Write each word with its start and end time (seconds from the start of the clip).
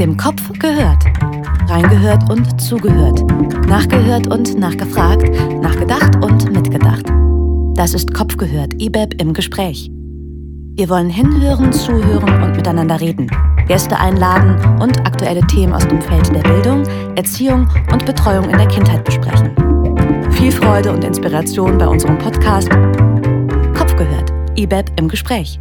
Dem 0.00 0.16
Kopf 0.16 0.50
gehört. 0.58 1.04
Reingehört 1.68 2.30
und 2.30 2.58
zugehört. 2.58 3.20
Nachgehört 3.68 4.28
und 4.28 4.58
nachgefragt. 4.58 5.28
Nachgedacht 5.60 6.24
und 6.24 6.50
mitgedacht. 6.50 7.04
Das 7.74 7.92
ist 7.92 8.14
Kopf 8.14 8.38
gehört, 8.38 8.80
IBEB 8.80 9.20
im 9.20 9.34
Gespräch. 9.34 9.90
Wir 10.74 10.88
wollen 10.88 11.10
hinhören, 11.10 11.70
zuhören 11.70 12.42
und 12.42 12.56
miteinander 12.56 12.98
reden. 12.98 13.30
Gäste 13.68 13.98
einladen 13.98 14.56
und 14.80 14.98
aktuelle 15.00 15.46
Themen 15.48 15.74
aus 15.74 15.86
dem 15.86 16.00
Feld 16.00 16.34
der 16.34 16.48
Bildung, 16.48 16.82
Erziehung 17.16 17.68
und 17.92 18.06
Betreuung 18.06 18.48
in 18.48 18.56
der 18.56 18.68
Kindheit 18.68 19.04
besprechen. 19.04 19.50
Viel 20.30 20.50
Freude 20.50 20.92
und 20.92 21.04
Inspiration 21.04 21.76
bei 21.76 21.86
unserem 21.86 22.16
Podcast 22.16 22.70
Kopf 23.76 23.94
gehört, 23.96 24.32
IBEB 24.56 24.98
im 24.98 25.08
Gespräch. 25.08 25.60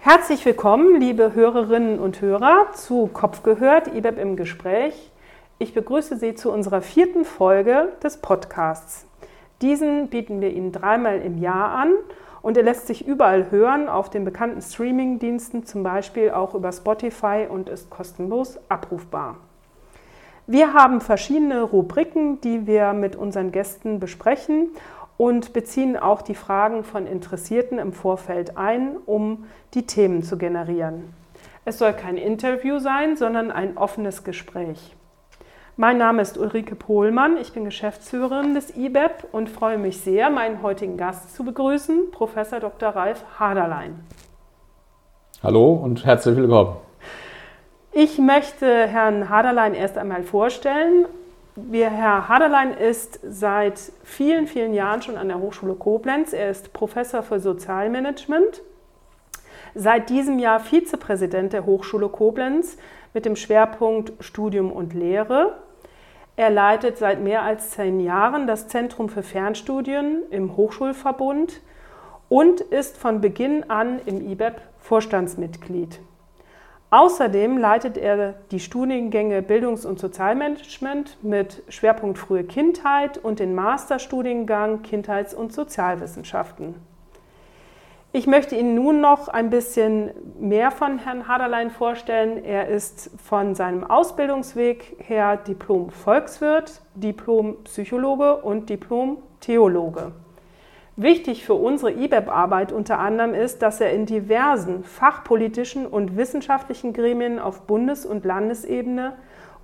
Herzlich 0.00 0.44
willkommen, 0.46 1.00
liebe 1.00 1.34
Hörerinnen 1.34 1.98
und 1.98 2.20
Hörer, 2.20 2.72
zu 2.72 3.08
Kopf 3.12 3.42
gehört, 3.42 3.88
IBEB 3.88 4.18
im 4.18 4.36
Gespräch. 4.36 5.10
Ich 5.58 5.74
begrüße 5.74 6.16
Sie 6.16 6.36
zu 6.36 6.52
unserer 6.52 6.82
vierten 6.82 7.24
Folge 7.24 7.88
des 8.00 8.18
Podcasts. 8.18 9.06
Diesen 9.60 10.06
bieten 10.06 10.40
wir 10.40 10.50
Ihnen 10.52 10.70
dreimal 10.70 11.20
im 11.20 11.36
Jahr 11.38 11.72
an 11.72 11.90
und 12.42 12.56
er 12.56 12.62
lässt 12.62 12.86
sich 12.86 13.08
überall 13.08 13.50
hören, 13.50 13.88
auf 13.88 14.08
den 14.08 14.24
bekannten 14.24 14.62
Streaming-Diensten, 14.62 15.66
zum 15.66 15.82
Beispiel 15.82 16.30
auch 16.30 16.54
über 16.54 16.70
Spotify 16.70 17.48
und 17.50 17.68
ist 17.68 17.90
kostenlos 17.90 18.60
abrufbar. 18.68 19.36
Wir 20.46 20.74
haben 20.74 21.00
verschiedene 21.00 21.60
Rubriken, 21.60 22.40
die 22.40 22.68
wir 22.68 22.92
mit 22.92 23.16
unseren 23.16 23.50
Gästen 23.50 23.98
besprechen 23.98 24.70
und 25.18 25.52
beziehen 25.52 25.98
auch 25.98 26.22
die 26.22 26.34
Fragen 26.34 26.84
von 26.84 27.06
Interessierten 27.06 27.78
im 27.78 27.92
Vorfeld 27.92 28.56
ein, 28.56 28.96
um 29.04 29.44
die 29.74 29.84
Themen 29.84 30.22
zu 30.22 30.38
generieren. 30.38 31.12
Es 31.66 31.78
soll 31.78 31.92
kein 31.92 32.16
Interview 32.16 32.78
sein, 32.78 33.16
sondern 33.16 33.50
ein 33.50 33.76
offenes 33.76 34.24
Gespräch. 34.24 34.94
Mein 35.76 35.98
Name 35.98 36.22
ist 36.22 36.38
Ulrike 36.38 36.74
Pohlmann, 36.74 37.36
ich 37.36 37.52
bin 37.52 37.64
Geschäftsführerin 37.64 38.54
des 38.54 38.76
IBEP 38.76 39.26
und 39.32 39.50
freue 39.50 39.76
mich 39.76 40.00
sehr, 40.00 40.30
meinen 40.30 40.62
heutigen 40.62 40.96
Gast 40.96 41.34
zu 41.34 41.44
begrüßen, 41.44 42.10
Professor 42.10 42.58
Dr. 42.58 42.90
Ralf 42.90 43.24
Haderlein. 43.38 44.00
Hallo 45.42 45.74
und 45.74 46.04
herzlich 46.04 46.36
willkommen. 46.36 46.76
Ich 47.92 48.18
möchte 48.18 48.66
Herrn 48.66 49.28
Haderlein 49.28 49.74
erst 49.74 49.98
einmal 49.98 50.22
vorstellen. 50.22 51.06
Herr 51.72 52.28
Haderlein 52.28 52.72
ist 52.72 53.20
seit 53.28 53.80
vielen, 54.04 54.46
vielen 54.46 54.74
Jahren 54.74 55.02
schon 55.02 55.16
an 55.16 55.28
der 55.28 55.40
Hochschule 55.40 55.74
Koblenz. 55.74 56.32
Er 56.32 56.50
ist 56.50 56.72
Professor 56.72 57.22
für 57.22 57.40
Sozialmanagement, 57.40 58.62
seit 59.74 60.08
diesem 60.08 60.38
Jahr 60.38 60.60
Vizepräsident 60.60 61.52
der 61.52 61.66
Hochschule 61.66 62.08
Koblenz 62.08 62.76
mit 63.12 63.24
dem 63.24 63.34
Schwerpunkt 63.34 64.12
Studium 64.20 64.70
und 64.70 64.94
Lehre. 64.94 65.58
Er 66.36 66.50
leitet 66.50 66.98
seit 66.98 67.20
mehr 67.20 67.42
als 67.42 67.70
zehn 67.70 67.98
Jahren 67.98 68.46
das 68.46 68.68
Zentrum 68.68 69.08
für 69.08 69.24
Fernstudien 69.24 70.22
im 70.30 70.56
Hochschulverbund 70.56 71.60
und 72.28 72.60
ist 72.60 72.96
von 72.96 73.20
Beginn 73.20 73.68
an 73.68 74.00
im 74.06 74.20
IBEP 74.20 74.60
Vorstandsmitglied. 74.78 75.98
Außerdem 76.90 77.58
leitet 77.58 77.98
er 77.98 78.34
die 78.50 78.60
Studiengänge 78.60 79.42
Bildungs- 79.42 79.84
und 79.84 79.98
Sozialmanagement 79.98 81.18
mit 81.22 81.62
Schwerpunkt 81.68 82.18
frühe 82.18 82.44
Kindheit 82.44 83.18
und 83.18 83.40
den 83.40 83.54
Masterstudiengang 83.54 84.80
Kindheits- 84.82 85.34
und 85.34 85.52
Sozialwissenschaften. 85.52 86.76
Ich 88.10 88.26
möchte 88.26 88.56
Ihnen 88.56 88.74
nun 88.74 89.02
noch 89.02 89.28
ein 89.28 89.50
bisschen 89.50 90.12
mehr 90.40 90.70
von 90.70 90.98
Herrn 90.98 91.28
Haderlein 91.28 91.70
vorstellen. 91.70 92.42
Er 92.42 92.68
ist 92.68 93.10
von 93.22 93.54
seinem 93.54 93.84
Ausbildungsweg 93.84 94.96
her 95.06 95.36
Diplom-Volkswirt, 95.36 96.80
Diplom-Psychologe 96.94 98.36
und 98.36 98.70
Diplom-Theologe. 98.70 100.12
Wichtig 101.00 101.44
für 101.44 101.54
unsere 101.54 101.92
IBEP-Arbeit 101.92 102.72
unter 102.72 102.98
anderem 102.98 103.32
ist, 103.32 103.62
dass 103.62 103.80
er 103.80 103.92
in 103.92 104.04
diversen 104.04 104.82
fachpolitischen 104.82 105.86
und 105.86 106.16
wissenschaftlichen 106.16 106.92
Gremien 106.92 107.38
auf 107.38 107.68
Bundes- 107.68 108.04
und 108.04 108.24
Landesebene 108.24 109.12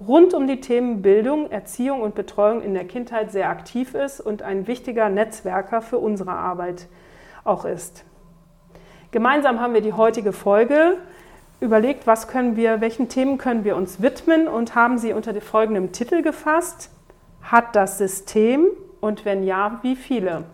rund 0.06 0.32
um 0.32 0.46
die 0.46 0.60
Themen 0.60 1.02
Bildung, 1.02 1.50
Erziehung 1.50 2.02
und 2.02 2.14
Betreuung 2.14 2.62
in 2.62 2.72
der 2.72 2.84
Kindheit 2.84 3.32
sehr 3.32 3.48
aktiv 3.48 3.96
ist 3.96 4.20
und 4.20 4.42
ein 4.42 4.68
wichtiger 4.68 5.08
Netzwerker 5.08 5.82
für 5.82 5.98
unsere 5.98 6.30
Arbeit 6.30 6.86
auch 7.42 7.64
ist. 7.64 8.04
Gemeinsam 9.10 9.58
haben 9.58 9.74
wir 9.74 9.80
die 9.80 9.92
heutige 9.92 10.32
Folge 10.32 10.98
überlegt, 11.58 12.06
was 12.06 12.28
können 12.28 12.54
wir, 12.54 12.80
welchen 12.80 13.08
Themen 13.08 13.38
können 13.38 13.64
wir 13.64 13.74
uns 13.74 14.00
widmen 14.00 14.46
und 14.46 14.76
haben 14.76 14.98
sie 14.98 15.12
unter 15.12 15.34
folgendem 15.40 15.90
Titel 15.90 16.22
gefasst: 16.22 16.92
Hat 17.42 17.74
das 17.74 17.98
System 17.98 18.68
und 19.00 19.24
wenn 19.24 19.42
ja, 19.42 19.80
wie 19.82 19.96
viele? 19.96 20.44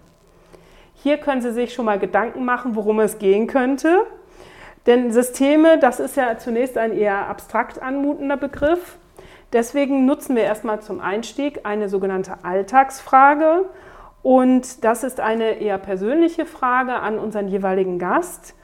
Hier 1.02 1.16
können 1.16 1.40
Sie 1.40 1.52
sich 1.52 1.72
schon 1.72 1.86
mal 1.86 1.98
Gedanken 1.98 2.44
machen, 2.44 2.76
worum 2.76 3.00
es 3.00 3.18
gehen 3.18 3.46
könnte. 3.46 4.06
Denn 4.86 5.12
Systeme, 5.12 5.78
das 5.78 5.98
ist 5.98 6.16
ja 6.16 6.36
zunächst 6.36 6.76
ein 6.76 6.92
eher 6.92 7.26
abstrakt 7.26 7.80
anmutender 7.80 8.36
Begriff. 8.36 8.98
Deswegen 9.54 10.04
nutzen 10.04 10.36
wir 10.36 10.42
erstmal 10.42 10.80
zum 10.80 11.00
Einstieg 11.00 11.60
eine 11.64 11.88
sogenannte 11.88 12.44
Alltagsfrage. 12.44 13.64
Und 14.22 14.84
das 14.84 15.02
ist 15.02 15.20
eine 15.20 15.60
eher 15.60 15.78
persönliche 15.78 16.44
Frage 16.44 16.92
an 16.92 17.18
unseren 17.18 17.48
jeweiligen 17.48 17.98
Gast, 17.98 18.54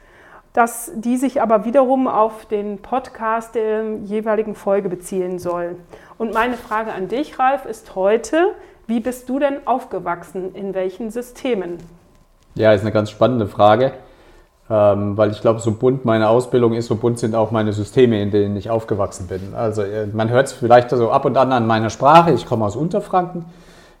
dass 0.53 0.91
die 0.93 1.17
sich 1.17 1.41
aber 1.41 1.65
wiederum 1.65 2.07
auf 2.07 2.45
den 2.45 2.83
Podcast 2.83 3.55
der 3.55 3.95
jeweiligen 4.03 4.53
Folge 4.53 4.89
beziehen 4.89 5.39
soll. 5.39 5.75
Und 6.19 6.35
meine 6.35 6.57
Frage 6.57 6.93
an 6.93 7.07
dich, 7.07 7.39
Ralf, 7.39 7.65
ist 7.65 7.95
heute, 7.95 8.53
wie 8.85 8.99
bist 8.99 9.27
du 9.27 9.39
denn 9.39 9.65
aufgewachsen? 9.65 10.53
In 10.53 10.75
welchen 10.75 11.09
Systemen? 11.09 11.79
Ja, 12.57 12.73
ist 12.73 12.81
eine 12.81 12.91
ganz 12.91 13.11
spannende 13.11 13.47
Frage, 13.47 13.91
ähm, 14.69 15.15
weil 15.15 15.29
ich 15.31 15.41
glaube, 15.41 15.59
so 15.59 15.71
bunt 15.71 16.05
meine 16.05 16.27
Ausbildung 16.27 16.73
ist, 16.73 16.87
so 16.87 16.95
bunt 16.95 17.19
sind 17.19 17.35
auch 17.35 17.51
meine 17.51 17.71
Systeme, 17.71 18.19
in 18.19 18.31
denen 18.31 18.57
ich 18.57 18.71
aufgewachsen 18.71 19.27
bin. 19.27 19.53
Also 19.55 19.83
äh, 19.83 20.07
man 20.07 20.29
hört 20.29 20.47
es 20.47 20.53
vielleicht 20.53 20.89
so 20.89 21.11
ab 21.11 21.25
und 21.25 21.37
an 21.37 21.51
an 21.51 21.67
meiner 21.67 21.91
Sprache. 21.91 22.31
Ich 22.31 22.47
komme 22.47 22.65
aus 22.65 22.75
Unterfranken, 22.75 23.45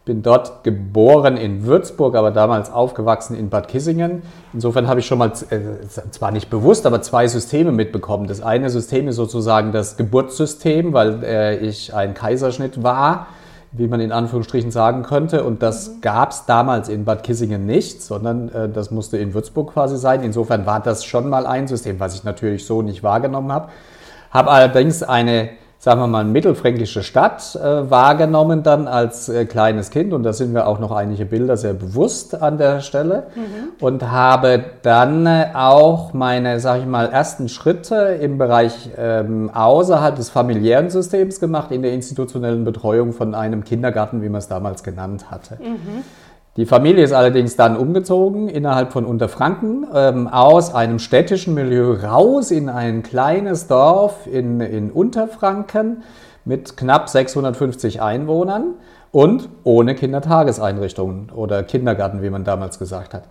bin 0.05 0.23
dort 0.23 0.63
geboren 0.63 1.37
in 1.37 1.67
Würzburg, 1.67 2.15
aber 2.15 2.31
damals 2.31 2.71
aufgewachsen 2.73 3.37
in 3.37 3.49
Bad 3.49 3.67
Kissingen. 3.67 4.23
Insofern 4.53 4.87
habe 4.87 5.01
ich 5.01 5.05
schon 5.05 5.19
mal, 5.19 5.31
äh, 5.51 5.87
zwar 6.09 6.31
nicht 6.31 6.49
bewusst, 6.49 6.87
aber 6.87 7.03
zwei 7.03 7.27
Systeme 7.27 7.71
mitbekommen. 7.71 8.25
Das 8.25 8.41
eine 8.41 8.71
System 8.71 9.07
ist 9.07 9.17
sozusagen 9.17 9.71
das 9.71 9.97
Geburtssystem, 9.97 10.93
weil 10.93 11.23
äh, 11.23 11.57
ich 11.57 11.93
ein 11.93 12.15
Kaiserschnitt 12.15 12.81
war 12.81 13.27
wie 13.71 13.87
man 13.87 13.99
in 13.99 14.11
Anführungsstrichen 14.11 14.71
sagen 14.71 15.03
könnte. 15.03 15.43
Und 15.43 15.61
das 15.61 15.89
mhm. 15.89 16.01
gab 16.01 16.31
es 16.31 16.45
damals 16.45 16.89
in 16.89 17.05
Bad 17.05 17.23
Kissingen 17.23 17.65
nicht, 17.65 18.01
sondern 18.01 18.49
äh, 18.49 18.69
das 18.69 18.91
musste 18.91 19.17
in 19.17 19.33
Würzburg 19.33 19.73
quasi 19.73 19.97
sein. 19.97 20.23
Insofern 20.23 20.65
war 20.65 20.79
das 20.79 21.03
schon 21.03 21.29
mal 21.29 21.45
ein 21.45 21.67
System, 21.67 21.99
was 21.99 22.15
ich 22.15 22.23
natürlich 22.23 22.65
so 22.65 22.81
nicht 22.81 23.03
wahrgenommen 23.03 23.51
habe. 23.51 23.69
Habe 24.31 24.51
allerdings 24.51 25.03
eine 25.03 25.49
sagen 25.87 26.01
wir 26.01 26.07
mal, 26.07 26.25
mittelfränkische 26.25 27.01
Stadt 27.01 27.55
äh, 27.55 27.89
wahrgenommen 27.89 28.61
dann 28.61 28.89
als 28.89 29.29
äh, 29.29 29.45
kleines 29.45 29.89
Kind 29.89 30.11
und 30.11 30.23
da 30.23 30.33
sind 30.33 30.53
wir 30.53 30.67
auch 30.67 30.79
noch 30.79 30.91
einige 30.91 31.23
Bilder 31.23 31.55
sehr 31.55 31.73
bewusst 31.73 32.41
an 32.41 32.57
der 32.57 32.81
Stelle 32.81 33.27
mhm. 33.33 33.69
und 33.79 34.11
habe 34.11 34.65
dann 34.81 35.25
äh, 35.25 35.45
auch 35.53 36.11
meine, 36.11 36.59
sage 36.59 36.81
ich 36.81 36.87
mal, 36.87 37.05
ersten 37.05 37.47
Schritte 37.47 37.95
im 38.19 38.37
Bereich 38.37 38.89
ähm, 38.97 39.49
außerhalb 39.49 40.17
des 40.17 40.29
familiären 40.29 40.89
Systems 40.89 41.39
gemacht 41.39 41.71
in 41.71 41.83
der 41.83 41.93
institutionellen 41.93 42.65
Betreuung 42.65 43.13
von 43.13 43.33
einem 43.33 43.63
Kindergarten, 43.63 44.21
wie 44.21 44.27
man 44.27 44.39
es 44.39 44.49
damals 44.49 44.83
genannt 44.83 45.31
hatte. 45.31 45.55
Mhm. 45.55 46.03
Die 46.57 46.65
Familie 46.65 47.03
ist 47.03 47.13
allerdings 47.13 47.55
dann 47.55 47.77
umgezogen 47.77 48.49
innerhalb 48.49 48.91
von 48.91 49.05
Unterfranken 49.05 49.85
ähm, 49.93 50.27
aus 50.27 50.73
einem 50.73 50.97
städtischen 50.97 51.53
Milieu 51.53 51.93
raus 51.93 52.49
in 52.49 52.67
ein 52.67 53.03
kleines 53.03 53.67
Dorf 53.67 54.25
in, 54.25 54.59
in 54.59 54.89
Unterfranken 54.89 56.01
mit 56.45 56.75
knapp 56.75 57.09
650 57.09 58.01
Einwohnern 58.01 58.73
und 59.11 59.49
ohne 59.63 59.93
Kindertageseinrichtungen 59.93 61.29
oder 61.29 61.61
Kindergarten, 61.61 62.23
wie 62.23 62.31
man 62.31 62.43
damals 62.43 62.79
gesagt 62.79 63.13
hat. 63.13 63.25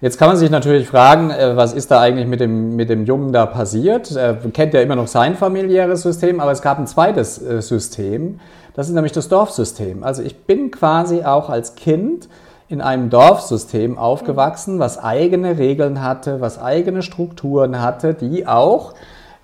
Jetzt 0.00 0.18
kann 0.18 0.26
man 0.26 0.36
sich 0.36 0.50
natürlich 0.50 0.88
fragen, 0.88 1.30
äh, 1.30 1.56
was 1.56 1.74
ist 1.74 1.92
da 1.92 2.00
eigentlich 2.00 2.26
mit 2.26 2.40
dem, 2.40 2.74
mit 2.74 2.90
dem 2.90 3.04
Jungen 3.04 3.32
da 3.32 3.46
passiert? 3.46 4.10
Er 4.16 4.34
kennt 4.34 4.74
ja 4.74 4.80
immer 4.80 4.96
noch 4.96 5.06
sein 5.06 5.36
familiäres 5.36 6.02
System, 6.02 6.40
aber 6.40 6.50
es 6.50 6.62
gab 6.62 6.80
ein 6.80 6.88
zweites 6.88 7.40
äh, 7.40 7.62
System. 7.62 8.40
Das 8.74 8.88
ist 8.88 8.94
nämlich 8.94 9.12
das 9.12 9.28
Dorfsystem. 9.28 10.02
Also 10.02 10.22
ich 10.22 10.46
bin 10.46 10.72
quasi 10.72 11.22
auch 11.22 11.48
als 11.48 11.76
Kind 11.76 12.28
in 12.72 12.80
einem 12.80 13.10
Dorfsystem 13.10 13.98
aufgewachsen, 13.98 14.78
was 14.78 14.98
eigene 14.98 15.58
Regeln 15.58 16.00
hatte, 16.00 16.40
was 16.40 16.58
eigene 16.58 17.02
Strukturen 17.02 17.82
hatte, 17.82 18.14
die 18.14 18.46
auch 18.46 18.94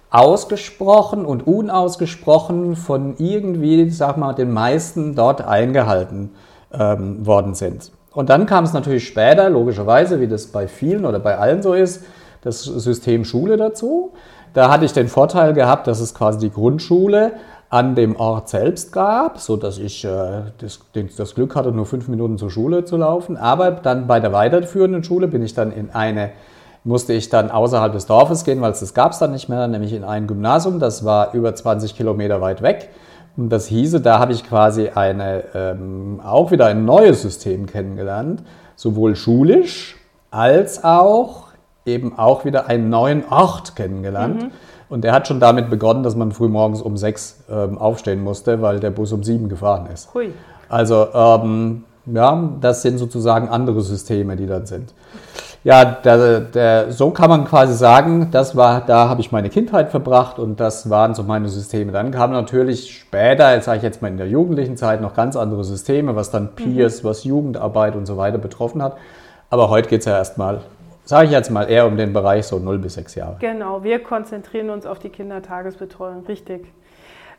ausgesprochen 0.09 1.27
und 1.27 1.47
unausgesprochen 1.47 2.75
von 2.75 3.17
irgendwie, 3.19 3.91
sag 3.91 4.17
mal, 4.17 4.33
den 4.33 4.51
meisten 4.51 5.15
dort 5.15 5.47
eingehalten 5.47 6.31
ähm, 6.73 7.27
worden 7.27 7.55
sind. 7.55 7.93
Und 8.15 8.31
dann 8.31 8.47
kam 8.47 8.65
es 8.65 8.73
natürlich 8.73 9.07
später, 9.07 9.51
logischerweise, 9.51 10.21
wie 10.21 10.27
das 10.27 10.47
bei 10.47 10.67
vielen 10.67 11.05
oder 11.05 11.19
bei 11.19 11.37
allen 11.37 11.61
so 11.61 11.75
ist, 11.75 12.05
das 12.41 12.63
System 12.63 13.27
Schule 13.27 13.59
dazu. 13.59 14.13
Da 14.55 14.71
hatte 14.71 14.87
ich 14.87 14.95
den 14.95 15.09
Vorteil 15.09 15.53
gehabt, 15.53 15.87
dass 15.87 16.01
es 16.01 16.15
quasi 16.15 16.39
die 16.39 16.51
Grundschule 16.51 17.33
an 17.71 17.95
dem 17.95 18.17
Ort 18.17 18.49
selbst 18.49 18.93
gab, 18.93 19.39
so 19.39 19.57
dass 19.57 19.79
ich 19.79 20.05
äh, 20.05 20.43
das, 20.59 20.81
das, 21.17 21.35
Glück 21.35 21.55
hatte, 21.55 21.71
nur 21.71 21.85
fünf 21.85 22.09
Minuten 22.09 22.39
zur 22.39 22.51
Schule 22.51 22.85
zu 22.85 22.97
laufen. 22.97 23.37
Aber 23.37 23.71
dann 23.71 24.07
bei 24.07 24.21
der 24.21 24.33
weiterführenden 24.33 25.05
Schule 25.05 25.29
bin 25.29 25.43
ich 25.43 25.53
dann 25.53 25.71
in 25.71 25.91
eine, 25.91 26.31
musste 26.85 27.13
ich 27.13 27.29
dann 27.29 27.51
außerhalb 27.51 27.93
des 27.93 28.07
Dorfes 28.07 28.45
gehen, 28.45 28.63
weil 28.63 28.73
es 28.73 28.81
das 28.81 28.95
gab 28.95 29.13
es 29.13 29.19
dann 29.19 29.33
nicht 29.33 29.49
mehr, 29.49 29.69
nämlich 29.69 29.93
in 29.93 30.05
ein 30.05 30.27
Gymnasium. 30.27 30.79
Das 30.79 31.05
war 31.05 31.35
über 31.35 31.55
20 31.55 31.95
Kilometer 31.95 32.41
weit 32.41 32.63
weg. 32.63 32.89
Und 33.37 33.51
das 33.51 33.67
hieße, 33.67 34.01
da 34.01 34.19
habe 34.19 34.33
ich 34.33 34.45
quasi 34.45 34.89
eine, 34.89 35.45
ähm, 35.55 36.21
auch 36.25 36.51
wieder 36.51 36.67
ein 36.67 36.85
neues 36.85 37.23
System 37.23 37.67
kennengelernt, 37.67 38.43
sowohl 38.77 39.15
schulisch 39.15 39.97
als 40.31 40.83
auch 40.83 41.49
eben 41.85 42.19
auch 42.19 42.45
wieder 42.45 42.67
einen 42.67 42.89
neuen 42.89 43.25
Ort 43.29 43.77
kennengelernt. 43.77 44.45
Mhm. 44.45 44.51
Und 44.89 45.05
der 45.05 45.13
hat 45.13 45.29
schon 45.29 45.41
damit 45.41 45.69
begonnen, 45.71 46.03
dass 46.03 46.17
man 46.17 46.33
früh 46.33 46.49
morgens 46.49 46.81
um 46.81 46.97
sechs 46.97 47.45
ähm, 47.51 47.79
aufstehen 47.79 48.23
musste, 48.23 48.63
weil 48.63 48.81
der 48.81 48.91
Bus 48.91 49.13
um 49.13 49.23
sieben 49.23 49.49
gefahren 49.49 49.87
ist. 49.93 50.13
Hui. 50.15 50.33
Also 50.69 51.09
ähm, 51.15 51.85
ja, 52.07 52.51
das 52.61 52.83
sind 52.83 52.99
sozusagen 52.99 53.49
andere 53.49 53.81
Systeme, 53.83 54.37
die 54.37 54.47
dann 54.47 54.67
sind. 54.67 54.95
Ja, 55.65 55.85
der, 55.85 56.41
der, 56.41 56.93
so 56.93 57.11
kann 57.11 57.29
man 57.29 57.45
quasi 57.45 57.75
sagen, 57.75 58.29
das 58.31 58.57
war, 58.57 58.81
da 58.81 59.09
habe 59.09 59.21
ich 59.21 59.33
meine 59.33 59.51
Kindheit 59.51 59.91
verbracht 59.91 60.39
und 60.39 60.61
das 60.61 60.89
waren 60.89 61.15
so 61.15 61.25
meine 61.25 61.49
Systeme. 61.49 61.91
Dann 61.93 62.13
kamen 62.13 62.33
natürlich 62.33 62.97
später, 62.97 63.53
jetzt 63.53 63.65
sage 63.65 63.79
ich 63.79 63.83
jetzt 63.83 64.01
mal 64.01 64.09
in 64.09 64.17
der 64.17 64.29
jugendlichen 64.29 64.77
Zeit, 64.77 65.03
noch 65.03 65.15
ganz 65.15 65.37
andere 65.37 65.65
Systeme, 65.65 66.15
was 66.15 66.31
dann 66.31 66.55
Peers, 66.55 67.03
mhm. 67.03 67.09
was 67.09 67.25
Jugendarbeit 67.25 67.97
und 67.97 68.07
so 68.07 68.17
weiter 68.17 68.39
betroffen 68.39 68.83
hat. 68.83 68.97
Aber 69.51 69.69
heute 69.69 69.89
geht 69.89 70.01
es 70.01 70.07
ja 70.07 70.17
erstmal 70.17 70.61
sage 71.09 71.25
ich 71.25 71.33
jetzt 71.33 71.49
mal 71.51 71.71
eher 71.71 71.87
um 71.87 71.97
den 71.97 72.13
Bereich 72.13 72.45
so 72.45 72.59
0 72.59 72.81
bis 72.81 72.93
6 72.95 73.15
Jahre. 73.15 73.37
Genau, 73.41 73.83
wir 73.83 74.03
konzentrieren 74.03 74.69
uns 74.69 74.85
auf 74.85 74.99
die 74.99 75.09
Kindertagesbetreuung, 75.09 76.27
richtig. 76.27 76.71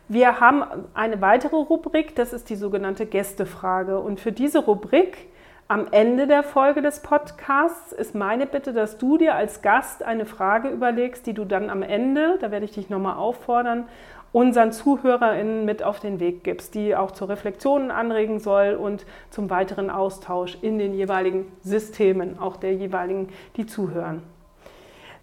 Wir 0.07 0.39
haben 0.39 0.63
eine 0.95 1.21
weitere 1.21 1.56
Rubrik, 1.56 2.16
das 2.16 2.33
ist 2.33 2.50
die 2.50 2.56
sogenannte 2.56 3.06
Gästefrage. 3.06 4.00
Und 4.00 4.19
für 4.19 4.31
diese 4.31 4.57
Rubrik 4.57 5.27
am 5.68 5.86
Ende 5.92 6.25
der 6.25 6.42
Folge 6.42 6.81
des 6.81 7.01
Podcasts 7.01 7.92
ist 7.92 8.16
meine 8.16 8.48
Bitte, 8.48 8.74
dass 8.74 8.98
du 8.98 9.19
dir 9.19 9.36
als 9.36 9.62
Gast 9.62 10.01
eine 10.01 10.25
Frage 10.25 10.69
überlegst, 10.69 11.27
die 11.27 11.36
du 11.36 11.45
dann 11.45 11.69
am 11.69 11.83
Ende, 11.83 12.39
da 12.42 12.50
werde 12.50 12.66
ich 12.66 12.71
dich 12.71 12.89
nochmal 12.89 13.18
auffordern, 13.18 13.86
unseren 14.31 14.72
ZuhörerInnen 14.72 15.66
mit 15.66 15.84
auf 15.84 16.00
den 16.00 16.20
Weg 16.20 16.44
gibst, 16.44 16.76
die 16.76 16.96
auch 16.96 17.12
zur 17.12 17.30
Reflexion 17.30 17.92
anregen 17.92 18.40
soll 18.40 18.76
und 18.76 19.06
zum 19.30 19.50
weiteren 19.50 19.90
Austausch 19.90 20.58
in 20.62 20.78
den 20.78 20.94
jeweiligen 20.94 21.52
Systemen, 21.64 22.40
auch 22.40 22.58
der 22.58 22.74
jeweiligen, 22.74 23.30
die 23.56 23.66
zuhören. 23.66 24.22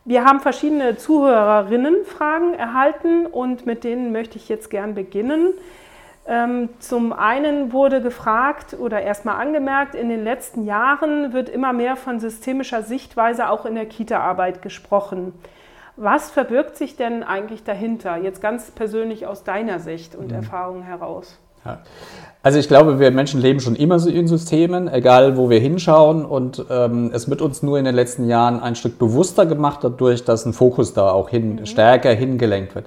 Wir 0.04 0.24
haben 0.24 0.40
verschiedene 0.40 0.96
Zuhörerinnenfragen 0.96 2.54
erhalten 2.54 3.26
und 3.26 3.66
mit 3.66 3.82
denen 3.82 4.12
möchte 4.12 4.36
ich 4.38 4.48
jetzt 4.48 4.70
gern 4.70 4.94
beginnen. 4.94 5.52
Ähm, 6.28 6.68
zum 6.80 7.12
einen 7.12 7.72
wurde 7.72 8.00
gefragt 8.00 8.76
oder 8.78 9.02
erstmal 9.02 9.40
angemerkt, 9.40 9.94
in 9.94 10.08
den 10.08 10.24
letzten 10.24 10.64
Jahren 10.64 11.32
wird 11.32 11.48
immer 11.48 11.72
mehr 11.72 11.96
von 11.96 12.18
systemischer 12.18 12.82
Sichtweise 12.82 13.48
auch 13.48 13.64
in 13.64 13.76
der 13.76 13.86
Kita-Arbeit 13.86 14.62
gesprochen. 14.62 15.32
Was 15.96 16.30
verbirgt 16.30 16.76
sich 16.76 16.96
denn 16.96 17.22
eigentlich 17.22 17.64
dahinter, 17.64 18.16
jetzt 18.18 18.42
ganz 18.42 18.70
persönlich 18.70 19.26
aus 19.26 19.44
deiner 19.44 19.80
Sicht 19.80 20.14
und 20.14 20.28
mhm. 20.28 20.34
Erfahrung 20.36 20.82
heraus? 20.82 21.38
Ja. 21.64 21.78
Also 22.42 22.58
ich 22.58 22.68
glaube, 22.68 23.00
wir 23.00 23.10
Menschen 23.10 23.40
leben 23.40 23.60
schon 23.60 23.74
immer 23.74 23.98
so 23.98 24.08
in 24.08 24.28
Systemen, 24.28 24.88
egal 24.88 25.36
wo 25.36 25.50
wir 25.50 25.58
hinschauen. 25.58 26.24
Und 26.24 26.64
ähm, 26.70 27.10
es 27.12 27.28
wird 27.28 27.42
uns 27.42 27.62
nur 27.62 27.78
in 27.78 27.84
den 27.84 27.94
letzten 27.94 28.28
Jahren 28.28 28.60
ein 28.60 28.76
Stück 28.76 28.98
bewusster 28.98 29.46
gemacht, 29.46 29.80
dadurch, 29.82 30.24
dass 30.24 30.44
ein 30.44 30.52
Fokus 30.52 30.92
da 30.92 31.10
auch 31.10 31.28
hin, 31.28 31.56
mhm. 31.56 31.66
stärker 31.66 32.10
hingelenkt 32.12 32.74
wird. 32.74 32.86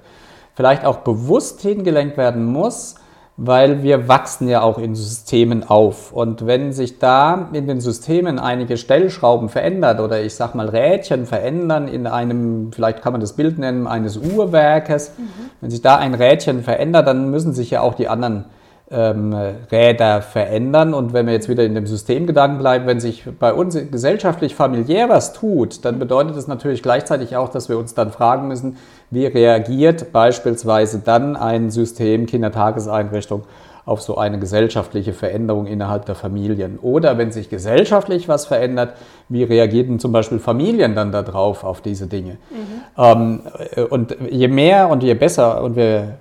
Vielleicht 0.55 0.85
auch 0.85 0.97
bewusst 0.97 1.61
hingelenkt 1.61 2.15
werden 2.15 2.45
muss, 2.45 2.95
weil 3.41 3.83
wir 3.83 4.09
wachsen 4.09 4.49
ja 4.49 4.61
auch 4.61 4.77
in 4.77 4.95
Systemen 4.95 5.63
auf. 5.63 6.11
Und 6.11 6.45
wenn 6.45 6.73
sich 6.73 6.99
da 6.99 7.47
in 7.53 7.67
den 7.67 7.79
Systemen 7.79 8.37
einige 8.37 8.75
Stellschrauben 8.75 9.47
verändert 9.47 10.01
oder 10.01 10.21
ich 10.21 10.35
sag 10.35 10.55
mal 10.55 10.67
Rädchen 10.67 11.25
verändern 11.25 11.87
in 11.87 12.05
einem, 12.05 12.73
vielleicht 12.73 13.01
kann 13.01 13.13
man 13.13 13.21
das 13.21 13.33
Bild 13.33 13.57
nennen, 13.57 13.87
eines 13.87 14.17
Uhrwerkes, 14.17 15.13
mhm. 15.17 15.23
wenn 15.61 15.71
sich 15.71 15.81
da 15.81 15.95
ein 15.95 16.15
Rädchen 16.15 16.63
verändert, 16.63 17.07
dann 17.07 17.31
müssen 17.31 17.53
sich 17.53 17.71
ja 17.71 17.79
auch 17.79 17.93
die 17.93 18.09
anderen 18.09 18.43
ähm, 18.91 19.33
Räder 19.71 20.21
verändern. 20.21 20.93
Und 20.93 21.13
wenn 21.13 21.27
wir 21.27 21.33
jetzt 21.33 21.49
wieder 21.49 21.63
in 21.63 21.75
dem 21.75 21.85
Systemgedanken 21.85 22.59
bleiben, 22.59 22.87
wenn 22.87 22.99
sich 22.99 23.25
bei 23.39 23.53
uns 23.53 23.77
gesellschaftlich 23.91 24.55
familiär 24.55 25.09
was 25.09 25.33
tut, 25.33 25.85
dann 25.85 25.99
bedeutet 25.99 26.35
das 26.35 26.47
natürlich 26.47 26.81
gleichzeitig 26.81 27.35
auch, 27.35 27.49
dass 27.49 27.69
wir 27.69 27.77
uns 27.77 27.93
dann 27.93 28.11
fragen 28.11 28.47
müssen, 28.47 28.77
wie 29.11 29.25
reagiert 29.25 30.11
beispielsweise 30.11 31.01
dann 31.03 31.35
ein 31.35 31.69
System 31.69 32.25
Kindertageseinrichtung 32.25 33.43
auf 33.85 34.01
so 34.01 34.17
eine 34.17 34.37
gesellschaftliche 34.37 35.13
Veränderung 35.13 35.65
innerhalb 35.65 36.05
der 36.05 36.13
Familien. 36.13 36.77
Oder 36.79 37.17
wenn 37.17 37.31
sich 37.31 37.49
gesellschaftlich 37.49 38.27
was 38.27 38.45
verändert, 38.45 38.93
wie 39.29 39.43
reagieren 39.43 39.97
zum 39.97 40.11
Beispiel 40.11 40.37
Familien 40.37 40.93
dann 40.93 41.11
darauf, 41.11 41.63
auf 41.63 41.81
diese 41.81 42.05
Dinge? 42.05 42.37
Mhm. 42.51 43.03
Ähm, 43.03 43.41
und 43.89 44.15
je 44.29 44.47
mehr 44.47 44.89
und 44.89 45.01
je 45.01 45.15
besser 45.15 45.63
und 45.63 45.75
wir 45.75 46.19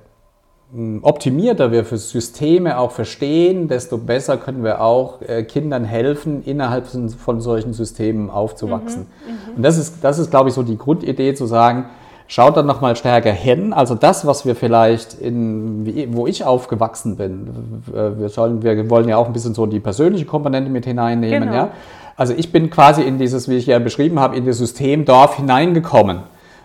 optimierter 1.03 1.73
wir 1.73 1.85
für 1.85 1.97
Systeme 1.97 2.79
auch 2.79 2.91
verstehen, 2.91 3.69
desto 3.69 3.97
besser 3.97 4.37
können 4.37 4.63
wir 4.63 4.83
auch 4.83 5.23
äh, 5.23 5.43
Kindern 5.43 5.85
helfen, 5.85 6.43
innerhalb 6.45 6.87
von 6.87 7.41
solchen 7.41 7.73
Systemen 7.73 8.29
aufzuwachsen. 8.29 9.07
Mhm, 9.27 9.33
mhm. 9.33 9.57
Und 9.57 9.63
das 9.63 9.79
ist, 9.79 9.97
das 10.03 10.19
ist, 10.19 10.31
glaube 10.31 10.51
ich, 10.51 10.55
so 10.55 10.63
die 10.63 10.77
Grundidee 10.77 11.35
zu 11.35 11.47
sagen, 11.47 11.87
schaut 12.27 12.57
dann 12.59 12.67
nochmal 12.67 12.95
stärker 12.97 13.33
hin. 13.33 13.73
Also 13.73 13.95
das, 13.95 14.27
was 14.27 14.45
wir 14.45 14.55
vielleicht 14.55 15.15
in, 15.15 16.13
wo 16.15 16.27
ich 16.27 16.45
aufgewachsen 16.45 17.17
bin, 17.17 17.83
wir, 17.87 18.29
sollen, 18.29 18.63
wir 18.63 18.91
wollen 18.91 19.09
ja 19.09 19.17
auch 19.17 19.27
ein 19.27 19.33
bisschen 19.33 19.55
so 19.55 19.65
die 19.65 19.81
persönliche 19.81 20.27
Komponente 20.27 20.71
mit 20.71 20.85
hineinnehmen. 20.85 21.49
Genau. 21.49 21.55
Ja? 21.55 21.71
Also 22.17 22.35
ich 22.37 22.53
bin 22.53 22.69
quasi 22.69 23.03
in 23.03 23.19
dieses, 23.19 23.49
wie 23.49 23.57
ich 23.57 23.67
ja 23.67 23.79
beschrieben 23.79 24.21
habe, 24.21 24.37
in 24.37 24.45
das 24.45 24.59
Systemdorf 24.59 25.37
hineingekommen. 25.37 26.19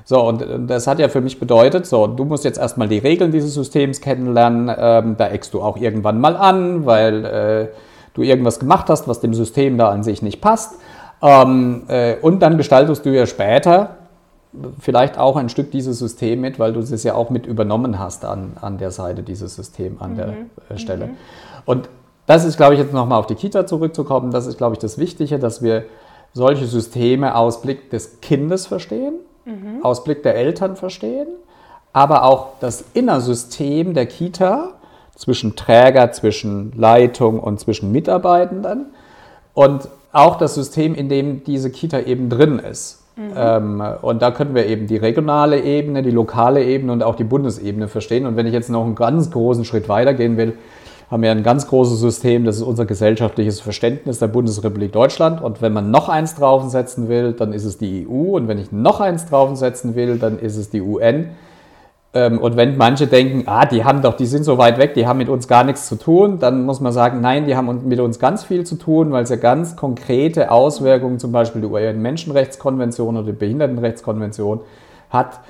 So, 0.05 0.21
und 0.21 0.45
das 0.67 0.87
hat 0.87 0.99
ja 0.99 1.07
für 1.07 1.21
mich 1.21 1.39
bedeutet, 1.39 1.85
so, 1.85 2.07
du 2.07 2.25
musst 2.25 2.43
jetzt 2.43 2.59
erstmal 2.59 2.89
die 2.89 2.97
Regeln 2.97 3.31
dieses 3.31 3.53
Systems 3.53 4.01
kennenlernen, 4.01 4.73
ähm, 4.77 5.15
da 5.17 5.29
eckst 5.29 5.53
du 5.53 5.61
auch 5.61 5.77
irgendwann 5.77 6.19
mal 6.19 6.35
an, 6.35 6.85
weil 6.85 7.25
äh, 7.25 7.67
du 8.13 8.21
irgendwas 8.21 8.59
gemacht 8.59 8.89
hast, 8.89 9.07
was 9.07 9.21
dem 9.21 9.33
System 9.33 9.77
da 9.77 9.89
an 9.89 10.03
sich 10.03 10.21
nicht 10.21 10.41
passt. 10.41 10.75
Ähm, 11.21 11.83
äh, 11.87 12.15
und 12.21 12.41
dann 12.41 12.57
gestaltest 12.57 13.05
du 13.05 13.11
ja 13.11 13.25
später 13.25 13.97
vielleicht 14.79 15.17
auch 15.17 15.37
ein 15.37 15.49
Stück 15.49 15.71
dieses 15.71 15.99
System 15.99 16.41
mit, 16.41 16.59
weil 16.59 16.73
du 16.73 16.81
es 16.81 17.03
ja 17.03 17.15
auch 17.15 17.29
mit 17.29 17.45
übernommen 17.45 17.97
hast 17.97 18.25
an, 18.25 18.57
an 18.61 18.77
der 18.77 18.91
Seite 18.91 19.23
dieses 19.23 19.55
Systems, 19.55 20.01
an 20.01 20.11
mhm. 20.11 20.15
der 20.15 20.33
äh, 20.69 20.77
Stelle. 20.77 21.07
Mhm. 21.07 21.17
Und 21.65 21.89
das 22.25 22.45
ist, 22.45 22.57
glaube 22.57 22.73
ich, 22.73 22.79
jetzt 22.79 22.93
nochmal 22.93 23.19
auf 23.19 23.27
die 23.27 23.35
Kita 23.35 23.65
zurückzukommen, 23.65 24.31
das 24.31 24.47
ist, 24.47 24.57
glaube 24.57 24.73
ich, 24.73 24.79
das 24.79 24.97
Wichtige, 24.97 25.39
dass 25.39 25.63
wir 25.63 25.85
solche 26.33 26.65
Systeme 26.65 27.35
aus 27.35 27.61
Blick 27.61 27.89
des 27.89 28.21
Kindes 28.21 28.67
verstehen 28.67 29.15
mhm. 29.45 29.83
aus 29.83 30.03
Blick 30.03 30.23
der 30.23 30.35
Eltern 30.35 30.75
verstehen, 30.75 31.27
aber 31.91 32.23
auch 32.23 32.59
das 32.59 32.83
Innersystem 32.93 33.93
der 33.93 34.05
Kita 34.05 34.71
zwischen 35.15 35.55
Träger, 35.55 36.11
zwischen 36.11 36.73
Leitung 36.75 37.39
und 37.39 37.59
zwischen 37.59 37.91
Mitarbeitenden 37.91 38.87
und 39.53 39.87
auch 40.11 40.37
das 40.37 40.55
System, 40.55 40.95
in 40.95 41.09
dem 41.09 41.43
diese 41.43 41.69
Kita 41.69 42.01
eben 42.01 42.29
drin 42.29 42.59
ist. 42.59 43.03
Mhm. 43.15 43.33
Ähm, 43.35 43.83
und 44.01 44.21
da 44.21 44.31
können 44.31 44.55
wir 44.55 44.65
eben 44.65 44.87
die 44.87 44.97
regionale 44.97 45.61
Ebene, 45.61 46.01
die 46.01 46.11
lokale 46.11 46.63
Ebene 46.63 46.91
und 46.91 47.03
auch 47.03 47.15
die 47.15 47.23
Bundesebene 47.23 47.87
verstehen. 47.87 48.25
Und 48.25 48.35
wenn 48.35 48.47
ich 48.47 48.53
jetzt 48.53 48.69
noch 48.69 48.83
einen 48.83 48.95
ganz 48.95 49.29
großen 49.29 49.65
Schritt 49.65 49.87
weitergehen 49.87 50.37
will, 50.37 50.53
haben 51.13 51.21
wir 51.21 51.29
ein 51.29 51.43
ganz 51.43 51.67
großes 51.67 51.99
System, 51.99 52.43
das 52.43 52.55
ist 52.55 52.63
unser 52.63 52.87
gesellschaftliches 52.87 53.59
Verständnis 53.59 54.17
der 54.17 54.29
Bundesrepublik 54.29 54.91
Deutschland. 54.91 55.43
Und 55.43 55.61
wenn 55.61 55.71
man 55.71 55.91
noch 55.91 56.09
eins 56.09 56.33
draufsetzen 56.33 57.07
will, 57.07 57.33
dann 57.33 57.53
ist 57.53 57.65
es 57.65 57.77
die 57.77 58.07
EU. 58.09 58.35
Und 58.35 58.47
wenn 58.47 58.57
ich 58.57 58.71
noch 58.71 58.99
eins 58.99 59.27
draufsetzen 59.27 59.93
will, 59.93 60.17
dann 60.17 60.39
ist 60.39 60.57
es 60.57 60.71
die 60.71 60.81
UN. 60.81 61.29
Ähm, 62.15 62.39
und 62.39 62.57
wenn 62.57 62.77
manche 62.77 63.05
denken, 63.05 63.43
ah, 63.45 63.67
die 63.67 63.83
haben 63.83 64.01
doch, 64.01 64.17
die 64.17 64.25
sind 64.25 64.43
so 64.43 64.57
weit 64.57 64.79
weg, 64.79 64.95
die 64.95 65.05
haben 65.05 65.19
mit 65.19 65.29
uns 65.29 65.47
gar 65.47 65.63
nichts 65.63 65.87
zu 65.87 65.97
tun, 65.97 66.39
dann 66.39 66.65
muss 66.65 66.79
man 66.79 66.91
sagen, 66.91 67.21
nein, 67.21 67.45
die 67.45 67.55
haben 67.55 67.87
mit 67.87 67.99
uns 67.99 68.17
ganz 68.17 68.43
viel 68.43 68.63
zu 68.63 68.73
tun, 68.73 69.11
weil 69.11 69.21
es 69.21 69.29
ja 69.29 69.35
ganz 69.35 69.75
konkrete 69.75 70.49
Auswirkungen, 70.49 71.19
zum 71.19 71.31
Beispiel 71.31 71.61
die 71.61 71.67
UN-Menschenrechtskonvention 71.67 73.17
oder 73.17 73.27
die 73.27 73.33
Behindertenrechtskonvention 73.33 74.61
hat 75.11 75.41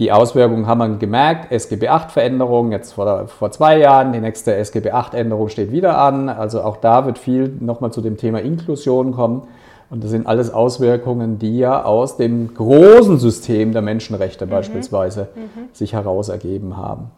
die 0.00 0.12
Auswirkungen 0.12 0.66
haben 0.66 0.78
wir 0.78 0.88
gemerkt. 0.96 1.52
SGB 1.52 1.88
8 1.88 2.10
Veränderung, 2.10 2.72
jetzt 2.72 2.94
vor, 2.94 3.28
vor 3.28 3.50
zwei 3.50 3.78
Jahren. 3.78 4.14
Die 4.14 4.20
nächste 4.20 4.54
SGB 4.54 4.92
8 4.92 5.12
Änderung 5.12 5.50
steht 5.50 5.70
wieder 5.72 5.98
an. 5.98 6.30
Also 6.30 6.62
auch 6.62 6.78
da 6.78 7.04
wird 7.04 7.18
viel 7.18 7.54
nochmal 7.60 7.92
zu 7.92 8.00
dem 8.00 8.16
Thema 8.16 8.40
Inklusion 8.40 9.12
kommen. 9.12 9.42
Und 9.90 10.02
das 10.02 10.10
sind 10.10 10.26
alles 10.26 10.54
Auswirkungen, 10.54 11.38
die 11.38 11.58
ja 11.58 11.84
aus 11.84 12.16
dem 12.16 12.54
großen 12.54 13.18
System 13.18 13.72
der 13.72 13.82
Menschenrechte 13.82 14.46
mhm. 14.46 14.50
beispielsweise 14.50 15.28
mhm. 15.34 15.68
sich 15.74 15.92
heraus 15.92 16.30
ergeben 16.30 16.78
haben. 16.78 17.10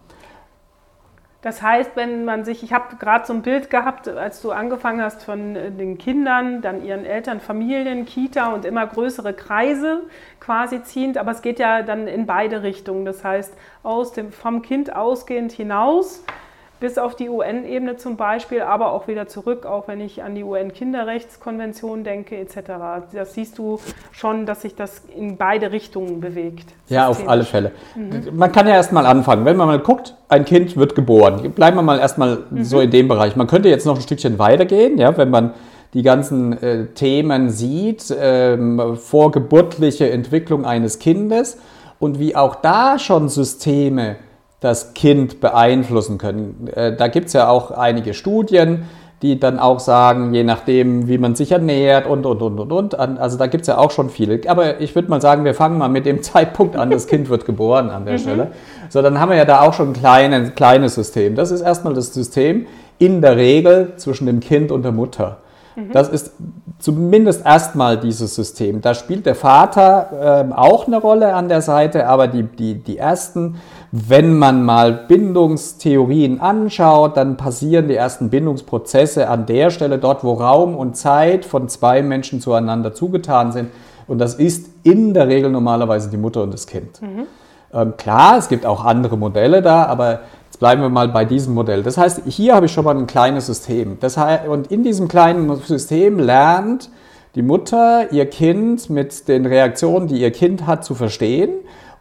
Das 1.42 1.60
heißt, 1.60 1.96
wenn 1.96 2.24
man 2.24 2.44
sich, 2.44 2.62
ich 2.62 2.72
habe 2.72 2.94
gerade 2.96 3.26
so 3.26 3.32
ein 3.32 3.42
Bild 3.42 3.68
gehabt, 3.68 4.08
als 4.08 4.40
du 4.40 4.52
angefangen 4.52 5.02
hast 5.02 5.24
von 5.24 5.56
äh, 5.56 5.72
den 5.72 5.98
Kindern, 5.98 6.62
dann 6.62 6.84
ihren 6.84 7.04
Eltern, 7.04 7.40
Familien, 7.40 8.06
Kita 8.06 8.52
und 8.54 8.64
immer 8.64 8.86
größere 8.86 9.34
Kreise 9.34 10.04
quasi 10.38 10.82
ziehend, 10.84 11.18
aber 11.18 11.32
es 11.32 11.42
geht 11.42 11.58
ja 11.58 11.82
dann 11.82 12.06
in 12.06 12.26
beide 12.26 12.62
Richtungen. 12.62 13.04
Das 13.04 13.24
heißt, 13.24 13.54
aus 13.82 14.12
dem, 14.12 14.30
vom 14.30 14.62
Kind 14.62 14.94
ausgehend 14.94 15.50
hinaus 15.50 16.24
bis 16.82 16.98
auf 16.98 17.14
die 17.14 17.28
UN-Ebene 17.28 17.96
zum 17.96 18.16
Beispiel, 18.16 18.62
aber 18.62 18.92
auch 18.92 19.06
wieder 19.06 19.28
zurück, 19.28 19.66
auch 19.66 19.86
wenn 19.86 20.00
ich 20.00 20.24
an 20.24 20.34
die 20.34 20.42
UN-Kinderrechtskonvention 20.42 22.02
denke 22.02 22.36
etc. 22.36 23.06
Das 23.12 23.34
siehst 23.34 23.56
du 23.56 23.78
schon, 24.10 24.46
dass 24.46 24.62
sich 24.62 24.74
das 24.74 25.02
in 25.16 25.36
beide 25.36 25.70
Richtungen 25.70 26.20
bewegt. 26.20 26.74
Ja, 26.88 27.06
auf 27.06 27.28
alle 27.28 27.44
Fälle. 27.44 27.70
Mhm. 27.94 28.36
Man 28.36 28.50
kann 28.50 28.66
ja 28.66 28.74
erstmal 28.74 29.06
anfangen. 29.06 29.44
Wenn 29.44 29.56
man 29.56 29.68
mal 29.68 29.78
guckt, 29.78 30.16
ein 30.28 30.44
Kind 30.44 30.76
wird 30.76 30.96
geboren. 30.96 31.52
Bleiben 31.52 31.76
wir 31.76 31.82
mal 31.82 32.00
erstmal 32.00 32.40
mhm. 32.50 32.64
so 32.64 32.80
in 32.80 32.90
dem 32.90 33.06
Bereich. 33.06 33.36
Man 33.36 33.46
könnte 33.46 33.68
jetzt 33.68 33.86
noch 33.86 33.94
ein 33.94 34.02
Stückchen 34.02 34.40
weitergehen, 34.40 34.98
ja, 34.98 35.16
wenn 35.16 35.30
man 35.30 35.54
die 35.94 36.02
ganzen 36.02 36.60
äh, 36.64 36.86
Themen 36.86 37.48
sieht, 37.50 38.12
ähm, 38.18 38.96
vorgeburtliche 38.96 40.10
Entwicklung 40.10 40.64
eines 40.64 40.98
Kindes 40.98 41.58
und 42.00 42.18
wie 42.18 42.34
auch 42.34 42.56
da 42.56 42.98
schon 42.98 43.28
Systeme 43.28 44.16
das 44.62 44.94
Kind 44.94 45.40
beeinflussen 45.40 46.18
können. 46.18 46.68
Äh, 46.74 46.96
da 46.96 47.08
gibt 47.08 47.26
es 47.26 47.32
ja 47.34 47.48
auch 47.48 47.72
einige 47.72 48.14
Studien, 48.14 48.84
die 49.20 49.38
dann 49.38 49.58
auch 49.58 49.78
sagen, 49.78 50.34
je 50.34 50.44
nachdem, 50.44 51.08
wie 51.08 51.18
man 51.18 51.34
sich 51.34 51.52
ernährt 51.52 52.06
und, 52.06 52.26
und, 52.26 52.40
und, 52.42 52.58
und, 52.58 52.72
und. 52.72 52.94
Also 52.98 53.38
da 53.38 53.46
gibt 53.48 53.62
es 53.62 53.68
ja 53.68 53.78
auch 53.78 53.90
schon 53.90 54.08
viele. 54.08 54.40
Aber 54.48 54.80
ich 54.80 54.94
würde 54.94 55.10
mal 55.10 55.20
sagen, 55.20 55.44
wir 55.44 55.54
fangen 55.54 55.78
mal 55.78 55.88
mit 55.88 56.06
dem 56.06 56.22
Zeitpunkt 56.22 56.76
an, 56.76 56.90
das 56.90 57.06
Kind 57.06 57.28
wird 57.28 57.44
geboren 57.44 57.90
an 57.90 58.04
der 58.04 58.14
mhm. 58.14 58.18
Stelle. 58.18 58.50
So, 58.88 59.02
dann 59.02 59.20
haben 59.20 59.30
wir 59.30 59.36
ja 59.36 59.44
da 59.44 59.60
auch 59.62 59.74
schon 59.74 59.90
ein 59.90 59.92
kleines, 59.92 60.54
kleines 60.54 60.94
System. 60.94 61.34
Das 61.34 61.50
ist 61.50 61.60
erstmal 61.60 61.94
das 61.94 62.14
System 62.14 62.66
in 62.98 63.20
der 63.20 63.36
Regel 63.36 63.94
zwischen 63.96 64.26
dem 64.26 64.40
Kind 64.40 64.70
und 64.70 64.82
der 64.82 64.92
Mutter. 64.92 65.38
Mhm. 65.74 65.92
Das 65.92 66.08
ist 66.08 66.32
zumindest 66.78 67.46
erstmal 67.46 67.98
dieses 67.98 68.34
System. 68.34 68.80
Da 68.80 68.94
spielt 68.94 69.26
der 69.26 69.34
Vater 69.34 70.46
äh, 70.50 70.54
auch 70.54 70.86
eine 70.86 70.98
Rolle 70.98 71.34
an 71.34 71.48
der 71.48 71.62
Seite, 71.62 72.08
aber 72.08 72.26
die, 72.28 72.42
die, 72.42 72.74
die 72.74 72.98
ersten 72.98 73.56
wenn 73.94 74.38
man 74.38 74.64
mal 74.64 74.90
Bindungstheorien 75.06 76.40
anschaut, 76.40 77.18
dann 77.18 77.36
passieren 77.36 77.88
die 77.88 77.94
ersten 77.94 78.30
Bindungsprozesse 78.30 79.28
an 79.28 79.44
der 79.44 79.68
Stelle 79.68 79.98
dort, 79.98 80.24
wo 80.24 80.32
Raum 80.32 80.74
und 80.74 80.96
Zeit 80.96 81.44
von 81.44 81.68
zwei 81.68 82.00
Menschen 82.00 82.40
zueinander 82.40 82.94
zugetan 82.94 83.52
sind. 83.52 83.68
Und 84.08 84.18
das 84.18 84.34
ist 84.34 84.70
in 84.82 85.12
der 85.12 85.28
Regel 85.28 85.50
normalerweise 85.50 86.08
die 86.08 86.16
Mutter 86.16 86.42
und 86.42 86.54
das 86.54 86.66
Kind. 86.66 87.02
Mhm. 87.02 87.26
Ähm, 87.74 87.92
klar, 87.98 88.38
es 88.38 88.48
gibt 88.48 88.64
auch 88.64 88.82
andere 88.82 89.18
Modelle 89.18 89.60
da, 89.60 89.84
aber 89.84 90.20
jetzt 90.46 90.58
bleiben 90.58 90.80
wir 90.80 90.88
mal 90.88 91.08
bei 91.08 91.26
diesem 91.26 91.52
Modell. 91.52 91.82
Das 91.82 91.98
heißt, 91.98 92.22
hier 92.26 92.54
habe 92.54 92.66
ich 92.66 92.72
schon 92.72 92.86
mal 92.86 92.96
ein 92.96 93.06
kleines 93.06 93.44
System. 93.44 93.98
Das 94.00 94.16
heißt, 94.16 94.48
und 94.48 94.72
in 94.72 94.84
diesem 94.84 95.06
kleinen 95.06 95.54
System 95.56 96.18
lernt 96.18 96.88
die 97.34 97.42
Mutter 97.42 98.10
ihr 98.10 98.24
Kind 98.24 98.88
mit 98.88 99.28
den 99.28 99.44
Reaktionen, 99.44 100.06
die 100.06 100.18
ihr 100.18 100.30
Kind 100.30 100.66
hat, 100.66 100.82
zu 100.82 100.94
verstehen 100.94 101.50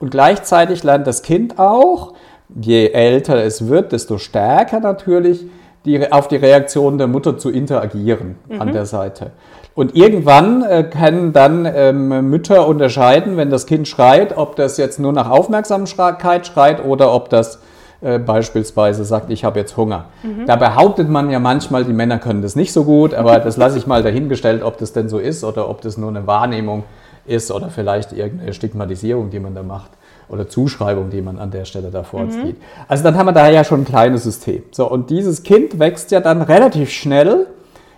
und 0.02 0.10
gleichzeitig 0.10 0.84
lernt 0.84 1.06
das 1.06 1.22
Kind 1.22 1.60
auch, 1.60 2.14
je 2.50 2.88
älter 2.90 3.44
es 3.44 3.68
wird, 3.68 3.92
desto 3.92 4.18
stärker 4.18 4.80
natürlich 4.80 5.46
die, 5.86 6.12
auf 6.12 6.28
die 6.28 6.36
Reaktion 6.36 6.98
der 6.98 7.08
Mutter 7.08 7.38
zu 7.38 7.50
interagieren 7.50 8.36
mhm. 8.50 8.62
an 8.62 8.74
der 8.74 8.86
Seite. 8.86 9.32
Und 9.74 9.96
irgendwann 9.96 10.64
äh, 10.64 10.84
können 10.84 11.34
dann 11.34 11.66
ähm, 11.74 12.30
Mütter 12.30 12.68
unterscheiden, 12.68 13.38
wenn 13.38 13.50
das 13.50 13.68
Kind 13.68 13.88
schreit, 13.88 14.36
ob 14.36 14.56
das 14.56 14.78
jetzt 14.78 15.00
nur 15.00 15.14
nach 15.14 15.30
Aufmerksamkeit 15.30 16.46
schreit 16.46 16.84
oder 16.84 17.14
ob 17.14 17.30
das 17.30 17.60
äh, 18.02 18.20
beispielsweise 18.20 19.06
sagt, 19.06 19.30
ich 19.30 19.46
habe 19.46 19.60
jetzt 19.60 19.78
Hunger. 19.78 20.06
Mhm. 20.24 20.46
Da 20.46 20.56
behauptet 20.56 21.10
man 21.10 21.30
ja 21.30 21.40
manchmal, 21.40 21.86
die 21.86 21.94
Männer 21.94 22.18
können 22.18 22.42
das 22.42 22.56
nicht 22.56 22.74
so 22.74 22.84
gut, 22.84 23.14
aber 23.14 23.40
das 23.40 23.56
lasse 23.56 23.78
ich 23.78 23.88
mal 23.88 24.04
dahingestellt, 24.04 24.64
ob 24.64 24.78
das 24.78 24.94
denn 24.94 25.08
so 25.08 25.20
ist 25.20 25.44
oder 25.44 25.70
ob 25.70 25.82
das 25.82 25.98
nur 25.98 26.10
eine 26.10 26.28
Wahrnehmung 26.28 26.80
ist 26.80 27.01
ist 27.26 27.52
oder 27.52 27.70
vielleicht 27.70 28.14
irgendeine 28.14 28.54
Stigmatisierung, 28.54 29.30
die 29.30 29.40
man 29.40 29.56
da 29.56 29.64
macht 29.64 29.92
oder 30.30 30.48
Zuschreibung, 30.48 31.10
die 31.10 31.22
man 31.22 31.38
an 31.38 31.52
der 31.52 31.66
Stelle 31.66 31.92
da 31.92 32.04
vorzieht. 32.04 32.58
Mhm. 32.58 32.64
Also 32.88 33.04
dann 33.04 33.18
haben 33.18 33.26
wir 33.26 33.34
da 33.34 33.50
ja 33.50 33.64
schon 33.64 33.82
ein 33.82 33.86
kleines 33.86 34.24
System. 34.24 34.64
So, 34.72 34.90
und 34.90 35.10
dieses 35.10 35.44
Kind 35.44 35.78
wächst 35.78 36.12
ja 36.12 36.22
dann 36.22 36.42
relativ 36.42 36.90
schnell 36.90 37.48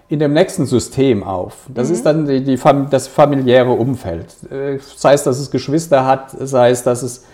in 0.09 0.19
dem 0.19 0.33
nächsten 0.33 0.65
System 0.65 1.23
auf. 1.23 1.57
Das 1.73 1.89
mhm. 1.89 1.93
ist 1.93 2.05
dann 2.05 2.25
die, 2.25 2.43
die 2.43 2.59
das 2.89 3.07
familiäre 3.07 3.71
Umfeld. 3.71 4.27
Äh, 4.51 4.79
sei 4.95 5.13
es, 5.13 5.23
dass 5.23 5.39
es 5.39 5.51
Geschwister 5.51 6.05
hat, 6.05 6.31
sei 6.31 6.71
es, 6.71 6.83
dass 6.83 7.03
es 7.03 7.25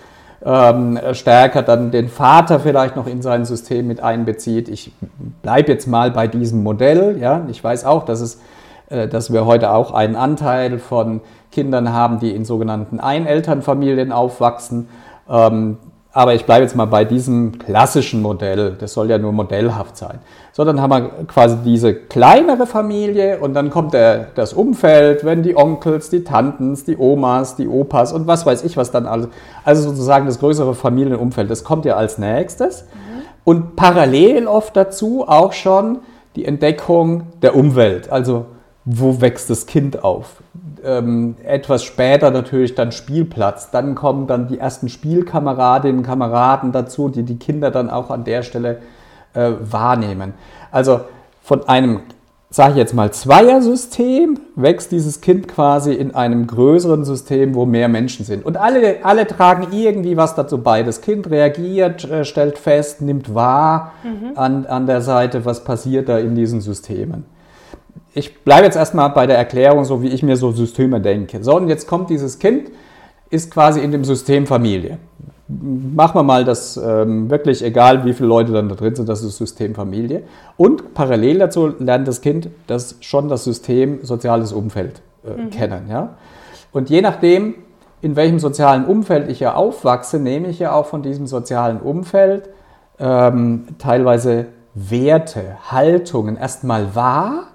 ähm, 0.46 1.00
stärker 1.13 1.62
dann 1.62 1.91
den 1.91 2.08
Vater 2.08 2.60
vielleicht 2.60 2.96
noch 2.96 3.08
in 3.08 3.22
sein 3.22 3.46
System 3.46 3.88
mit 3.88 4.01
einbezieht. 4.01 4.69
Ich 4.69 4.91
bleibe 5.41 5.72
jetzt 5.72 5.88
mal 5.88 6.12
bei 6.12 6.27
diesem 6.27 6.63
Modell. 6.63 7.17
Ja? 7.19 7.46
Ich 7.50 7.63
weiß 7.63 7.86
auch, 7.86 8.05
dass, 8.05 8.22
es, 8.22 8.39
äh, 8.89 9.08
dass 9.08 9.34
wir 9.34 9.46
heute 9.46 9.72
auch 9.72 9.91
einen 9.91 10.15
Anteil 10.15 10.79
von 10.79 11.22
Kindern 11.51 11.91
haben, 11.91 12.19
die 12.19 12.35
in 12.35 12.45
sogenannten 12.45 12.99
Einelternfamilien 12.99 14.11
aufwachsen. 14.11 14.87
Ähm, 15.29 15.77
aber 16.11 16.33
ich 16.33 16.45
bleibe 16.45 16.63
jetzt 16.63 16.75
mal 16.75 16.85
bei 16.85 17.05
diesem 17.05 17.59
klassischen 17.59 18.21
Modell. 18.21 18.75
Das 18.79 18.93
soll 18.93 19.09
ja 19.11 19.19
nur 19.19 19.31
modellhaft 19.31 19.95
sein. 19.95 20.19
So, 20.51 20.65
dann 20.65 20.81
haben 20.81 20.89
wir 20.89 21.09
quasi 21.27 21.57
diese 21.63 21.93
kleinere 21.93 22.65
Familie 22.65 23.39
und 23.39 23.53
dann 23.53 23.69
kommt 23.69 23.93
der, 23.93 24.27
das 24.33 24.53
Umfeld, 24.53 25.23
wenn 25.23 25.43
die 25.43 25.55
Onkels, 25.55 26.09
die 26.09 26.23
Tantens, 26.23 26.83
die 26.83 26.97
Omas, 26.97 27.55
die 27.55 27.67
Opas 27.67 28.11
und 28.11 28.25
was 28.25 28.45
weiß 28.45 28.63
ich, 28.63 28.75
was 28.75 28.89
dann 28.89 29.05
alles. 29.05 29.27
Also 29.63 29.89
sozusagen 29.89 30.25
das 30.25 30.39
größere 30.39 30.73
Familienumfeld, 30.73 31.49
das 31.49 31.63
kommt 31.63 31.85
ja 31.85 31.95
als 31.95 32.17
nächstes. 32.17 32.83
Mhm. 32.83 33.21
Und 33.43 33.75
parallel 33.75 34.47
oft 34.47 34.75
dazu 34.75 35.25
auch 35.27 35.53
schon 35.53 35.99
die 36.35 36.45
Entdeckung 36.45 37.27
der 37.41 37.55
Umwelt. 37.55 38.11
Also 38.11 38.45
wo 38.91 39.22
wächst 39.22 39.51
das 39.51 39.67
Kind 39.67 40.03
auf? 40.03 40.38
Ähm, 40.84 41.36
etwas 41.43 41.84
später 41.84 42.31
natürlich 42.31 42.74
dann 42.74 42.91
Spielplatz. 42.91 43.69
Dann 43.69 43.93
kommen 43.93 44.25
dann 44.25 44.48
die 44.48 44.58
ersten 44.58 44.89
Spielkameradinnen 44.89 46.00
und 46.00 46.03
Kameraden 46.03 46.72
dazu, 46.72 47.08
die 47.08 47.22
die 47.22 47.38
Kinder 47.38 47.69
dann 47.69 47.91
auch 47.91 48.10
an 48.10 48.24
der 48.24 48.41
Stelle 48.41 48.79
äh, 49.36 49.51
wahrnehmen. 49.60 50.34
Also 50.72 51.01
von 51.43 51.67
einem, 51.67 52.00
sage 52.50 52.72
ich 52.72 52.77
jetzt 52.77 52.96
mal, 52.96 53.12
Zweiersystem 53.12 54.39
wächst 54.55 54.91
dieses 54.91 55.22
Kind 55.22 55.48
quasi 55.48 55.93
in 55.93 56.15
einem 56.15 56.48
größeren 56.48 57.05
System, 57.05 57.53
wo 57.53 57.67
mehr 57.67 57.89
Menschen 57.89 58.25
sind. 58.25 58.43
Und 58.43 58.58
alle, 58.58 59.05
alle 59.05 59.27
tragen 59.27 59.67
irgendwie 59.72 60.17
was 60.17 60.34
dazu 60.34 60.58
bei. 60.58 60.81
Das 60.81 61.01
Kind 61.01 61.29
reagiert, 61.29 62.10
äh, 62.10 62.25
stellt 62.25 62.58
fest, 62.58 63.01
nimmt 63.01 63.36
wahr 63.36 63.91
mhm. 64.03 64.36
an, 64.36 64.65
an 64.65 64.88
der 64.88 65.01
Seite, 65.01 65.46
was 65.46 65.63
passiert 65.63 66.10
da 66.10 66.17
in 66.17 66.34
diesen 66.34 66.60
Systemen 66.60 67.25
ich 68.13 68.43
bleibe 68.43 68.65
jetzt 68.65 68.75
erstmal 68.75 69.09
bei 69.11 69.27
der 69.27 69.37
Erklärung, 69.37 69.85
so 69.85 70.01
wie 70.01 70.07
ich 70.07 70.23
mir 70.23 70.35
so 70.35 70.51
Systeme 70.51 70.99
denke. 70.99 71.43
So, 71.43 71.55
und 71.55 71.69
jetzt 71.69 71.87
kommt 71.87 72.09
dieses 72.09 72.39
Kind, 72.39 72.71
ist 73.29 73.51
quasi 73.51 73.81
in 73.81 73.91
dem 73.91 74.03
System 74.03 74.47
Familie. 74.47 74.97
Machen 75.47 76.15
wir 76.15 76.23
mal 76.23 76.45
das 76.45 76.77
ähm, 76.77 77.29
wirklich, 77.29 77.63
egal 77.63 78.05
wie 78.05 78.13
viele 78.13 78.29
Leute 78.29 78.51
dann 78.51 78.69
da 78.69 78.75
drin 78.75 78.95
sind, 78.95 79.09
das 79.09 79.23
ist 79.23 79.37
System 79.37 79.75
Familie. 79.75 80.23
Und 80.57 80.93
parallel 80.93 81.39
dazu 81.39 81.73
lernt 81.79 82.07
das 82.07 82.21
Kind 82.21 82.49
das 82.67 82.97
schon 83.01 83.29
das 83.29 83.43
System 83.43 83.99
soziales 84.03 84.51
Umfeld 84.51 85.01
äh, 85.23 85.41
mhm. 85.41 85.49
kennen. 85.49 85.87
Ja? 85.89 86.17
Und 86.71 86.89
je 86.89 87.01
nachdem, 87.01 87.55
in 88.01 88.15
welchem 88.15 88.39
sozialen 88.39 88.85
Umfeld 88.85 89.29
ich 89.29 89.39
ja 89.39 89.55
aufwachse, 89.55 90.19
nehme 90.19 90.47
ich 90.47 90.59
ja 90.59 90.71
auch 90.71 90.85
von 90.85 91.01
diesem 91.01 91.25
sozialen 91.25 91.79
Umfeld 91.79 92.49
ähm, 92.99 93.67
teilweise 93.79 94.47
Werte, 94.75 95.57
Haltungen 95.71 96.37
erstmal 96.37 96.95
wahr 96.95 97.47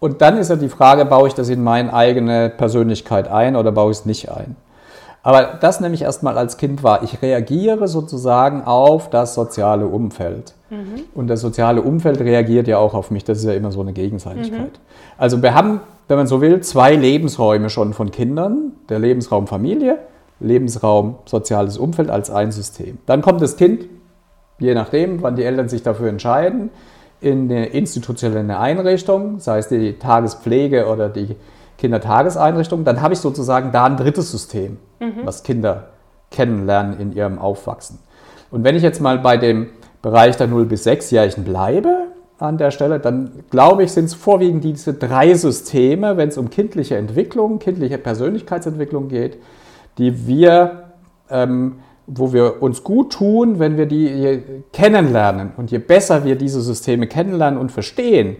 und 0.00 0.20
dann 0.20 0.36
ist 0.36 0.50
ja 0.50 0.56
die 0.56 0.68
Frage, 0.68 1.04
baue 1.04 1.28
ich 1.28 1.34
das 1.34 1.48
in 1.48 1.62
meine 1.62 1.92
eigene 1.92 2.50
Persönlichkeit 2.50 3.28
ein 3.28 3.56
oder 3.56 3.72
baue 3.72 3.92
ich 3.92 3.98
es 3.98 4.06
nicht 4.06 4.30
ein? 4.30 4.56
Aber 5.24 5.58
das 5.58 5.80
nehme 5.80 5.94
ich 5.94 6.02
erstmal 6.02 6.36
als 6.36 6.58
Kind 6.58 6.82
wahr. 6.82 7.02
Ich 7.02 7.22
reagiere 7.22 7.88
sozusagen 7.88 8.62
auf 8.62 9.08
das 9.08 9.34
soziale 9.34 9.86
Umfeld. 9.86 10.52
Mhm. 10.68 11.04
Und 11.14 11.28
das 11.28 11.40
soziale 11.40 11.80
Umfeld 11.80 12.20
reagiert 12.20 12.68
ja 12.68 12.76
auch 12.76 12.92
auf 12.92 13.10
mich. 13.10 13.24
Das 13.24 13.38
ist 13.38 13.44
ja 13.44 13.54
immer 13.54 13.72
so 13.72 13.80
eine 13.80 13.94
Gegenseitigkeit. 13.94 14.60
Mhm. 14.60 15.16
Also 15.16 15.42
wir 15.42 15.54
haben, 15.54 15.80
wenn 16.08 16.18
man 16.18 16.26
so 16.26 16.42
will, 16.42 16.60
zwei 16.60 16.94
Lebensräume 16.94 17.70
schon 17.70 17.94
von 17.94 18.10
Kindern. 18.10 18.72
Der 18.90 18.98
Lebensraum 18.98 19.46
Familie, 19.46 19.98
Lebensraum 20.40 21.14
soziales 21.24 21.78
Umfeld 21.78 22.10
als 22.10 22.30
ein 22.30 22.52
System. 22.52 22.98
Dann 23.06 23.22
kommt 23.22 23.40
das 23.40 23.56
Kind, 23.56 23.86
je 24.58 24.74
nachdem, 24.74 25.22
wann 25.22 25.36
die 25.36 25.44
Eltern 25.44 25.70
sich 25.70 25.82
dafür 25.82 26.10
entscheiden, 26.10 26.68
in 27.20 27.50
eine 27.50 27.66
institutionelle 27.66 28.58
Einrichtung, 28.58 29.38
sei 29.40 29.58
es 29.58 29.68
die 29.68 29.98
Tagespflege 29.98 30.86
oder 30.86 31.08
die 31.08 31.36
Kindertageseinrichtung, 31.78 32.84
dann 32.84 33.00
habe 33.00 33.14
ich 33.14 33.20
sozusagen 33.20 33.72
da 33.72 33.84
ein 33.84 33.96
drittes 33.96 34.30
System, 34.30 34.78
mhm. 35.00 35.20
was 35.24 35.42
Kinder 35.42 35.88
kennenlernen 36.30 36.98
in 36.98 37.12
ihrem 37.12 37.38
Aufwachsen. 37.38 37.98
Und 38.50 38.64
wenn 38.64 38.76
ich 38.76 38.82
jetzt 38.82 39.00
mal 39.00 39.18
bei 39.18 39.36
dem 39.36 39.68
Bereich 40.02 40.36
der 40.36 40.48
0- 40.48 40.66
bis 40.66 40.86
6-Jährigen 40.86 41.44
bleibe, 41.44 42.08
an 42.38 42.58
der 42.58 42.70
Stelle, 42.70 42.98
dann 42.98 43.44
glaube 43.50 43.84
ich, 43.84 43.92
sind 43.92 44.06
es 44.06 44.14
vorwiegend 44.14 44.64
diese 44.64 44.94
drei 44.94 45.34
Systeme, 45.34 46.16
wenn 46.16 46.28
es 46.28 46.38
um 46.38 46.50
kindliche 46.50 46.96
Entwicklung, 46.96 47.58
kindliche 47.58 47.98
Persönlichkeitsentwicklung 47.98 49.08
geht, 49.08 49.38
die 49.98 50.26
wir 50.26 50.90
ähm, 51.30 51.76
wo 52.06 52.32
wir 52.32 52.62
uns 52.62 52.84
gut 52.84 53.12
tun, 53.12 53.58
wenn 53.58 53.76
wir 53.76 53.86
die 53.86 54.40
kennenlernen. 54.72 55.52
Und 55.56 55.70
je 55.70 55.78
besser 55.78 56.24
wir 56.24 56.36
diese 56.36 56.60
Systeme 56.60 57.06
kennenlernen 57.06 57.58
und 57.58 57.72
verstehen, 57.72 58.36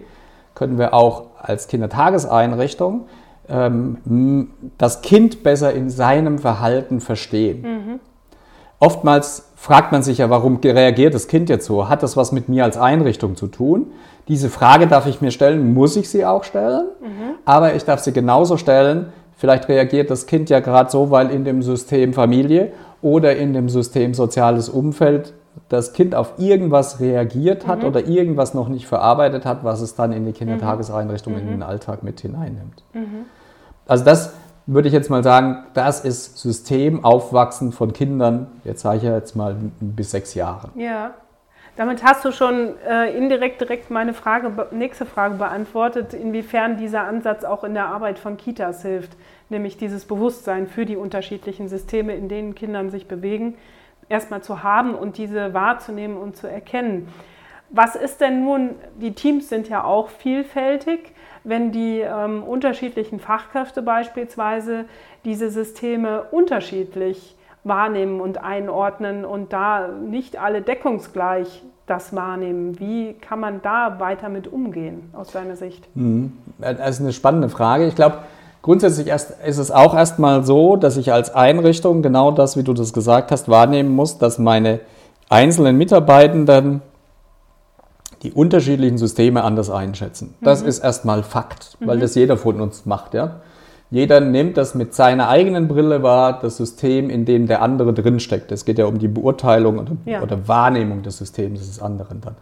können 0.54 0.78
wir 0.78 0.94
auch 0.94 1.24
als 1.40 1.68
Kindertageseinrichtung 1.68 3.06
ähm, 3.48 4.50
das 4.78 5.02
Kind 5.02 5.42
besser 5.42 5.72
in 5.72 5.90
seinem 5.90 6.38
Verhalten 6.38 7.00
verstehen. 7.00 7.62
Mhm. 7.62 8.00
Oftmals 8.78 9.52
fragt 9.56 9.92
man 9.92 10.02
sich 10.02 10.18
ja, 10.18 10.28
warum 10.30 10.58
reagiert 10.62 11.14
das 11.14 11.26
Kind 11.26 11.48
jetzt 11.48 11.66
so? 11.66 11.88
Hat 11.88 12.02
das 12.02 12.16
was 12.16 12.32
mit 12.32 12.48
mir 12.48 12.64
als 12.64 12.76
Einrichtung 12.76 13.36
zu 13.36 13.46
tun? 13.46 13.86
Diese 14.28 14.50
Frage 14.50 14.86
darf 14.86 15.06
ich 15.06 15.20
mir 15.20 15.30
stellen, 15.30 15.74
muss 15.74 15.96
ich 15.96 16.08
sie 16.08 16.24
auch 16.24 16.44
stellen, 16.44 16.86
mhm. 17.00 17.36
aber 17.44 17.74
ich 17.74 17.84
darf 17.84 18.00
sie 18.00 18.12
genauso 18.12 18.56
stellen. 18.56 19.12
Vielleicht 19.36 19.68
reagiert 19.68 20.10
das 20.10 20.26
Kind 20.26 20.50
ja 20.50 20.60
gerade 20.60 20.90
so, 20.90 21.10
weil 21.10 21.30
in 21.30 21.44
dem 21.44 21.62
System 21.62 22.12
Familie 22.12 22.72
oder 23.04 23.36
in 23.36 23.52
dem 23.52 23.68
System 23.68 24.14
soziales 24.14 24.70
Umfeld 24.70 25.34
das 25.68 25.92
Kind 25.92 26.14
auf 26.14 26.38
irgendwas 26.38 27.00
reagiert 27.00 27.66
hat 27.66 27.82
mhm. 27.82 27.88
oder 27.88 28.06
irgendwas 28.06 28.54
noch 28.54 28.68
nicht 28.68 28.86
verarbeitet 28.86 29.44
hat, 29.44 29.62
was 29.62 29.82
es 29.82 29.94
dann 29.94 30.10
in 30.12 30.24
die 30.24 30.32
Kindertageseinrichtung, 30.32 31.34
mhm. 31.34 31.40
in 31.40 31.46
den 31.48 31.62
Alltag 31.62 32.02
mit 32.02 32.20
hineinnimmt. 32.20 32.82
Mhm. 32.94 33.26
Also 33.86 34.04
das 34.04 34.32
würde 34.66 34.88
ich 34.88 34.94
jetzt 34.94 35.10
mal 35.10 35.22
sagen, 35.22 35.66
das 35.74 36.02
ist 36.02 36.38
Systemaufwachsen 36.38 37.72
von 37.72 37.92
Kindern, 37.92 38.46
jetzt 38.64 38.80
sage 38.80 38.96
ich 38.96 39.02
ja 39.02 39.14
jetzt 39.14 39.36
mal 39.36 39.54
bis 39.80 40.10
sechs 40.10 40.34
Jahre. 40.34 40.70
Ja. 40.74 41.10
Damit 41.76 42.04
hast 42.04 42.24
du 42.24 42.30
schon 42.30 42.74
äh, 42.88 43.14
indirekt 43.14 43.60
direkt 43.60 43.90
meine 43.90 44.14
Frage, 44.14 44.50
nächste 44.70 45.04
Frage 45.04 45.34
beantwortet, 45.34 46.14
inwiefern 46.14 46.78
dieser 46.78 47.02
Ansatz 47.02 47.44
auch 47.44 47.64
in 47.64 47.74
der 47.74 47.86
Arbeit 47.86 48.18
von 48.18 48.38
Kitas 48.38 48.82
hilft 48.82 49.10
nämlich 49.54 49.78
dieses 49.78 50.04
Bewusstsein 50.04 50.66
für 50.66 50.84
die 50.84 50.96
unterschiedlichen 50.96 51.68
Systeme, 51.68 52.14
in 52.14 52.28
denen 52.28 52.54
Kindern 52.54 52.90
sich 52.90 53.06
bewegen, 53.06 53.54
erstmal 54.08 54.42
zu 54.42 54.62
haben 54.62 54.94
und 54.94 55.16
diese 55.16 55.54
wahrzunehmen 55.54 56.18
und 56.18 56.36
zu 56.36 56.46
erkennen. 56.46 57.08
Was 57.70 57.96
ist 57.96 58.20
denn 58.20 58.44
nun, 58.44 58.70
die 59.00 59.14
Teams 59.14 59.48
sind 59.48 59.68
ja 59.68 59.84
auch 59.84 60.08
vielfältig, 60.08 61.12
wenn 61.44 61.72
die 61.72 62.00
ähm, 62.00 62.42
unterschiedlichen 62.42 63.20
Fachkräfte 63.20 63.82
beispielsweise 63.82 64.84
diese 65.24 65.50
Systeme 65.50 66.24
unterschiedlich 66.30 67.36
wahrnehmen 67.64 68.20
und 68.20 68.42
einordnen 68.42 69.24
und 69.24 69.52
da 69.52 69.88
nicht 69.88 70.36
alle 70.36 70.62
deckungsgleich 70.62 71.62
das 71.86 72.14
wahrnehmen. 72.14 72.78
Wie 72.78 73.14
kann 73.14 73.40
man 73.40 73.60
da 73.62 73.98
weiter 74.00 74.28
mit 74.28 74.46
umgehen 74.46 75.10
aus 75.12 75.32
deiner 75.32 75.56
Sicht? 75.56 75.86
Mhm. 75.94 76.32
Das 76.58 76.96
ist 76.96 77.00
eine 77.00 77.12
spannende 77.12 77.48
Frage. 77.48 77.86
Ich 77.86 77.94
glaube, 77.94 78.18
Grundsätzlich 78.64 79.08
erst, 79.08 79.34
ist 79.46 79.58
es 79.58 79.70
auch 79.70 79.94
erstmal 79.94 80.42
so, 80.42 80.76
dass 80.76 80.96
ich 80.96 81.12
als 81.12 81.34
Einrichtung 81.34 82.00
genau 82.00 82.30
das, 82.30 82.56
wie 82.56 82.62
du 82.62 82.72
das 82.72 82.94
gesagt 82.94 83.30
hast, 83.30 83.50
wahrnehmen 83.50 83.90
muss, 83.90 84.16
dass 84.16 84.38
meine 84.38 84.80
einzelnen 85.28 85.76
Mitarbeitenden 85.76 86.80
die 88.22 88.32
unterschiedlichen 88.32 88.96
Systeme 88.96 89.44
anders 89.44 89.68
einschätzen. 89.68 90.34
Das 90.40 90.62
mhm. 90.62 90.68
ist 90.68 90.78
erstmal 90.78 91.22
Fakt, 91.22 91.76
weil 91.80 91.98
mhm. 91.98 92.00
das 92.00 92.14
jeder 92.14 92.38
von 92.38 92.58
uns 92.58 92.86
macht. 92.86 93.12
Ja? 93.12 93.42
Jeder 93.90 94.20
nimmt 94.20 94.56
das 94.56 94.74
mit 94.74 94.94
seiner 94.94 95.28
eigenen 95.28 95.68
Brille 95.68 96.02
wahr, 96.02 96.38
das 96.40 96.56
System, 96.56 97.10
in 97.10 97.26
dem 97.26 97.46
der 97.46 97.60
andere 97.60 97.92
drinsteckt. 97.92 98.50
Es 98.50 98.64
geht 98.64 98.78
ja 98.78 98.86
um 98.86 98.98
die 98.98 99.08
Beurteilung 99.08 99.78
oder, 99.78 99.92
ja. 100.06 100.22
oder 100.22 100.48
Wahrnehmung 100.48 101.02
des 101.02 101.18
Systems 101.18 101.60
des 101.60 101.82
anderen 101.82 102.22
dann. 102.22 102.36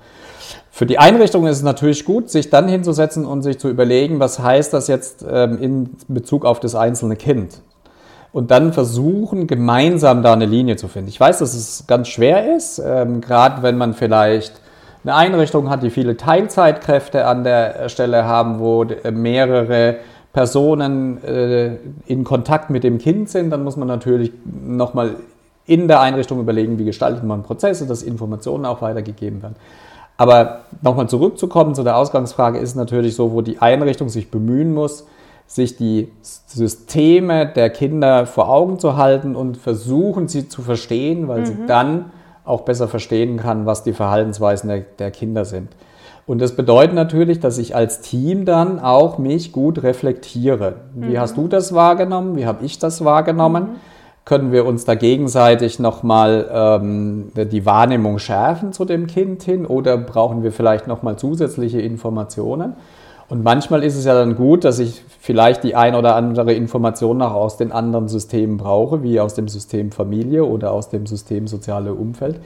Für 0.71 0.87
die 0.87 0.99
Einrichtung 0.99 1.47
ist 1.47 1.59
es 1.59 1.63
natürlich 1.63 2.05
gut, 2.05 2.31
sich 2.31 2.51
dann 2.51 2.69
hinzusetzen 2.69 3.25
und 3.25 3.43
sich 3.43 3.59
zu 3.59 3.69
überlegen, 3.69 4.21
was 4.21 4.39
heißt 4.39 4.73
das 4.73 4.89
jetzt 4.89 5.25
ähm, 5.29 5.59
in 5.61 5.91
Bezug 6.09 6.45
auf 6.45 6.61
das 6.61 6.75
einzelne 6.75 7.17
Kind. 7.17 7.61
Und 8.33 8.51
dann 8.51 8.73
versuchen, 8.73 9.47
gemeinsam 9.47 10.23
da 10.23 10.33
eine 10.33 10.47
Linie 10.47 10.77
zu 10.77 10.89
finden. 10.89 11.09
Ich 11.09 11.21
weiß, 11.21 11.39
dass 11.39 11.55
es 11.55 11.87
ganz 11.87 12.09
schwer 12.09 12.57
ist, 12.57 12.83
ähm, 12.85 13.21
gerade 13.21 13.63
wenn 13.63 13.77
man 13.77 13.93
vielleicht 13.93 14.55
eine 15.05 15.15
Einrichtung 15.15 15.69
hat, 15.69 15.83
die 15.83 15.91
viele 15.91 16.17
Teilzeitkräfte 16.17 17.27
an 17.27 17.45
der 17.45 17.89
Stelle 17.89 18.25
haben, 18.25 18.59
wo 18.59 18.85
äh, 18.85 19.11
mehrere 19.11 19.97
Personen 20.33 21.23
äh, 21.25 21.77
in 22.07 22.25
Kontakt 22.25 22.71
mit 22.71 22.85
dem 22.85 22.99
Kind 22.99 23.29
sind, 23.29 23.51
dann 23.51 23.65
muss 23.65 23.77
man 23.77 23.89
natürlich 23.89 24.33
nochmal 24.45 25.17
in 25.67 25.89
der 25.89 26.01
Einrichtung 26.01 26.41
überlegen, 26.41 26.79
wie 26.79 26.85
gestaltet 26.85 27.25
man 27.25 27.43
Prozesse, 27.43 27.87
dass 27.87 28.03
Informationen 28.03 28.65
auch 28.65 28.83
weitergegeben 28.83 29.43
werden. 29.43 29.57
Aber 30.23 30.61
nochmal 30.83 31.09
zurückzukommen 31.09 31.75
zu 31.75 31.83
der 31.83 31.97
Ausgangsfrage 31.97 32.61
ist 32.61 32.77
natürlich 32.77 33.17
so, 33.17 33.33
wo 33.33 33.41
die 33.41 33.59
Einrichtung 33.59 34.09
sich 34.09 34.31
bemühen 34.31 34.73
muss, 34.73 35.05
sich 35.49 35.77
die 35.77 36.13
Systeme 36.23 37.49
der 37.49 37.71
Kinder 37.71 38.25
vor 38.27 38.49
Augen 38.49 38.79
zu 38.79 38.97
halten 38.97 39.35
und 39.35 39.57
versuchen, 39.57 40.29
sie 40.29 40.49
zu 40.49 40.63
verstehen, 40.63 41.27
weil 41.27 41.41
mhm. 41.41 41.47
sie 41.47 41.57
dann 41.67 42.13
auch 42.45 42.61
besser 42.61 42.87
verstehen 42.87 43.39
kann, 43.39 43.67
was 43.67 43.83
die 43.83 43.95
Verhaltensweisen 43.95 44.69
der, 44.69 44.83
der 44.97 45.11
Kinder 45.11 45.45
sind. 45.45 45.71
Und 46.25 46.41
das 46.41 46.55
bedeutet 46.55 46.95
natürlich, 46.95 47.41
dass 47.41 47.59
ich 47.59 47.75
als 47.75 48.01
Team 48.01 48.45
dann 48.45 48.79
auch 48.79 49.19
mich 49.19 49.51
gut 49.51 49.83
reflektiere. 49.83 50.75
Wie 50.95 51.17
mhm. 51.17 51.19
hast 51.19 51.37
du 51.37 51.49
das 51.49 51.75
wahrgenommen? 51.75 52.37
Wie 52.37 52.47
habe 52.47 52.65
ich 52.65 52.79
das 52.79 53.05
wahrgenommen? 53.05 53.63
Mhm. 53.65 53.92
Können 54.25 54.53
wir 54.53 54.67
uns 54.67 54.85
da 54.85 54.95
gegenseitig 54.95 55.81
nochmal 55.81 56.49
ähm, 56.53 57.33
die 57.35 57.67
Wahrnehmung 57.67 58.19
schärfen 58.19 58.73
zu 58.73 58.85
dem 58.85 59.09
Kind 59.09 59.43
hin 59.43 59.67
oder 59.67 59.97
brauchen 59.97 60.45
wir 60.45 60.53
vielleicht 60.53 60.87
nochmal 60.87 61.17
zusätzliche 61.17 61.81
Informationen? 61.81 62.75
Und 63.29 63.43
manchmal 63.43 63.83
ist 63.83 63.97
es 63.97 64.05
ja 64.05 64.15
dann 64.15 64.37
gut, 64.37 64.65
dass 64.65 64.79
ich 64.79 65.03
vielleicht 65.19 65.65
die 65.65 65.75
ein 65.75 65.95
oder 65.95 66.17
andere 66.17 66.53
Information 66.53 67.19
noch 67.19 67.33
aus 67.33 67.57
den 67.57 67.73
anderen 67.73 68.07
Systemen 68.09 68.59
brauche, 68.59 69.03
wie 69.03 69.19
aus 69.21 69.35
dem 69.35 69.49
System 69.49 69.91
Familie 69.91 70.45
oder 70.45 70.71
aus 70.71 70.91
dem 70.91 71.07
System 71.07 71.47
soziale 71.47 71.95
Umfeld, 71.95 72.41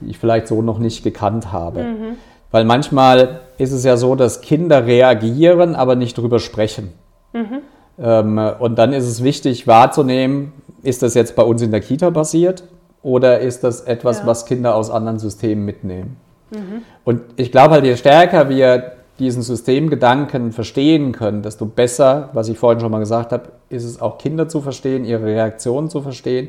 die 0.00 0.10
ich 0.10 0.18
vielleicht 0.18 0.48
so 0.48 0.60
noch 0.60 0.78
nicht 0.78 1.04
gekannt 1.04 1.52
habe. 1.52 1.84
Mhm. 1.84 2.16
Weil 2.50 2.64
manchmal 2.64 3.40
ist 3.58 3.72
es 3.72 3.84
ja 3.84 3.96
so, 3.96 4.14
dass 4.14 4.40
Kinder 4.40 4.86
reagieren, 4.86 5.74
aber 5.74 5.94
nicht 5.94 6.18
drüber 6.18 6.38
sprechen. 6.38 6.92
Mhm. 7.32 7.60
Ähm, 7.98 8.40
und 8.58 8.76
dann 8.76 8.92
ist 8.92 9.06
es 9.06 9.22
wichtig 9.22 9.66
wahrzunehmen, 9.66 10.52
ist 10.84 11.02
das 11.02 11.14
jetzt 11.14 11.36
bei 11.36 11.42
uns 11.42 11.62
in 11.62 11.70
der 11.70 11.80
Kita 11.80 12.10
basiert 12.10 12.64
oder 13.02 13.40
ist 13.40 13.64
das 13.64 13.82
etwas, 13.82 14.20
ja. 14.20 14.26
was 14.26 14.46
Kinder 14.46 14.74
aus 14.74 14.90
anderen 14.90 15.18
Systemen 15.18 15.64
mitnehmen? 15.64 16.16
Mhm. 16.50 16.82
Und 17.04 17.20
ich 17.36 17.52
glaube 17.52 17.74
halt, 17.74 17.84
je 17.84 17.96
stärker 17.96 18.48
wir 18.48 18.92
diesen 19.18 19.42
Systemgedanken 19.42 20.52
verstehen 20.52 21.12
können, 21.12 21.42
desto 21.42 21.66
besser, 21.66 22.30
was 22.32 22.48
ich 22.48 22.58
vorhin 22.58 22.80
schon 22.80 22.90
mal 22.90 22.98
gesagt 22.98 23.32
habe, 23.32 23.44
ist 23.68 23.84
es 23.84 24.00
auch 24.00 24.18
Kinder 24.18 24.48
zu 24.48 24.60
verstehen, 24.60 25.04
ihre 25.04 25.24
Reaktionen 25.24 25.88
zu 25.88 26.00
verstehen 26.00 26.48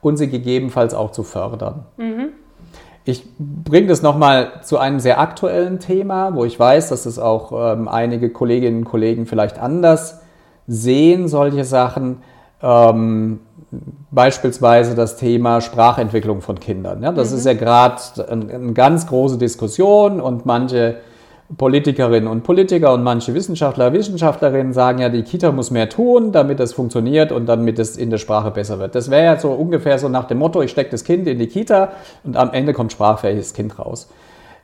und 0.00 0.16
sie 0.16 0.28
gegebenenfalls 0.28 0.94
auch 0.94 1.10
zu 1.10 1.24
fördern. 1.24 1.84
Mhm. 1.96 2.28
Ich 3.04 3.24
bringe 3.38 3.86
das 3.86 4.02
nochmal 4.02 4.62
zu 4.62 4.78
einem 4.78 4.98
sehr 4.98 5.20
aktuellen 5.20 5.78
Thema, 5.78 6.34
wo 6.34 6.44
ich 6.44 6.58
weiß, 6.58 6.88
dass 6.88 7.06
es 7.06 7.18
auch 7.18 7.72
ähm, 7.72 7.86
einige 7.86 8.30
Kolleginnen 8.30 8.78
und 8.78 8.84
Kollegen 8.84 9.26
vielleicht 9.26 9.60
anders 9.60 10.22
sehen, 10.66 11.28
solche 11.28 11.64
Sachen. 11.64 12.22
Ähm, 12.60 13.40
beispielsweise 14.10 14.94
das 14.94 15.16
Thema 15.16 15.60
Sprachentwicklung 15.60 16.40
von 16.40 16.60
Kindern. 16.60 17.02
Ja, 17.02 17.12
das 17.12 17.30
mhm. 17.30 17.38
ist 17.38 17.46
ja 17.46 17.54
gerade 17.54 18.00
eine 18.28 18.54
ein 18.54 18.74
ganz 18.74 19.06
große 19.06 19.38
Diskussion 19.38 20.20
und 20.20 20.46
manche 20.46 20.96
Politikerinnen 21.56 22.28
und 22.28 22.42
Politiker 22.42 22.92
und 22.92 23.04
manche 23.04 23.32
Wissenschaftler, 23.32 23.92
Wissenschaftlerinnen 23.92 24.72
sagen 24.72 24.98
ja, 24.98 25.08
die 25.08 25.22
Kita 25.22 25.52
muss 25.52 25.70
mehr 25.70 25.88
tun, 25.88 26.32
damit 26.32 26.58
es 26.58 26.72
funktioniert 26.72 27.30
und 27.30 27.46
damit 27.46 27.78
es 27.78 27.96
in 27.96 28.10
der 28.10 28.18
Sprache 28.18 28.50
besser 28.50 28.80
wird. 28.80 28.96
Das 28.96 29.10
wäre 29.10 29.24
ja 29.24 29.38
so 29.38 29.52
ungefähr 29.52 29.98
so 29.98 30.08
nach 30.08 30.24
dem 30.24 30.38
Motto, 30.38 30.60
ich 30.62 30.72
stecke 30.72 30.90
das 30.90 31.04
Kind 31.04 31.28
in 31.28 31.38
die 31.38 31.46
Kita 31.46 31.92
und 32.24 32.36
am 32.36 32.52
Ende 32.52 32.72
kommt 32.72 32.90
sprachfähiges 32.90 33.54
Kind 33.54 33.78
raus. 33.78 34.08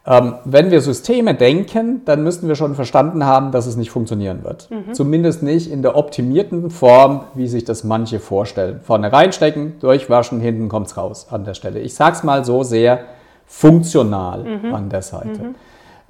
Ähm, 0.05 0.35
wenn 0.45 0.73
wir 0.73 0.81
Systeme 0.81 1.35
denken, 1.35 2.03
dann 2.05 2.25
müssten 2.25 2.49
wir 2.49 2.57
schon 2.57 2.75
verstanden 2.75 3.25
haben, 3.25 3.53
dass 3.53 3.67
es 3.67 3.77
nicht 3.77 3.93
funktionieren 3.93 4.43
wird. 4.43 4.69
Mhm. 4.69 4.95
Zumindest 4.95 5.45
nicht 5.45 5.71
in 5.71 5.83
der 5.83 5.97
optimierten 5.97 6.71
Form, 6.71 7.21
wie 7.35 7.47
sich 7.47 7.65
das 7.65 7.85
manche 7.85 8.19
vorstellen. 8.19 8.81
Vorne 8.83 9.13
reinstecken, 9.13 9.79
durchwaschen, 9.79 10.41
hinten 10.41 10.69
kommt 10.69 10.89
es 10.89 10.97
raus 10.97 11.29
an 11.31 11.45
der 11.45 11.55
Stelle. 11.55 11.79
Ich 11.79 11.95
sage 11.95 12.17
es 12.17 12.25
mal 12.25 12.45
so 12.45 12.65
sehr 12.65 13.01
funktional 13.47 14.43
mhm. 14.43 14.75
an 14.75 14.89
der 14.89 15.03
Seite. 15.03 15.41
Mhm. 15.41 15.55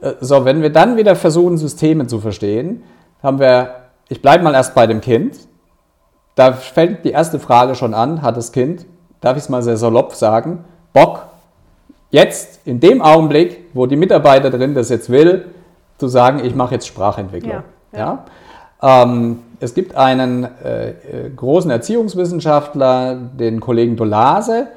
Äh, 0.01 0.13
so, 0.21 0.47
wenn 0.47 0.63
wir 0.63 0.71
dann 0.71 0.97
wieder 0.97 1.15
versuchen, 1.15 1.59
Systeme 1.59 2.07
zu 2.07 2.19
verstehen, 2.19 2.85
haben 3.23 3.39
wir, 3.41 3.75
ich 4.09 4.23
bleibe 4.23 4.43
mal 4.43 4.55
erst 4.55 4.75
bei 4.75 4.87
dem 4.87 5.03
Kind. 5.03 5.37
Da 6.35 6.55
fällt 6.55 7.05
die 7.05 7.11
erste 7.11 7.39
Frage 7.39 7.75
schon 7.75 7.93
an, 7.93 8.23
hat 8.23 8.39
das 8.39 8.53
Kind, 8.53 8.87
darf 9.21 9.37
ich 9.37 9.43
es 9.43 9.49
mal 9.51 9.63
sehr 9.63 9.77
salopp 9.77 10.15
sagen, 10.15 10.65
Bock 10.95 11.27
jetzt 12.13 12.61
in 12.65 12.79
dem 12.79 13.03
Augenblick, 13.03 13.65
wo 13.75 13.87
die 13.87 13.97
Mitarbeiterin 13.97 14.75
das 14.75 14.89
jetzt 14.89 15.11
will, 15.11 15.47
zu 15.99 16.07
sagen, 16.07 16.45
ich 16.45 16.55
mache 16.55 16.75
jetzt 16.75 16.87
Sprachentwicklung. 16.87 17.63
Ja, 17.93 18.25
ja. 18.81 19.05
Ähm, 19.05 19.41
es 19.59 19.75
gibt 19.75 19.97
einen 19.97 20.45
äh, 20.45 20.91
äh, 20.91 20.95
großen 21.35 21.71
Erziehungswissenschaftler, 21.71 23.15
den 23.15 23.61
Kollegen 23.61 23.97
Dolase, 23.97 24.69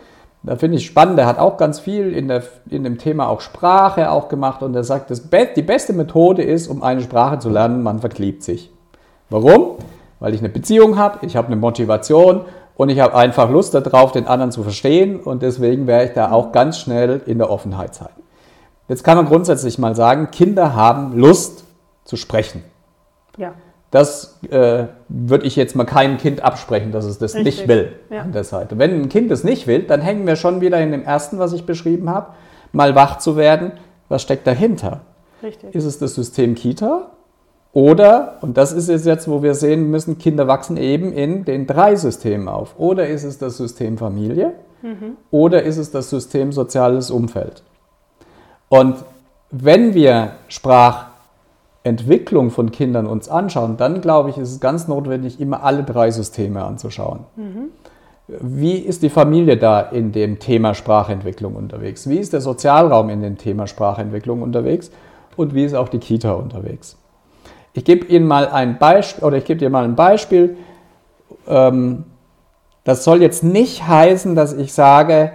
da 0.46 0.56
finde 0.58 0.78
ich 0.78 0.86
spannend, 0.86 1.18
der 1.18 1.26
hat 1.26 1.40
auch 1.40 1.58
ganz 1.58 1.80
viel 1.80 2.14
in, 2.14 2.28
der, 2.28 2.44
in 2.70 2.84
dem 2.84 3.00
Thema 3.00 3.30
auch 3.30 3.42
Sprache 3.42 4.12
auch 4.12 4.30
gemacht 4.30 4.62
und 4.62 4.76
er 4.76 4.84
sagt, 4.84 5.10
das 5.10 5.22
Be 5.22 5.48
die 5.56 5.64
beste 5.64 5.92
Methode 5.92 6.44
ist, 6.44 6.68
um 6.68 6.84
eine 6.84 7.02
Sprache 7.02 7.40
zu 7.40 7.50
lernen, 7.50 7.82
man 7.82 8.00
verkliebt 8.00 8.44
sich. 8.44 8.72
Warum? 9.32 9.78
Weil 10.20 10.36
ich 10.36 10.42
eine 10.42 10.50
Beziehung 10.50 10.98
habe, 10.98 11.26
ich 11.26 11.36
habe 11.36 11.48
eine 11.48 11.56
Motivation 11.56 12.42
und 12.78 12.90
ich 12.90 13.00
habe 13.00 13.16
einfach 13.16 13.50
Lust 13.50 13.74
darauf, 13.74 14.12
den 14.12 14.28
anderen 14.28 14.52
zu 14.52 14.64
verstehen 14.64 15.20
und 15.20 15.42
deswegen 15.42 15.88
werde 15.88 16.06
ich 16.06 16.12
da 16.12 16.32
auch 16.32 16.52
ganz 16.52 16.80
schnell 16.80 17.22
in 17.26 17.38
der 17.38 17.50
Offenheit 17.50 17.96
sein. 17.96 18.10
Jetzt 18.88 19.04
kann 19.04 19.18
man 19.18 19.26
grundsätzlich 19.26 19.80
mal 19.80 19.96
sagen, 19.96 20.30
Kinder 20.32 20.76
haben 20.76 21.18
Lust 21.18 21.64
zu 22.04 22.18
sprechen. 22.18 22.64
Ja. 23.38 23.54
Das 23.92 24.40
äh, 24.50 24.86
würde 25.08 25.46
ich 25.46 25.56
jetzt 25.56 25.76
mal 25.76 25.86
keinem 25.86 26.18
Kind 26.18 26.42
absprechen, 26.42 26.92
dass 26.92 27.06
es 27.06 27.18
das 27.18 27.34
Richtig. 27.34 27.60
nicht 27.60 27.68
will 27.68 27.94
Ja. 28.10 28.22
an 28.22 28.32
der 28.34 28.44
Seite. 28.44 28.78
Wenn 28.78 29.02
ein 29.04 29.10
Kind 29.10 29.32
es 29.32 29.44
nicht 29.44 29.68
will, 29.68 29.84
dann 29.84 30.02
hängen 30.02 30.28
wir 30.28 30.36
schon 30.36 30.60
wieder 30.62 30.80
in 30.82 30.92
dem 30.92 31.04
ersten, 31.04 31.40
was 31.40 31.54
ich 31.54 31.66
beschrieben 31.66 32.10
habe, 32.10 32.32
mal 32.74 32.94
wach 32.94 33.20
zu 33.20 33.38
werden. 33.38 33.72
Was 34.10 34.22
steckt 34.22 34.46
dahinter? 34.46 35.02
Richtig. 35.42 35.74
Ist 35.74 35.86
es 35.86 35.98
das 35.98 36.14
System 36.14 36.56
Kita? 36.56 37.12
Oder, 37.76 38.38
und 38.40 38.56
das 38.56 38.72
ist 38.72 38.88
es 38.88 39.04
jetzt, 39.04 39.28
wo 39.28 39.44
wir 39.44 39.54
sehen 39.54 39.92
müssen, 39.92 40.18
Kinder 40.18 40.48
wachsen 40.48 40.78
eben 40.78 41.12
in 41.12 41.44
den 41.44 41.68
drei 41.68 41.98
Systemen 41.98 42.48
auf. 42.48 42.80
Oder 42.80 43.10
ist 43.10 43.26
es 43.26 43.38
das 43.38 43.58
System 43.58 43.98
Familie? 43.98 44.54
Oder 45.30 45.64
ist 45.64 45.78
es 45.78 45.92
das 45.92 46.10
System 46.10 46.54
soziales 46.54 47.12
Umfeld? 47.12 47.64
Und 48.70 48.96
wenn 49.52 49.94
wir 49.94 50.32
Sprachentwicklung 50.48 52.50
von 52.50 52.72
Kindern 52.72 53.08
uns 53.08 53.28
anschauen, 53.28 53.76
dann 53.76 54.00
glaube 54.00 54.30
ich, 54.30 54.38
ist 54.38 54.52
es 54.52 54.62
ganz 54.62 54.88
notwendig, 54.88 55.42
immer 55.42 55.64
alle 55.64 55.84
drei 55.84 56.12
Systeme 56.12 56.64
anzuschauen. 56.64 57.26
Wie 58.30 58.78
ist 58.78 59.04
die 59.04 59.10
Familie 59.10 59.58
da 59.58 59.82
in 59.82 60.14
dem 60.14 60.40
Thema 60.40 60.76
Sprachentwicklung 60.76 61.56
unterwegs? 61.56 62.08
Wie 62.08 62.20
ist 62.20 62.32
der 62.32 62.40
Sozialraum 62.40 63.10
in 63.10 63.22
dem 63.22 63.38
Thema 63.38 63.68
Sprachentwicklung 63.68 64.42
unterwegs? 64.42 64.92
Und 65.36 65.54
wie 65.54 65.66
ist 65.66 65.74
auch 65.74 65.90
die 65.90 66.00
Kita 66.00 66.32
unterwegs? 66.32 66.96
Ich 67.76 67.84
gebe 67.84 68.06
Ihnen 68.08 68.26
mal 68.26 68.48
ein 68.48 68.80
Beispiel, 68.80 69.24
oder 69.24 69.38
ich 69.38 69.44
gebe 69.44 69.60
dir 69.60 69.70
mal 69.70 69.84
ein 69.84 69.96
Beispiel. 69.96 70.56
Ähm, 71.48 72.06
das 72.86 73.04
soll 73.04 73.22
jetzt 73.22 73.44
nicht 73.44 73.86
heißen, 73.86 74.34
dass 74.34 74.54
ich 74.54 74.74
sage, 74.74 75.32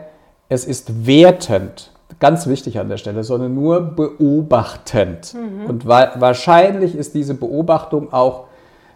es 0.49 0.65
ist 0.65 1.07
wertend, 1.07 1.93
ganz 2.19 2.47
wichtig 2.47 2.79
an 2.79 2.89
der 2.89 2.97
Stelle, 2.97 3.25
sondern 3.25 3.55
nur 3.55 3.81
beobachtend. 3.81 5.37
Und 5.69 5.87
wa 5.87 6.13
wahrscheinlich 6.17 6.97
ist 6.97 7.15
diese 7.15 7.35
Beobachtung 7.35 8.13
auch 8.13 8.45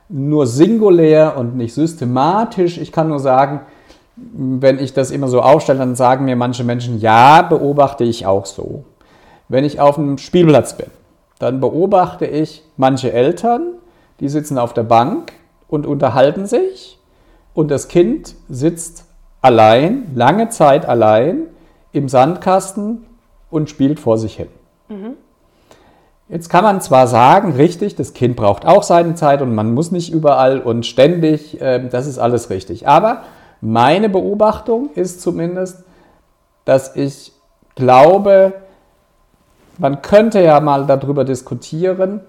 nur 0.09 0.47
singulär 0.47 1.37
und 1.37 1.57
nicht 1.57 1.75
systematisch. 1.75 2.79
Ich 2.79 2.93
kann 2.93 3.09
nur 3.09 3.19
sagen, 3.19 3.61
wenn 4.17 4.79
ich 4.79 4.95
das 4.95 5.11
immer 5.11 5.29
so 5.29 5.43
aufstelle, 5.43 5.81
dann 5.81 5.97
sagen 5.97 6.25
mir 6.25 6.37
manche 6.37 6.65
Menschen, 6.65 6.99
ja, 6.99 7.43
beobachte 7.43 8.05
ich 8.05 8.27
auch 8.27 8.47
so. 8.47 8.85
Wenn 9.49 9.65
ich 9.65 9.81
auf 9.81 9.99
einem 9.99 10.17
Spielplatz 10.19 10.77
bin, 10.77 10.87
dann 11.39 11.61
beobachte 11.61 12.27
ich 12.27 12.63
manche 12.77 13.13
Eltern, 13.13 13.75
die 14.21 14.29
sitzen 14.29 14.59
auf 14.59 14.73
der 14.73 14.85
Bank 14.85 15.33
und 15.69 15.87
unterhalten 15.87 16.47
sich 16.47 16.99
und 17.55 17.71
das 17.71 17.89
Kind 17.89 18.35
sitzt 18.49 19.05
allein, 19.41 20.11
lange 20.15 20.49
Zeit 20.49 20.87
allein 20.87 21.49
im 21.93 22.09
Sandkasten 22.09 23.05
und 23.51 23.71
spielt 23.71 24.01
vor 24.01 24.19
sich 24.19 24.37
hin. 24.37 24.49
Jetzt 26.29 26.49
kann 26.49 26.65
man 26.65 26.81
zwar 26.81 27.07
sagen, 27.07 27.53
richtig, 27.53 27.97
das 27.97 28.15
Kind 28.15 28.35
braucht 28.37 28.67
auch 28.67 28.83
seine 28.83 29.15
Zeit 29.15 29.43
und 29.43 29.55
man 29.55 29.75
muss 29.75 29.91
nicht 29.91 30.13
überall 30.13 30.59
und 30.61 30.87
ständig, 30.87 31.61
äh, 31.61 31.87
das 31.89 32.07
ist 32.07 32.19
alles 32.19 32.51
richtig. 32.51 32.89
Aber 32.89 33.23
meine 33.61 34.09
Beobachtung 34.09 34.91
ist 34.95 35.21
zumindest, 35.21 35.85
dass 36.65 36.97
ich 36.97 37.33
glaube, 37.75 38.55
man 39.79 40.03
könnte 40.03 40.41
ja 40.43 40.61
mal 40.61 40.87
darüber 40.87 41.25
diskutieren, 41.25 42.21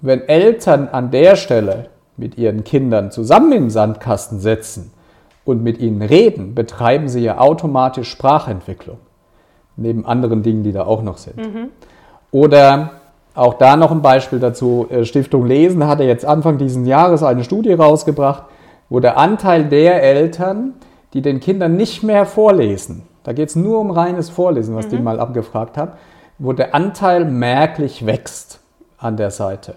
wenn 0.00 0.26
Eltern 0.28 0.88
an 0.88 1.10
der 1.10 1.36
Stelle 1.36 1.86
mit 2.16 2.38
ihren 2.38 2.64
Kindern 2.64 3.10
zusammen 3.10 3.52
im 3.52 3.70
Sandkasten 3.70 4.40
sitzen 4.40 4.92
und 5.44 5.62
mit 5.62 5.78
ihnen 5.78 6.02
reden, 6.02 6.54
betreiben 6.54 7.08
sie 7.08 7.20
ja 7.20 7.38
automatisch 7.38 8.10
Sprachentwicklung. 8.10 8.98
Neben 9.76 10.06
anderen 10.06 10.42
Dingen, 10.42 10.64
die 10.64 10.72
da 10.72 10.84
auch 10.84 11.02
noch 11.02 11.18
sind. 11.18 11.38
Oder 12.30 12.90
auch 13.34 13.54
da 13.54 13.76
noch 13.76 13.92
ein 13.92 14.02
Beispiel 14.02 14.40
dazu. 14.40 14.86
äh, 14.90 15.04
Stiftung 15.04 15.46
Lesen 15.46 15.86
hatte 15.86 16.02
jetzt 16.02 16.24
Anfang 16.24 16.58
dieses 16.58 16.86
Jahres 16.86 17.22
eine 17.22 17.44
Studie 17.44 17.72
rausgebracht, 17.72 18.44
wo 18.88 19.00
der 19.00 19.16
Anteil 19.16 19.64
der 19.64 20.02
Eltern, 20.02 20.74
die 21.14 21.22
den 21.22 21.40
Kindern 21.40 21.76
nicht 21.76 22.02
mehr 22.02 22.26
vorlesen, 22.26 23.07
da 23.28 23.34
geht 23.34 23.50
es 23.50 23.56
nur 23.56 23.78
um 23.78 23.90
reines 23.90 24.30
Vorlesen, 24.30 24.74
was 24.74 24.88
die 24.88 24.96
mal 24.96 25.20
abgefragt 25.20 25.76
habe, 25.76 25.98
wo 26.38 26.54
der 26.54 26.74
Anteil 26.74 27.26
merklich 27.26 28.06
wächst 28.06 28.60
an 28.96 29.18
der 29.18 29.30
Seite. 29.30 29.74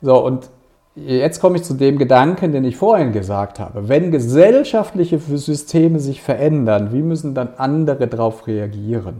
So, 0.00 0.24
und 0.24 0.48
jetzt 0.94 1.40
komme 1.40 1.56
ich 1.56 1.64
zu 1.64 1.74
dem 1.74 1.98
Gedanken, 1.98 2.52
den 2.52 2.62
ich 2.62 2.76
vorhin 2.76 3.10
gesagt 3.10 3.58
habe. 3.58 3.88
Wenn 3.88 4.12
gesellschaftliche 4.12 5.18
Systeme 5.18 5.98
sich 5.98 6.22
verändern, 6.22 6.92
wie 6.92 7.02
müssen 7.02 7.34
dann 7.34 7.48
andere 7.56 8.06
darauf 8.06 8.46
reagieren? 8.46 9.16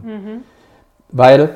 Weil, 1.09 1.49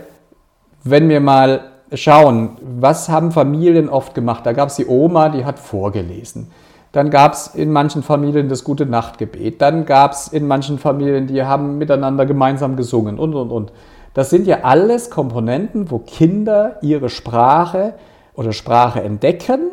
wenn 0.84 1.08
wir 1.08 1.22
mal 1.22 1.62
schauen, 1.94 2.58
was 2.62 3.08
haben 3.08 3.32
Familien 3.32 3.88
oft 3.88 4.14
gemacht? 4.14 4.46
Da 4.46 4.52
gab 4.52 4.68
es 4.68 4.76
die 4.76 4.88
Oma, 4.88 5.30
die 5.30 5.46
hat 5.46 5.60
vorgelesen. 5.60 6.52
Dann 6.92 7.10
gab 7.10 7.34
es 7.34 7.48
in 7.48 7.72
manchen 7.72 8.04
Familien 8.04 8.50
das 8.50 8.64
gute 8.64 8.86
Nachtgebet. 8.86 9.62
Dann 9.62 9.86
gab 9.86 10.12
es 10.12 10.28
in 10.28 10.48
manchen 10.48 10.78
Familien, 10.78 11.28
die 11.28 11.44
haben 11.44 11.78
miteinander 11.78 12.26
gemeinsam 12.26 12.76
gesungen 12.76 13.18
und, 13.18 13.34
und, 13.34 13.50
und. 13.52 13.72
Das 14.14 14.30
sind 14.30 14.46
ja 14.46 14.60
alles 14.64 15.10
Komponenten, 15.10 15.90
wo 15.90 16.00
Kinder 16.00 16.78
ihre 16.82 17.10
Sprache 17.10 17.94
oder 18.34 18.52
Sprache 18.52 19.02
entdecken 19.02 19.72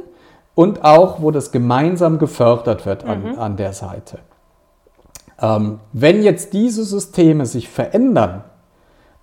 und 0.55 0.85
auch, 0.85 1.21
wo 1.21 1.33
das 1.33 1.51
gemeinsam 1.51 2.19
gefördert 2.19 2.87
wird 2.87 3.05
an, 3.05 3.37
an 3.37 3.57
der 3.57 3.73
Seite. 3.73 4.21
Ähm, 5.41 5.81
wenn 5.93 6.23
jetzt 6.23 6.53
diese 6.53 6.85
Systeme 6.85 7.47
sich 7.47 7.69
verändern, 7.69 8.45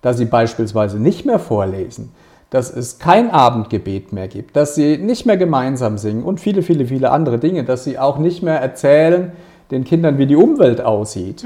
dass 0.02 0.18
sie 0.18 0.24
beispielsweise 0.26 0.98
nicht 0.98 1.26
mehr 1.26 1.38
vorlesen, 1.38 2.14
dass 2.50 2.70
es 2.74 2.98
kein 2.98 3.30
Abendgebet 3.30 4.12
mehr 4.12 4.28
gibt, 4.28 4.56
dass 4.56 4.74
sie 4.74 4.98
nicht 4.98 5.26
mehr 5.26 5.36
gemeinsam 5.36 5.98
singen 5.98 6.22
und 6.22 6.40
viele, 6.40 6.62
viele, 6.62 6.86
viele 6.86 7.10
andere 7.10 7.38
Dinge, 7.38 7.64
dass 7.64 7.84
sie 7.84 7.98
auch 7.98 8.18
nicht 8.18 8.42
mehr 8.42 8.60
erzählen 8.60 9.32
den 9.70 9.84
Kindern, 9.84 10.16
wie 10.18 10.26
die 10.26 10.36
Umwelt 10.36 10.80
aussieht. 10.80 11.44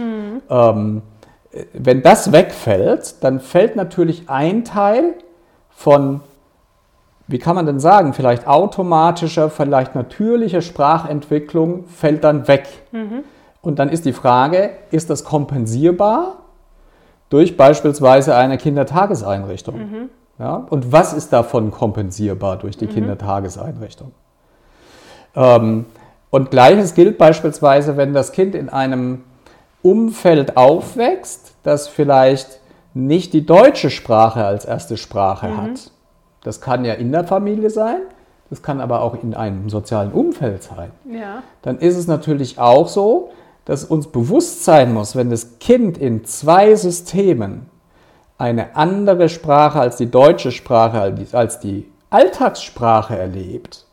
Ähm, 0.50 1.02
wenn 1.72 2.02
das 2.02 2.32
wegfällt, 2.32 3.24
dann 3.24 3.40
fällt 3.40 3.76
natürlich 3.76 4.28
ein 4.28 4.64
Teil 4.64 5.14
von, 5.70 6.20
wie 7.26 7.38
kann 7.38 7.54
man 7.56 7.64
denn 7.66 7.80
sagen, 7.80 8.12
vielleicht 8.12 8.46
automatischer, 8.46 9.48
vielleicht 9.50 9.94
natürlicher 9.94 10.60
Sprachentwicklung 10.60 11.86
fällt 11.86 12.24
dann 12.24 12.46
weg. 12.46 12.68
Und 13.62 13.78
dann 13.78 13.88
ist 13.88 14.04
die 14.04 14.12
Frage, 14.12 14.70
ist 14.90 15.10
das 15.10 15.24
kompensierbar 15.24 16.36
durch 17.30 17.56
beispielsweise 17.56 18.36
eine 18.36 18.58
Kindertageseinrichtung? 18.58 19.74
Ja? 20.40 20.66
Und 20.70 20.90
was 20.90 21.12
ist 21.12 21.32
davon 21.32 21.70
kompensierbar 21.70 22.56
durch 22.56 22.76
die 22.76 22.86
Kindertageseinrichtung? 22.86 24.12
Ähm, 25.36 25.84
und 26.30 26.50
gleiches 26.50 26.94
gilt 26.94 27.18
beispielsweise, 27.18 27.96
wenn 27.96 28.14
das 28.14 28.32
Kind 28.32 28.54
in 28.54 28.70
einem 28.70 29.22
Umfeld 29.82 30.56
aufwächst, 30.56 31.52
das 31.62 31.88
vielleicht 31.88 32.60
nicht 32.94 33.32
die 33.34 33.44
deutsche 33.44 33.90
Sprache 33.90 34.44
als 34.44 34.64
erste 34.64 34.96
Sprache 34.96 35.56
hat. 35.56 35.92
Das 36.42 36.60
kann 36.60 36.84
ja 36.84 36.94
in 36.94 37.12
der 37.12 37.24
Familie 37.24 37.70
sein, 37.70 38.00
das 38.48 38.62
kann 38.62 38.80
aber 38.80 39.02
auch 39.02 39.22
in 39.22 39.34
einem 39.34 39.68
sozialen 39.68 40.10
Umfeld 40.10 40.62
sein 40.62 40.90
Ja. 41.08 41.42
dann 41.62 41.78
ist 41.78 41.96
es 41.96 42.06
natürlich 42.08 42.58
auch 42.58 42.88
so, 42.88 43.30
dass 43.64 43.84
uns 43.84 44.08
bewusst 44.08 44.64
sein 44.64 44.92
muss, 44.92 45.14
wenn 45.14 45.30
das 45.30 45.58
Kind 45.60 45.98
in 45.98 46.24
zwei 46.24 46.74
Systemen 46.74 47.69
eine 48.40 48.74
andere 48.74 49.28
Sprache 49.28 49.78
als 49.80 49.96
die 49.96 50.10
deutsche 50.10 50.50
Sprache, 50.50 51.14
als 51.32 51.60
die- 51.60 51.86
Alltagssprache 52.12 53.16
erlebt, 53.16 53.84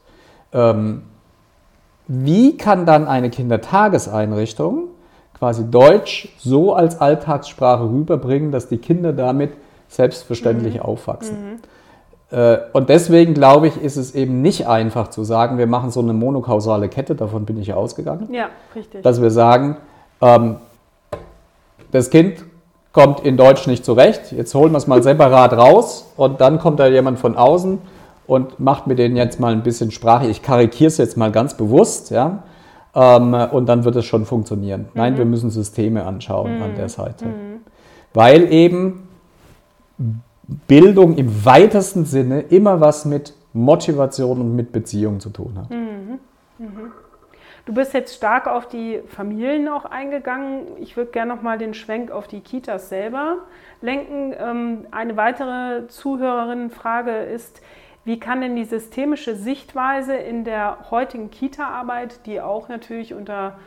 ähm, 0.51 1.03
wie 2.07 2.57
kann 2.57 2.87
dann 2.87 3.07
eine 3.07 3.29
Kindertageseinrichtung 3.29 4.85
quasi 5.37 5.69
Deutsch 5.69 6.29
so 6.39 6.73
als 6.73 6.99
Alltagssprache 6.99 7.83
rüberbringen, 7.83 8.51
dass 8.51 8.67
die 8.69 8.79
Kinder 8.79 9.13
damit 9.13 9.51
selbstverständlich 9.87 10.81
aufwachsen? 10.81 11.61
Äh, 12.31 12.57
Und 12.73 12.89
deswegen 12.89 13.35
glaube 13.35 13.67
ich, 13.67 13.79
ist 13.81 13.97
es 13.97 14.15
eben 14.15 14.41
nicht 14.41 14.67
einfach 14.67 15.09
zu 15.09 15.23
sagen, 15.23 15.59
wir 15.59 15.67
machen 15.67 15.91
so 15.91 15.99
eine 15.99 16.13
monokausale 16.13 16.89
Kette, 16.89 17.13
davon 17.13 17.45
bin 17.45 17.59
ich 17.59 17.67
ja 17.67 17.75
ausgegangen, 17.75 18.33
Ja, 18.33 18.47
richtig. 18.75 19.03
dass 19.03 19.21
wir 19.21 19.29
sagen, 19.29 19.77
ähm, 20.21 20.55
das 21.91 22.09
Kind 22.09 22.43
kommt 22.97 23.19
in 23.19 23.37
Deutsch 23.37 23.67
nicht 23.67 23.85
zurecht, 23.85 24.31
jetzt 24.31 24.55
holen 24.55 24.71
wir 24.71 24.79
es 24.79 24.87
mal 24.87 25.03
separat 25.03 25.53
raus 25.53 26.11
und 26.17 26.41
dann 26.41 26.57
kommt 26.57 26.79
da 26.79 26.87
jemand 26.87 27.19
von 27.19 27.35
außen 27.35 27.77
und 28.25 28.59
macht 28.59 28.87
mit 28.87 28.97
denen 28.97 29.15
jetzt 29.15 29.39
mal 29.39 29.53
ein 29.53 29.61
bisschen 29.61 29.91
Sprache. 29.91 30.25
Ich 30.25 30.41
karikiere 30.41 30.87
es 30.87 30.97
jetzt 30.97 31.15
mal 31.15 31.31
ganz 31.31 31.55
bewusst, 31.55 32.09
ja, 32.09 32.41
ähm, 32.95 33.35
und 33.51 33.69
dann 33.69 33.83
wird 33.83 33.97
es 33.97 34.05
schon 34.05 34.25
funktionieren. 34.25 34.87
Nein, 34.95 35.15
wir 35.15 35.25
müssen 35.25 35.51
Systeme 35.51 36.07
anschauen 36.07 36.59
an 36.59 36.73
der 36.75 36.89
Seite. 36.89 37.25
Weil 38.15 38.51
eben 38.51 39.07
Bildung 40.67 41.17
im 41.17 41.45
weitesten 41.45 42.03
Sinne 42.03 42.41
immer 42.41 42.81
was 42.81 43.05
mit 43.05 43.35
Motivation 43.53 44.41
und 44.41 44.55
mit 44.55 44.71
Beziehung 44.71 45.19
zu 45.19 45.29
tun 45.29 45.53
hat. 45.55 45.69
Du 47.67 47.73
bist 47.73 47.93
jetzt 47.93 48.15
stark 48.15 48.47
auf 48.47 48.69
die 48.69 49.01
Familien 49.07 49.67
auch 49.67 49.83
eingegangen. 49.83 50.67
Ich 50.79 50.95
würde 50.95 51.11
gerne 51.11 51.35
noch 51.35 51.41
mal 51.41 51.57
den 51.57 51.73
Schwenk 51.73 52.11
auf 52.11 52.25
die 52.25 52.39
Kitas 52.39 52.87
selber 52.87 53.39
lenken. 53.81 54.33
Ähm, 54.39 54.87
eine 54.91 55.17
weitere 55.17 55.85
Zuhörerinnenfrage 55.89 57.11
ist, 57.11 57.61
wie 58.05 58.21
kann 58.21 58.39
denn 58.39 58.55
die 58.55 58.63
systemische 58.63 59.35
Sichtweise 59.35 60.15
in 60.15 60.45
der 60.45 60.89
heutigen 60.91 61.29
Kita-Arbeit, 61.29 62.25
die 62.25 62.39
auch 62.39 62.69
natürlich 62.69 63.13
unter 63.13 63.59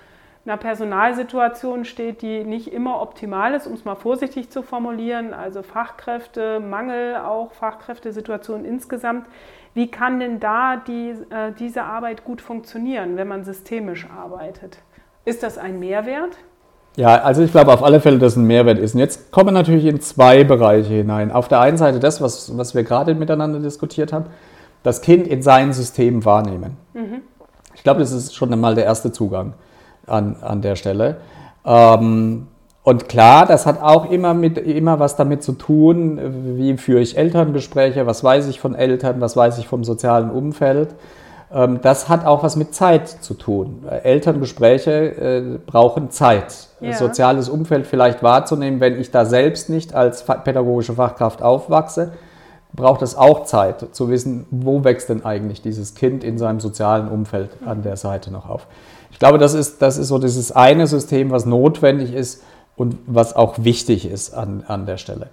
einer 0.46 0.56
Personalsituation 0.56 1.84
steht, 1.84 2.22
die 2.22 2.44
nicht 2.44 2.72
immer 2.72 3.02
optimal 3.02 3.52
ist, 3.52 3.66
um 3.66 3.74
es 3.74 3.84
mal 3.84 3.96
vorsichtig 3.96 4.48
zu 4.48 4.62
formulieren, 4.62 5.34
also 5.34 5.62
Fachkräfte, 5.62 6.58
Mangel, 6.58 7.16
auch 7.16 7.52
Fachkräftesituation 7.52 8.64
insgesamt, 8.64 9.26
wie 9.74 9.90
kann 9.90 10.20
denn 10.20 10.40
da 10.40 10.76
die, 10.76 11.10
äh, 11.30 11.52
diese 11.58 11.84
Arbeit 11.84 12.24
gut 12.24 12.40
funktionieren, 12.40 13.16
wenn 13.16 13.28
man 13.28 13.44
systemisch 13.44 14.06
arbeitet? 14.10 14.78
Ist 15.24 15.42
das 15.42 15.58
ein 15.58 15.78
Mehrwert? 15.78 16.38
Ja, 16.96 17.22
also 17.22 17.42
ich 17.42 17.52
glaube 17.52 17.72
auf 17.72 17.82
alle 17.82 18.00
Fälle, 18.00 18.18
dass 18.18 18.36
ein 18.36 18.46
Mehrwert 18.46 18.78
ist. 18.78 18.94
Und 18.94 19.00
jetzt 19.00 19.30
kommen 19.30 19.48
wir 19.48 19.52
natürlich 19.52 19.84
in 19.84 20.00
zwei 20.00 20.42
Bereiche 20.44 20.94
hinein. 20.94 21.30
Auf 21.30 21.46
der 21.46 21.60
einen 21.60 21.76
Seite 21.76 22.00
das, 22.00 22.20
was, 22.20 22.56
was 22.56 22.74
wir 22.74 22.82
gerade 22.82 23.14
miteinander 23.14 23.60
diskutiert 23.60 24.12
haben, 24.12 24.26
das 24.82 25.02
Kind 25.02 25.26
in 25.26 25.42
sein 25.42 25.72
System 25.72 26.24
wahrnehmen. 26.24 26.76
Mhm. 26.94 27.22
Ich 27.74 27.84
glaube, 27.84 28.00
das 28.00 28.12
ist 28.12 28.34
schon 28.34 28.52
einmal 28.52 28.74
der 28.74 28.84
erste 28.84 29.12
Zugang 29.12 29.54
an, 30.06 30.36
an 30.42 30.62
der 30.62 30.74
Stelle. 30.74 31.18
Ähm, 31.64 32.48
und 32.82 33.08
klar, 33.08 33.46
das 33.46 33.66
hat 33.66 33.82
auch 33.82 34.10
immer, 34.10 34.32
mit, 34.32 34.56
immer 34.56 34.98
was 34.98 35.16
damit 35.16 35.42
zu 35.42 35.52
tun, 35.52 36.56
wie 36.56 36.76
führe 36.78 37.00
ich 37.00 37.16
Elterngespräche, 37.16 38.06
was 38.06 38.24
weiß 38.24 38.48
ich 38.48 38.58
von 38.58 38.74
Eltern, 38.74 39.20
was 39.20 39.36
weiß 39.36 39.58
ich 39.58 39.68
vom 39.68 39.84
sozialen 39.84 40.30
Umfeld. 40.30 40.94
Ähm, 41.52 41.80
das 41.82 42.08
hat 42.08 42.24
auch 42.24 42.42
was 42.42 42.56
mit 42.56 42.74
Zeit 42.74 43.08
zu 43.08 43.34
tun. 43.34 43.84
Elterngespräche 44.02 44.90
äh, 44.92 45.58
brauchen 45.66 46.10
Zeit. 46.10 46.68
Ja. 46.80 46.94
Soziales 46.94 47.50
Umfeld 47.50 47.86
vielleicht 47.86 48.22
wahrzunehmen, 48.22 48.80
wenn 48.80 48.98
ich 48.98 49.10
da 49.10 49.26
selbst 49.26 49.68
nicht 49.68 49.94
als 49.94 50.24
pädagogische 50.24 50.94
Fachkraft 50.94 51.42
aufwachse, 51.42 52.12
braucht 52.72 53.02
es 53.02 53.14
auch 53.14 53.44
Zeit 53.44 53.94
zu 53.94 54.08
wissen, 54.08 54.46
wo 54.50 54.84
wächst 54.84 55.10
denn 55.10 55.24
eigentlich 55.24 55.60
dieses 55.60 55.94
Kind 55.94 56.24
in 56.24 56.38
seinem 56.38 56.60
sozialen 56.60 57.08
Umfeld 57.08 57.50
an 57.66 57.82
der 57.82 57.96
Seite 57.96 58.30
noch 58.30 58.48
auf. 58.48 58.66
Ich 59.10 59.18
glaube, 59.18 59.36
das 59.36 59.52
ist, 59.52 59.82
das 59.82 59.98
ist 59.98 60.08
so 60.08 60.18
dieses 60.18 60.52
eine 60.52 60.86
System, 60.86 61.30
was 61.30 61.44
notwendig 61.44 62.14
ist 62.14 62.42
und 62.80 62.96
was 63.06 63.36
auch 63.36 63.56
wichtig 63.58 64.10
ist 64.10 64.32
an, 64.32 64.64
an 64.66 64.86
der 64.86 64.96
Stelle. 64.96 65.26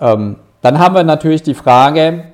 Ähm, 0.00 0.36
dann 0.60 0.80
haben 0.80 0.96
wir 0.96 1.04
natürlich 1.04 1.44
die 1.44 1.54
Frage, 1.54 2.24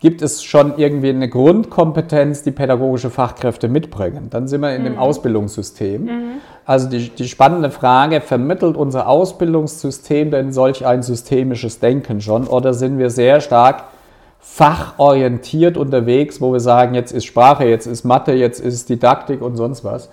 gibt 0.00 0.20
es 0.20 0.42
schon 0.42 0.76
irgendwie 0.76 1.08
eine 1.08 1.30
Grundkompetenz, 1.30 2.42
die 2.42 2.50
pädagogische 2.50 3.08
Fachkräfte 3.08 3.68
mitbringen. 3.68 4.28
Dann 4.28 4.48
sind 4.48 4.60
wir 4.60 4.76
in 4.76 4.82
mhm. 4.82 4.84
dem 4.84 4.98
Ausbildungssystem. 4.98 6.04
Mhm. 6.04 6.30
Also 6.66 6.90
die, 6.90 7.08
die 7.08 7.26
spannende 7.26 7.70
Frage, 7.70 8.20
vermittelt 8.20 8.76
unser 8.76 9.08
Ausbildungssystem 9.08 10.30
denn 10.30 10.52
solch 10.52 10.84
ein 10.84 11.02
systemisches 11.02 11.78
Denken 11.78 12.20
schon 12.20 12.46
oder 12.48 12.74
sind 12.74 12.98
wir 12.98 13.08
sehr 13.08 13.40
stark 13.40 13.84
fachorientiert 14.40 15.78
unterwegs, 15.78 16.42
wo 16.42 16.52
wir 16.52 16.60
sagen, 16.60 16.94
jetzt 16.94 17.12
ist 17.12 17.24
Sprache, 17.24 17.64
jetzt 17.64 17.86
ist 17.86 18.04
Mathe, 18.04 18.32
jetzt 18.32 18.60
ist 18.60 18.90
Didaktik 18.90 19.40
und 19.40 19.56
sonst 19.56 19.84
was. 19.84 20.10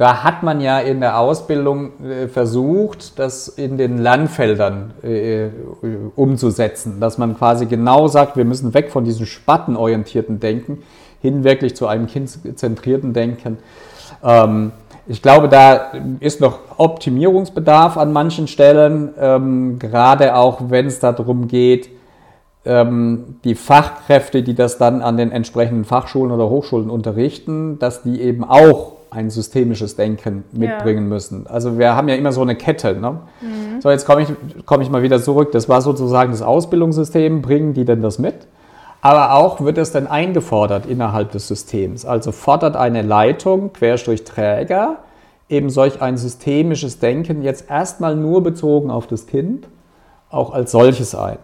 Da 0.00 0.24
hat 0.24 0.42
man 0.42 0.62
ja 0.62 0.78
in 0.78 1.00
der 1.00 1.18
Ausbildung 1.18 1.90
äh, 2.02 2.26
versucht, 2.26 3.18
das 3.18 3.48
in 3.48 3.76
den 3.76 3.98
Lernfeldern 3.98 4.94
äh, 5.02 5.48
umzusetzen, 6.16 7.00
dass 7.00 7.18
man 7.18 7.36
quasi 7.36 7.66
genau 7.66 8.08
sagt, 8.08 8.34
wir 8.38 8.46
müssen 8.46 8.72
weg 8.72 8.90
von 8.90 9.04
diesem 9.04 9.26
spattenorientierten 9.26 10.40
Denken 10.40 10.78
hin 11.20 11.44
wirklich 11.44 11.76
zu 11.76 11.86
einem 11.86 12.06
kindzentrierten 12.06 13.12
Denken. 13.12 13.58
Ähm, 14.24 14.72
ich 15.06 15.20
glaube, 15.20 15.50
da 15.50 15.92
ist 16.20 16.40
noch 16.40 16.60
Optimierungsbedarf 16.78 17.98
an 17.98 18.10
manchen 18.10 18.48
Stellen, 18.48 19.10
ähm, 19.20 19.78
gerade 19.78 20.34
auch 20.34 20.62
wenn 20.70 20.86
es 20.86 21.00
darum 21.00 21.46
geht, 21.46 21.90
ähm, 22.64 23.36
die 23.44 23.54
Fachkräfte, 23.54 24.42
die 24.42 24.54
das 24.54 24.78
dann 24.78 25.02
an 25.02 25.18
den 25.18 25.30
entsprechenden 25.30 25.84
Fachschulen 25.84 26.32
oder 26.32 26.48
Hochschulen 26.48 26.88
unterrichten, 26.88 27.78
dass 27.78 28.02
die 28.02 28.22
eben 28.22 28.44
auch 28.44 28.99
ein 29.10 29.30
systemisches 29.30 29.96
Denken 29.96 30.44
mitbringen 30.52 31.04
ja. 31.04 31.08
müssen. 31.14 31.46
Also 31.46 31.78
wir 31.78 31.96
haben 31.96 32.08
ja 32.08 32.14
immer 32.14 32.32
so 32.32 32.42
eine 32.42 32.54
Kette. 32.54 32.94
Ne? 32.94 33.20
Mhm. 33.40 33.80
So, 33.80 33.90
jetzt 33.90 34.06
komme 34.06 34.22
ich, 34.22 34.28
komm 34.66 34.80
ich 34.80 34.90
mal 34.90 35.02
wieder 35.02 35.20
zurück. 35.20 35.52
Das 35.52 35.68
war 35.68 35.82
sozusagen 35.82 36.30
das 36.30 36.42
Ausbildungssystem. 36.42 37.42
Bringen 37.42 37.74
die 37.74 37.84
denn 37.84 38.02
das 38.02 38.18
mit? 38.18 38.46
Aber 39.02 39.34
auch 39.34 39.60
wird 39.60 39.78
es 39.78 39.92
denn 39.92 40.06
eingefordert 40.06 40.86
innerhalb 40.86 41.32
des 41.32 41.48
Systems. 41.48 42.04
Also 42.04 42.32
fordert 42.32 42.76
eine 42.76 43.02
Leitung, 43.02 43.72
Querstrich 43.72 44.24
Träger, 44.24 44.98
eben 45.48 45.70
solch 45.70 46.02
ein 46.02 46.16
systemisches 46.16 46.98
Denken 46.98 47.42
jetzt 47.42 47.70
erstmal 47.70 48.14
nur 48.14 48.42
bezogen 48.42 48.90
auf 48.90 49.06
das 49.06 49.26
Kind, 49.26 49.68
auch 50.28 50.52
als 50.52 50.70
solches 50.70 51.14
ein. 51.14 51.38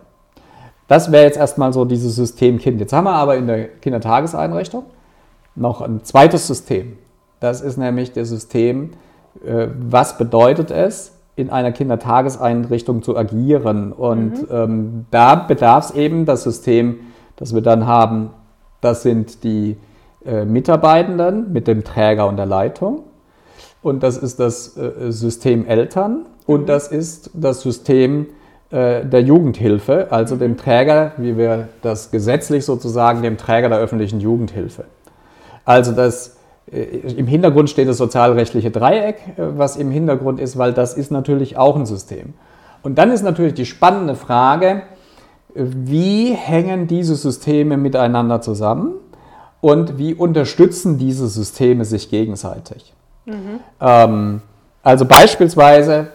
Das 0.87 1.11
wäre 1.11 1.24
jetzt 1.24 1.38
erstmal 1.38 1.72
so 1.72 1.85
dieses 1.85 2.14
System 2.14 2.59
Kind. 2.59 2.79
Jetzt 2.79 2.92
haben 2.92 3.05
wir 3.05 3.14
aber 3.14 3.37
in 3.37 3.46
der 3.46 3.66
Kindertageseinrichtung 3.66 4.85
noch 5.57 5.81
ein 5.81 6.05
zweites 6.05 6.46
System. 6.46 6.98
Das 7.40 7.61
ist 7.61 7.77
nämlich 7.77 8.12
das 8.12 8.29
System, 8.29 8.92
äh, 9.44 9.68
was 9.79 10.18
bedeutet 10.18 10.70
es, 10.70 11.12
in 11.37 11.51
einer 11.51 11.70
Kindertageseinrichtung 11.70 13.03
zu 13.03 13.16
agieren. 13.16 13.92
Und 13.92 14.42
mhm. 14.42 14.49
ähm, 14.51 15.07
da 15.11 15.35
bedarf 15.35 15.90
es 15.90 15.96
eben 15.96 16.25
das 16.25 16.42
System, 16.42 17.01
das 17.37 17.55
wir 17.55 17.61
dann 17.61 17.87
haben, 17.87 18.31
das 18.81 19.03
sind 19.03 19.44
die 19.44 19.77
äh, 20.25 20.44
Mitarbeitenden 20.44 21.53
mit 21.53 21.68
dem 21.68 21.85
Träger 21.85 22.27
und 22.27 22.37
der 22.37 22.46
Leitung. 22.46 23.05
Und 23.83 24.03
das 24.03 24.16
ist 24.16 24.40
das 24.40 24.77
äh, 24.77 25.12
System 25.12 25.66
Eltern. 25.66 26.27
Und 26.46 26.62
mhm. 26.62 26.66
das 26.66 26.88
ist 26.88 27.31
das 27.35 27.61
System 27.61 28.27
äh, 28.70 29.05
der 29.05 29.22
Jugendhilfe, 29.22 30.09
also 30.11 30.35
mhm. 30.37 30.40
dem 30.40 30.57
Träger, 30.57 31.12
wie 31.18 31.37
wir 31.37 31.68
das 31.83 32.11
gesetzlich 32.11 32.64
sozusagen, 32.64 33.22
dem 33.22 33.37
Träger 33.37 33.68
der 33.68 33.79
öffentlichen 33.79 34.20
Jugendhilfe. 34.20 34.85
Also 35.64 35.92
das 35.92 36.36
im 36.72 37.26
Hintergrund 37.26 37.70
steht 37.70 37.88
das 37.88 37.98
sozialrechtliche 37.98 38.70
Dreieck, 38.70 39.16
äh, 39.37 39.57
was 39.57 39.76
im 39.76 39.90
Hintergrund 39.90 40.40
ist, 40.40 40.59
weil 40.59 40.72
das 40.72 40.94
ist 40.94 41.11
natürlich 41.11 41.57
auch 41.57 41.76
ein 41.76 41.87
System. 41.87 42.35
Und 42.83 42.96
dann 42.98 43.11
ist 43.11 43.22
natürlich 43.22 43.55
die 43.55 43.66
spannende 43.66 44.14
Frage, 44.14 44.83
wie 45.55 46.33
hängen 46.33 46.87
diese 46.87 47.14
Systeme 47.14 47.76
miteinander 47.76 48.40
zusammen 48.40 48.94
und 49.61 49.96
wie 49.98 50.14
unterstützen 50.14 50.98
diese 50.98 51.29
Systeme 51.29 51.85
sich 51.85 52.11
gegenseitig? 52.11 52.92
Mhm. 53.24 53.61
Ähm, 53.81 54.42
also 54.83 55.05
beispielsweise, 55.05 56.09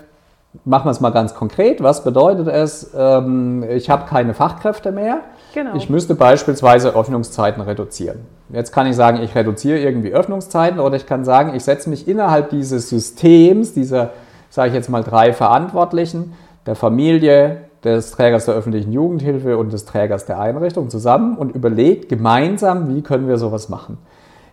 machen 0.66 0.86
wir 0.86 0.92
es 0.92 1.00
mal 1.00 1.12
ganz 1.12 1.34
konkret, 1.34 1.82
was 1.82 2.04
bedeutet 2.04 2.48
es, 2.48 2.92
ähm, 2.96 3.64
ich 3.70 3.90
habe 3.90 4.06
keine 4.08 4.34
Fachkräfte 4.34 4.92
mehr, 4.92 5.22
genau. 5.54 5.76
ich 5.76 5.90
müsste 5.90 6.16
beispielsweise 6.16 6.96
Öffnungszeiten 6.96 7.62
reduzieren. 7.62 8.20
Jetzt 8.50 8.72
kann 8.72 8.86
ich 8.88 8.96
sagen, 8.96 9.22
ich 9.22 9.34
reduziere 9.34 9.80
irgendwie 9.80 10.14
Öffnungszeiten 10.14 10.80
oder 10.80 10.98
ich 10.98 11.06
kann 11.06 11.24
sagen, 11.24 11.56
ich 11.56 11.64
setze 11.64 11.90
mich 11.90 12.08
innerhalb 12.08 12.50
dieses 12.50 12.90
Systems, 12.90 13.74
dieser, 13.74 14.12
sage 14.50 14.70
ich 14.70 14.74
jetzt 14.74 14.90
mal, 14.90 15.04
drei 15.04 15.32
Verantwortlichen, 15.32 16.34
der 16.66 16.76
Familie, 16.76 17.62
des 17.84 18.12
Trägers 18.12 18.46
der 18.46 18.56
öffentlichen 18.56 18.92
Jugendhilfe 18.92 19.58
und 19.58 19.74
des 19.74 19.86
Trägers 19.86 20.26
der 20.26 20.40
Einrichtung 20.40 20.90
zusammen 20.90 21.38
und 21.38 21.56
überlegt 21.56 22.10
gemeinsam, 22.10 22.96
wie 22.96 23.02
können 23.02 23.28
wir 23.28 23.38
sowas 23.38 23.70
machen. 23.70 23.98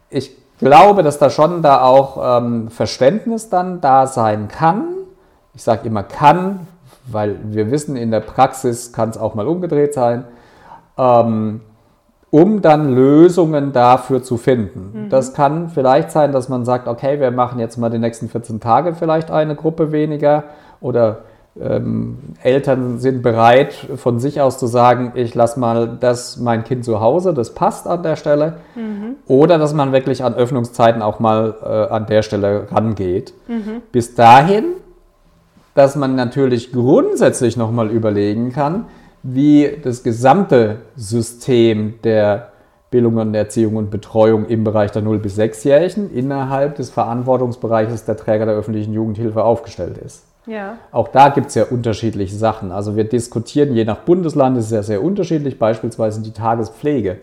Ich 0.08 0.34
glaube, 0.58 1.02
dass 1.02 1.18
da 1.18 1.28
schon 1.28 1.62
da 1.62 1.82
auch 1.82 2.40
ähm, 2.40 2.68
Verständnis 2.68 3.50
dann 3.50 3.80
da 3.80 4.06
sein 4.06 4.48
kann. 4.48 4.88
Ich 5.58 5.64
sage 5.64 5.88
immer 5.88 6.04
kann, 6.04 6.68
weil 7.08 7.36
wir 7.42 7.72
wissen, 7.72 7.96
in 7.96 8.12
der 8.12 8.20
Praxis 8.20 8.92
kann 8.92 9.08
es 9.08 9.18
auch 9.18 9.34
mal 9.34 9.48
umgedreht 9.48 9.92
sein. 9.92 10.22
Ähm, 10.96 11.62
um 12.30 12.62
dann 12.62 12.94
Lösungen 12.94 13.72
dafür 13.72 14.22
zu 14.22 14.36
finden. 14.36 15.06
Mhm. 15.06 15.08
Das 15.08 15.34
kann 15.34 15.68
vielleicht 15.70 16.12
sein, 16.12 16.30
dass 16.30 16.48
man 16.48 16.64
sagt, 16.64 16.86
okay, 16.86 17.18
wir 17.18 17.32
machen 17.32 17.58
jetzt 17.58 17.76
mal 17.76 17.90
die 17.90 17.98
nächsten 17.98 18.28
14 18.28 18.60
Tage 18.60 18.94
vielleicht 18.94 19.32
eine 19.32 19.56
Gruppe 19.56 19.90
weniger 19.90 20.44
oder 20.80 21.22
ähm, 21.60 22.18
Eltern 22.44 23.00
sind 23.00 23.22
bereit, 23.22 23.74
von 23.96 24.20
sich 24.20 24.40
aus 24.40 24.58
zu 24.58 24.68
sagen, 24.68 25.10
ich 25.16 25.34
lasse 25.34 25.58
mal 25.58 25.96
das 25.98 26.36
mein 26.36 26.62
Kind 26.62 26.84
zu 26.84 27.00
Hause, 27.00 27.34
das 27.34 27.52
passt 27.52 27.88
an 27.88 28.04
der 28.04 28.14
Stelle. 28.14 28.58
Mhm. 28.76 29.16
Oder 29.26 29.58
dass 29.58 29.74
man 29.74 29.90
wirklich 29.90 30.22
an 30.22 30.34
Öffnungszeiten 30.34 31.02
auch 31.02 31.18
mal 31.18 31.56
äh, 31.60 31.92
an 31.92 32.06
der 32.06 32.22
Stelle 32.22 32.68
rangeht. 32.70 33.34
Mhm. 33.48 33.82
Bis 33.90 34.14
dahin, 34.14 34.66
dass 35.78 35.96
man 35.96 36.16
natürlich 36.16 36.72
grundsätzlich 36.72 37.56
nochmal 37.56 37.90
überlegen 37.90 38.52
kann, 38.52 38.86
wie 39.22 39.78
das 39.82 40.02
gesamte 40.02 40.78
System 40.96 41.94
der 42.02 42.48
Bildung 42.90 43.16
und 43.16 43.34
Erziehung 43.34 43.76
und 43.76 43.90
Betreuung 43.90 44.46
im 44.46 44.64
Bereich 44.64 44.90
der 44.90 45.02
0- 45.02 45.18
bis 45.18 45.38
6-Jährigen 45.38 46.10
innerhalb 46.12 46.76
des 46.76 46.90
Verantwortungsbereiches 46.90 48.04
der 48.04 48.16
Träger 48.16 48.46
der 48.46 48.54
öffentlichen 48.54 48.92
Jugendhilfe 48.92 49.44
aufgestellt 49.44 49.98
ist. 49.98 50.24
Ja. 50.46 50.78
Auch 50.90 51.08
da 51.08 51.28
gibt 51.28 51.48
es 51.48 51.54
ja 51.54 51.64
unterschiedliche 51.64 52.34
Sachen. 52.34 52.72
Also 52.72 52.96
wir 52.96 53.04
diskutieren 53.04 53.74
je 53.74 53.84
nach 53.84 53.98
Bundesland, 53.98 54.56
ist 54.58 54.72
ja 54.72 54.82
sehr 54.82 55.02
unterschiedlich, 55.02 55.58
beispielsweise 55.58 56.22
die 56.22 56.32
Tagespflege. 56.32 57.18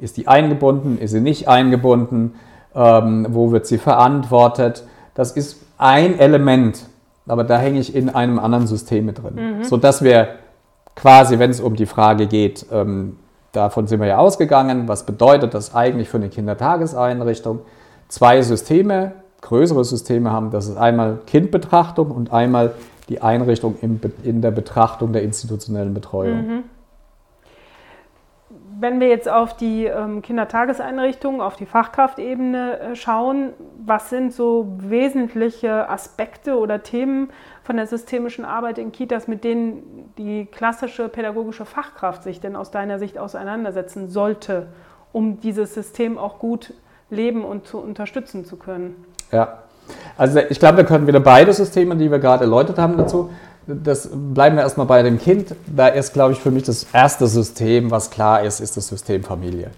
Ist 0.00 0.16
die 0.16 0.26
eingebunden, 0.26 0.98
ist 0.98 1.12
sie 1.12 1.20
nicht 1.20 1.48
eingebunden? 1.48 2.34
ähm, 2.74 3.26
wo 3.30 3.52
wird 3.52 3.66
sie 3.66 3.78
verantwortet. 3.78 4.84
Das 5.14 5.32
ist 5.32 5.62
ein 5.78 6.18
Element, 6.18 6.86
aber 7.26 7.44
da 7.44 7.58
hänge 7.58 7.80
ich 7.80 7.94
in 7.94 8.10
einem 8.10 8.38
anderen 8.38 8.66
System 8.66 9.06
mit 9.06 9.22
drin, 9.22 9.58
mhm. 9.58 9.64
sodass 9.64 10.02
wir 10.02 10.28
quasi, 10.94 11.38
wenn 11.38 11.50
es 11.50 11.60
um 11.60 11.76
die 11.76 11.86
Frage 11.86 12.26
geht, 12.26 12.66
ähm, 12.72 13.16
davon 13.52 13.86
sind 13.86 14.00
wir 14.00 14.06
ja 14.06 14.18
ausgegangen, 14.18 14.88
was 14.88 15.06
bedeutet 15.06 15.54
das 15.54 15.74
eigentlich 15.74 16.08
für 16.08 16.18
eine 16.18 16.28
Kindertageseinrichtung, 16.28 17.60
zwei 18.08 18.42
Systeme, 18.42 19.12
größere 19.40 19.84
Systeme 19.84 20.30
haben. 20.30 20.50
Das 20.50 20.68
ist 20.68 20.76
einmal 20.76 21.18
Kindbetrachtung 21.26 22.10
und 22.10 22.32
einmal 22.32 22.74
die 23.08 23.20
Einrichtung 23.20 23.76
in, 24.22 24.40
der 24.40 24.50
Betrachtung 24.50 25.12
der 25.12 25.22
institutionellen 25.22 25.92
Betreuung. 25.92 26.46
Mhm. 26.46 26.62
Wenn 28.84 29.00
wir 29.00 29.08
jetzt 29.08 29.30
auf 29.30 29.56
die 29.56 29.86
ähm, 29.86 30.20
Kindertageseinrichtungen, 30.20 31.40
auf 31.40 31.56
die 31.56 31.64
Fachkraftebene 31.64 32.80
äh, 32.80 32.94
schauen, 32.96 33.54
was 33.82 34.10
sind 34.10 34.34
so 34.34 34.74
wesentliche 34.76 35.88
Aspekte 35.88 36.58
oder 36.58 36.82
Themen 36.82 37.30
von 37.62 37.78
der 37.78 37.86
systemischen 37.86 38.44
Arbeit 38.44 38.76
in 38.76 38.92
Kitas, 38.92 39.26
mit 39.26 39.42
denen 39.42 40.12
die 40.18 40.44
klassische 40.44 41.08
pädagogische 41.08 41.64
Fachkraft 41.64 42.24
sich 42.24 42.40
denn 42.40 42.56
aus 42.56 42.70
deiner 42.72 42.98
Sicht 42.98 43.16
auseinandersetzen 43.16 44.10
sollte, 44.10 44.66
um 45.12 45.40
dieses 45.40 45.72
System 45.72 46.18
auch 46.18 46.38
gut 46.38 46.74
leben 47.08 47.42
und 47.42 47.66
zu 47.66 47.78
unterstützen 47.78 48.44
zu 48.44 48.58
können? 48.58 49.02
Ja, 49.32 49.60
also 50.18 50.40
ich 50.46 50.58
glaube, 50.58 50.76
wir 50.76 50.84
können 50.84 51.06
wieder 51.06 51.20
beide 51.20 51.54
Systeme, 51.54 51.96
die 51.96 52.10
wir 52.10 52.18
gerade 52.18 52.44
erläutert 52.44 52.76
haben, 52.76 52.98
dazu. 52.98 53.30
Das 53.66 54.10
bleiben 54.12 54.56
wir 54.56 54.62
erstmal 54.62 54.86
bei 54.86 55.02
dem 55.02 55.18
Kind. 55.18 55.54
Da 55.66 55.88
ist, 55.88 56.12
glaube 56.12 56.32
ich, 56.32 56.40
für 56.40 56.50
mich 56.50 56.64
das 56.64 56.86
erste 56.92 57.26
System, 57.26 57.90
was 57.90 58.10
klar 58.10 58.42
ist, 58.42 58.60
ist 58.60 58.76
das 58.76 58.88
System 58.88 59.22
Familie. 59.22 59.70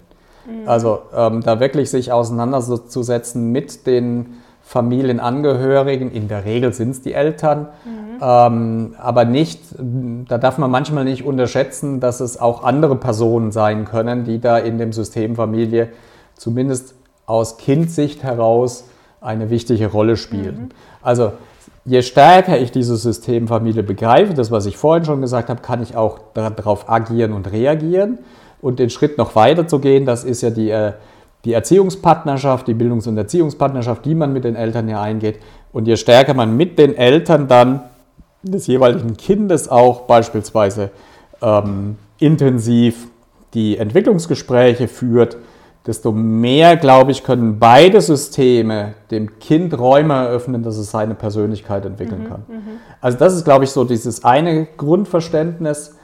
Mhm. 0.45 0.67
Also 0.67 0.99
ähm, 1.15 1.41
da 1.41 1.59
wirklich 1.59 1.89
sich 1.89 2.11
auseinanderzusetzen 2.11 3.51
mit 3.51 3.85
den 3.87 4.37
Familienangehörigen, 4.63 6.11
in 6.11 6.27
der 6.27 6.43
Regel 6.43 6.73
sind 6.73 6.89
es 6.89 7.01
die 7.01 7.13
Eltern, 7.13 7.69
mhm. 7.85 8.21
ähm, 8.21 8.95
aber 8.97 9.23
nicht, 9.23 9.61
da 9.77 10.37
darf 10.37 10.57
man 10.57 10.69
manchmal 10.69 11.05
nicht 11.05 11.23
unterschätzen, 11.23 12.01
dass 12.01 12.19
es 12.19 12.37
auch 12.37 12.65
andere 12.65 12.97
Personen 12.97 13.53
sein 13.53 13.85
können, 13.85 14.25
die 14.25 14.41
da 14.41 14.57
in 14.57 14.77
dem 14.77 14.91
System 14.91 15.37
Familie 15.37 15.89
zumindest 16.35 16.95
aus 17.25 17.57
Kindsicht 17.57 18.23
heraus 18.23 18.83
eine 19.21 19.49
wichtige 19.49 19.87
Rolle 19.87 20.17
spielen. 20.17 20.57
Mhm. 20.59 20.69
Also 21.01 21.31
je 21.87 22.01
stärker 22.01 22.59
ich 22.59 22.71
dieses 22.71 23.01
System 23.01 23.47
Familie 23.47 23.81
begreife, 23.81 24.33
das, 24.33 24.51
was 24.51 24.65
ich 24.65 24.77
vorhin 24.77 25.05
schon 25.05 25.21
gesagt 25.21 25.49
habe, 25.49 25.61
kann 25.61 25.81
ich 25.81 25.95
auch 25.95 26.19
darauf 26.33 26.89
agieren 26.89 27.31
und 27.31 27.51
reagieren. 27.51 28.19
Und 28.61 28.79
den 28.79 28.89
Schritt 28.89 29.17
noch 29.17 29.35
weiter 29.35 29.67
zu 29.67 29.79
gehen, 29.79 30.05
das 30.05 30.23
ist 30.23 30.41
ja 30.41 30.49
die, 30.49 30.69
äh, 30.69 30.93
die 31.45 31.53
Erziehungspartnerschaft, 31.53 32.67
die 32.67 32.73
Bildungs- 32.73 33.07
und 33.07 33.17
Erziehungspartnerschaft, 33.17 34.03
die 34.03 34.15
man 34.15 34.33
mit 34.33 34.43
den 34.43 34.55
Eltern 34.55 34.89
ja 34.89 35.01
eingeht. 35.01 35.39
Und 35.71 35.87
je 35.87 35.95
stärker 35.95 36.33
man 36.33 36.57
mit 36.57 36.77
den 36.77 36.95
Eltern 36.95 37.47
dann 37.47 37.81
des 38.43 38.67
jeweiligen 38.67 39.15
Kindes 39.15 39.69
auch 39.69 40.01
beispielsweise 40.01 40.89
ähm, 41.41 41.97
intensiv 42.19 43.07
die 43.53 43.77
Entwicklungsgespräche 43.77 44.87
führt, 44.87 45.37
desto 45.87 46.11
mehr, 46.11 46.75
glaube 46.75 47.11
ich, 47.11 47.23
können 47.23 47.59
beide 47.59 48.01
Systeme 48.01 48.93
dem 49.09 49.39
Kind 49.39 49.77
Räume 49.79 50.13
eröffnen, 50.13 50.61
dass 50.61 50.75
es 50.77 50.91
seine 50.91 51.15
Persönlichkeit 51.15 51.85
entwickeln 51.85 52.23
mhm, 52.23 52.27
kann. 52.27 52.43
Mhm. 52.47 52.61
Also 52.99 53.17
das 53.17 53.33
ist, 53.33 53.45
glaube 53.45 53.63
ich, 53.63 53.71
so 53.71 53.85
dieses 53.85 54.25
eine 54.25 54.65
Grundverständnis. 54.65 55.95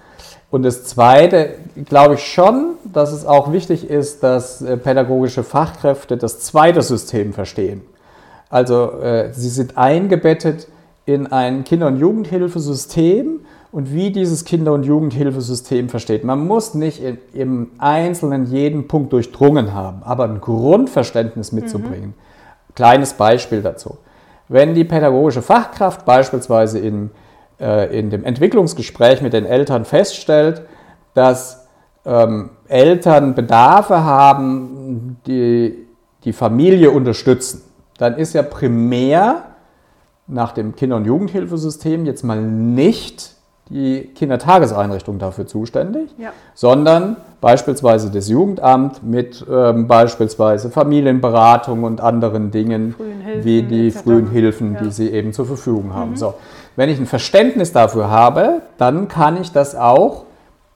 Und 0.50 0.64
das 0.64 0.86
Zweite, 0.86 1.56
glaube 1.86 2.14
ich 2.14 2.24
schon, 2.24 2.76
dass 2.94 3.12
es 3.12 3.26
auch 3.26 3.52
wichtig 3.52 3.90
ist, 3.90 4.24
dass 4.24 4.62
äh, 4.62 4.78
pädagogische 4.78 5.44
Fachkräfte 5.44 6.16
das 6.16 6.40
zweite 6.40 6.82
System 6.82 7.34
verstehen. 7.34 7.82
Also 8.50 8.92
äh, 9.02 9.34
sie 9.34 9.50
sind 9.50 9.78
eingebettet 9.78 10.68
in 11.06 11.28
ein 11.28 11.64
Kinder- 11.66 11.88
und 11.88 11.98
Jugendhilfesystem 11.98 13.42
und 13.74 13.92
wie 13.92 14.12
dieses 14.12 14.46
Kinder- 14.46 14.72
und 14.72 14.84
Jugendhilfesystem 14.84 15.90
versteht. 15.90 16.24
Man 16.24 16.46
muss 16.46 16.76
nicht 16.76 17.04
in, 17.04 17.18
im 17.34 17.72
Einzelnen 17.80 18.46
jeden 18.46 18.88
Punkt 18.88 19.12
durchdrungen 19.12 19.74
haben, 19.74 20.04
aber 20.04 20.26
ein 20.26 20.40
Grundverständnis 20.40 21.52
mitzubringen. 21.52 22.10
Mhm. 22.10 22.76
Kleines 22.76 23.14
Beispiel 23.16 23.64
dazu. 23.64 23.98
Wenn 24.48 24.76
die 24.76 24.84
pädagogische 24.84 25.42
Fachkraft 25.42 26.06
beispielsweise 26.06 26.78
in, 26.78 27.10
äh, 27.60 27.98
in 27.98 28.12
dem 28.12 28.24
Entwicklungsgespräch 28.24 29.24
mit 29.24 29.34
den 29.34 29.46
Eltern 29.46 29.86
feststellt, 29.86 30.62
dass 31.16 31.66
ähm, 32.06 32.52
Eltern 32.68 33.34
Bedarfe 33.34 34.04
haben, 34.04 35.18
die 35.26 35.88
die 36.26 36.34
Familie 36.34 36.92
unterstützen, 36.92 37.64
dann 37.98 38.18
ist 38.18 38.34
ja 38.34 38.44
primär 38.44 39.46
nach 40.28 40.52
dem 40.52 40.76
Kinder- 40.76 40.98
und 40.98 41.06
Jugendhilfesystem 41.06 42.06
jetzt 42.06 42.24
mal 42.24 42.40
nicht 42.40 43.34
die 43.70 44.12
Kindertageseinrichtung 44.16 45.20
dafür 45.20 45.48
zuständig, 45.48 46.10
ja. 46.18 46.32
sondern 46.54 47.16
beispielsweise 47.40 48.12
das 48.12 48.28
Jugendamt 48.28 49.04
mit 49.04 49.46
ähm, 49.50 49.88
beispielsweise 49.88 50.70
Familienberatung 50.70 51.84
und 51.84 52.02
anderen 52.02 52.52
Dingen 52.52 52.96
wie 53.42 53.64
die 53.64 53.88
etc. 53.88 54.00
frühen 54.00 54.30
Hilfen, 54.30 54.74
ja. 54.74 54.82
die 54.82 54.92
sie 54.92 55.10
eben 55.10 55.34
zur 55.34 55.46
Verfügung 55.46 55.94
haben. 55.94 56.12
Mhm. 56.12 56.18
So, 56.18 56.34
wenn 56.76 56.90
ich 56.90 57.00
ein 57.00 57.06
Verständnis 57.06 57.72
dafür 57.72 58.10
habe, 58.10 58.62
dann 58.78 59.08
kann 59.08 59.40
ich 59.42 59.52
das 59.52 59.76
auch 59.76 60.26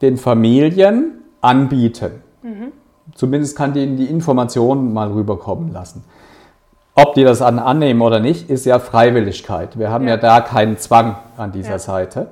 den 0.02 0.18
Familien 0.18 1.24
anbieten. 1.42 2.22
Mhm. 2.42 2.72
Zumindest 3.16 3.58
kann 3.58 3.74
denen 3.74 3.98
die 3.98 4.06
Informationen 4.06 4.94
mal 4.94 5.12
rüberkommen 5.12 5.74
lassen. 5.74 6.04
Ob 6.94 7.14
die 7.14 7.24
das 7.24 7.42
annehmen 7.44 8.02
oder 8.02 8.20
nicht, 8.20 8.50
ist 8.50 8.66
ja 8.66 8.80
Freiwilligkeit. 8.80 9.78
Wir 9.78 9.92
haben 9.92 10.06
ja, 10.06 10.16
ja 10.16 10.18
da 10.18 10.42
keinen 10.42 10.78
Zwang 10.78 11.16
an 11.38 11.52
dieser 11.52 11.78
Seite. 11.78 12.28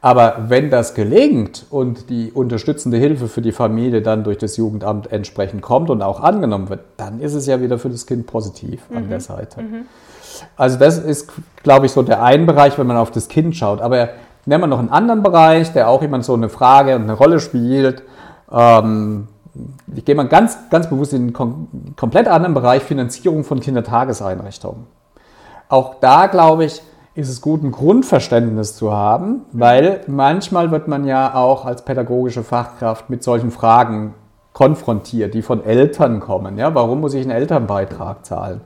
Aber 0.00 0.44
wenn 0.48 0.70
das 0.70 0.94
gelingt 0.94 1.66
und 1.70 2.08
die 2.08 2.30
unterstützende 2.30 2.98
Hilfe 2.98 3.26
für 3.26 3.42
die 3.42 3.52
Familie 3.52 4.00
dann 4.00 4.22
durch 4.22 4.38
das 4.38 4.56
Jugendamt 4.56 5.10
entsprechend 5.10 5.60
kommt 5.62 5.90
und 5.90 6.02
auch 6.02 6.20
angenommen 6.20 6.68
wird, 6.68 6.80
dann 6.96 7.20
ist 7.20 7.34
es 7.34 7.46
ja 7.46 7.60
wieder 7.60 7.78
für 7.78 7.90
das 7.90 8.06
Kind 8.06 8.26
positiv 8.26 8.88
mhm. 8.90 8.96
an 8.96 9.08
der 9.08 9.20
Seite. 9.20 9.62
Mhm. 9.62 9.86
Also 10.56 10.78
das 10.78 10.98
ist, 10.98 11.32
glaube 11.64 11.86
ich, 11.86 11.92
so 11.92 12.02
der 12.02 12.22
ein 12.22 12.46
Bereich, 12.46 12.78
wenn 12.78 12.86
man 12.86 12.96
auf 12.96 13.10
das 13.10 13.28
Kind 13.28 13.56
schaut. 13.56 13.80
Aber 13.80 14.10
nehmen 14.46 14.62
wir 14.62 14.66
noch 14.68 14.78
einen 14.78 14.90
anderen 14.90 15.22
Bereich, 15.22 15.72
der 15.72 15.88
auch 15.88 16.02
immer 16.02 16.22
so 16.22 16.34
eine 16.34 16.48
Frage 16.48 16.94
und 16.94 17.02
eine 17.02 17.14
Rolle 17.14 17.40
spielt. 17.40 18.02
Ähm, 18.52 19.26
ich 19.94 20.04
gehe 20.04 20.14
mal 20.14 20.28
ganz, 20.28 20.56
ganz 20.70 20.88
bewusst 20.88 21.12
in 21.12 21.22
einen 21.22 21.32
kom 21.32 21.68
komplett 21.96 22.28
anderen 22.28 22.54
Bereich, 22.54 22.82
Finanzierung 22.84 23.42
von 23.42 23.58
Kindertageseinrichtungen. 23.58 24.86
Auch 25.68 25.96
da, 26.00 26.26
glaube 26.26 26.64
ich, 26.64 26.80
ist 27.18 27.28
es 27.28 27.40
gut, 27.40 27.64
ein 27.64 27.72
Grundverständnis 27.72 28.76
zu 28.76 28.92
haben, 28.92 29.40
weil 29.50 30.02
manchmal 30.06 30.70
wird 30.70 30.86
man 30.86 31.04
ja 31.04 31.34
auch 31.34 31.64
als 31.64 31.84
pädagogische 31.84 32.44
Fachkraft 32.44 33.10
mit 33.10 33.24
solchen 33.24 33.50
Fragen 33.50 34.14
konfrontiert, 34.52 35.34
die 35.34 35.42
von 35.42 35.64
Eltern 35.64 36.20
kommen. 36.20 36.58
Ja, 36.58 36.76
warum 36.76 37.00
muss 37.00 37.14
ich 37.14 37.22
einen 37.22 37.32
Elternbeitrag 37.32 38.24
zahlen? 38.24 38.60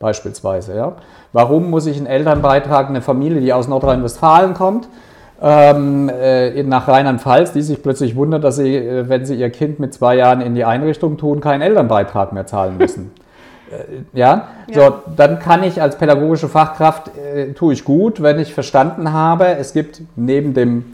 Beispielsweise. 0.00 0.74
Ja? 0.74 0.96
Warum 1.32 1.70
muss 1.70 1.86
ich 1.86 1.96
einen 1.96 2.06
Elternbeitrag, 2.06 2.88
eine 2.88 3.00
Familie, 3.00 3.40
die 3.40 3.52
aus 3.52 3.68
Nordrhein-Westfalen 3.68 4.54
kommt, 4.54 4.88
ähm, 5.40 6.08
äh, 6.08 6.64
nach 6.64 6.88
Rheinland-Pfalz, 6.88 7.52
die 7.52 7.62
sich 7.62 7.80
plötzlich 7.80 8.16
wundert, 8.16 8.42
dass 8.42 8.56
sie, 8.56 8.74
äh, 8.74 9.08
wenn 9.08 9.24
sie 9.24 9.36
ihr 9.36 9.50
Kind 9.50 9.78
mit 9.78 9.94
zwei 9.94 10.16
Jahren 10.16 10.40
in 10.40 10.56
die 10.56 10.64
Einrichtung 10.64 11.16
tun, 11.16 11.40
keinen 11.40 11.62
Elternbeitrag 11.62 12.32
mehr 12.32 12.46
zahlen 12.46 12.76
müssen. 12.76 13.12
Äh, 13.74 14.18
ja? 14.18 14.48
ja? 14.68 14.74
so 14.74 14.94
dann 15.16 15.38
kann 15.38 15.62
ich 15.62 15.80
als 15.80 15.96
pädagogische 15.96 16.48
Fachkraft 16.48 17.10
äh, 17.16 17.52
tue 17.52 17.72
ich 17.72 17.84
gut, 17.84 18.22
wenn 18.22 18.38
ich 18.38 18.54
verstanden 18.54 19.12
habe, 19.12 19.56
es 19.56 19.72
gibt 19.72 20.02
neben 20.16 20.54
dem 20.54 20.84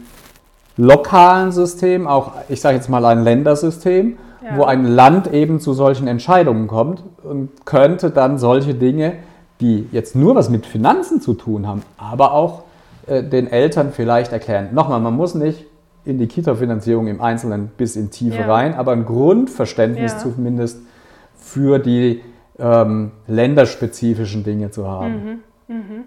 lokalen 0.77 1.51
System 1.51 2.07
auch, 2.07 2.33
ich 2.49 2.61
sage 2.61 2.75
jetzt 2.75 2.89
mal 2.89 3.05
ein 3.05 3.23
Ländersystem, 3.23 4.17
ja. 4.43 4.57
wo 4.57 4.63
ein 4.63 4.85
Land 4.85 5.31
eben 5.31 5.59
zu 5.59 5.73
solchen 5.73 6.07
Entscheidungen 6.07 6.67
kommt 6.67 7.03
und 7.23 7.65
könnte 7.65 8.09
dann 8.09 8.37
solche 8.37 8.73
Dinge, 8.73 9.13
die 9.59 9.87
jetzt 9.91 10.15
nur 10.15 10.35
was 10.35 10.49
mit 10.49 10.65
Finanzen 10.65 11.21
zu 11.21 11.33
tun 11.33 11.67
haben, 11.67 11.83
aber 11.97 12.33
auch 12.33 12.63
äh, 13.07 13.23
den 13.23 13.47
Eltern 13.47 13.91
vielleicht 13.91 14.31
erklären. 14.31 14.69
Nochmal, 14.73 14.99
man 14.99 15.15
muss 15.15 15.35
nicht 15.35 15.65
in 16.03 16.17
die 16.17 16.27
Kita-Finanzierung 16.27 17.07
im 17.07 17.21
Einzelnen 17.21 17.71
bis 17.77 17.95
in 17.95 18.09
Tiefe 18.09 18.39
ja. 18.39 18.51
rein, 18.51 18.73
aber 18.73 18.91
ein 18.93 19.05
Grundverständnis 19.05 20.17
zumindest 20.17 20.79
für 21.37 21.77
die 21.77 22.21
ähm, 22.61 23.11
länderspezifischen 23.27 24.43
Dinge 24.43 24.71
zu 24.71 24.87
haben. 24.87 25.43
Mhm, 25.67 25.75
mh. 25.75 26.03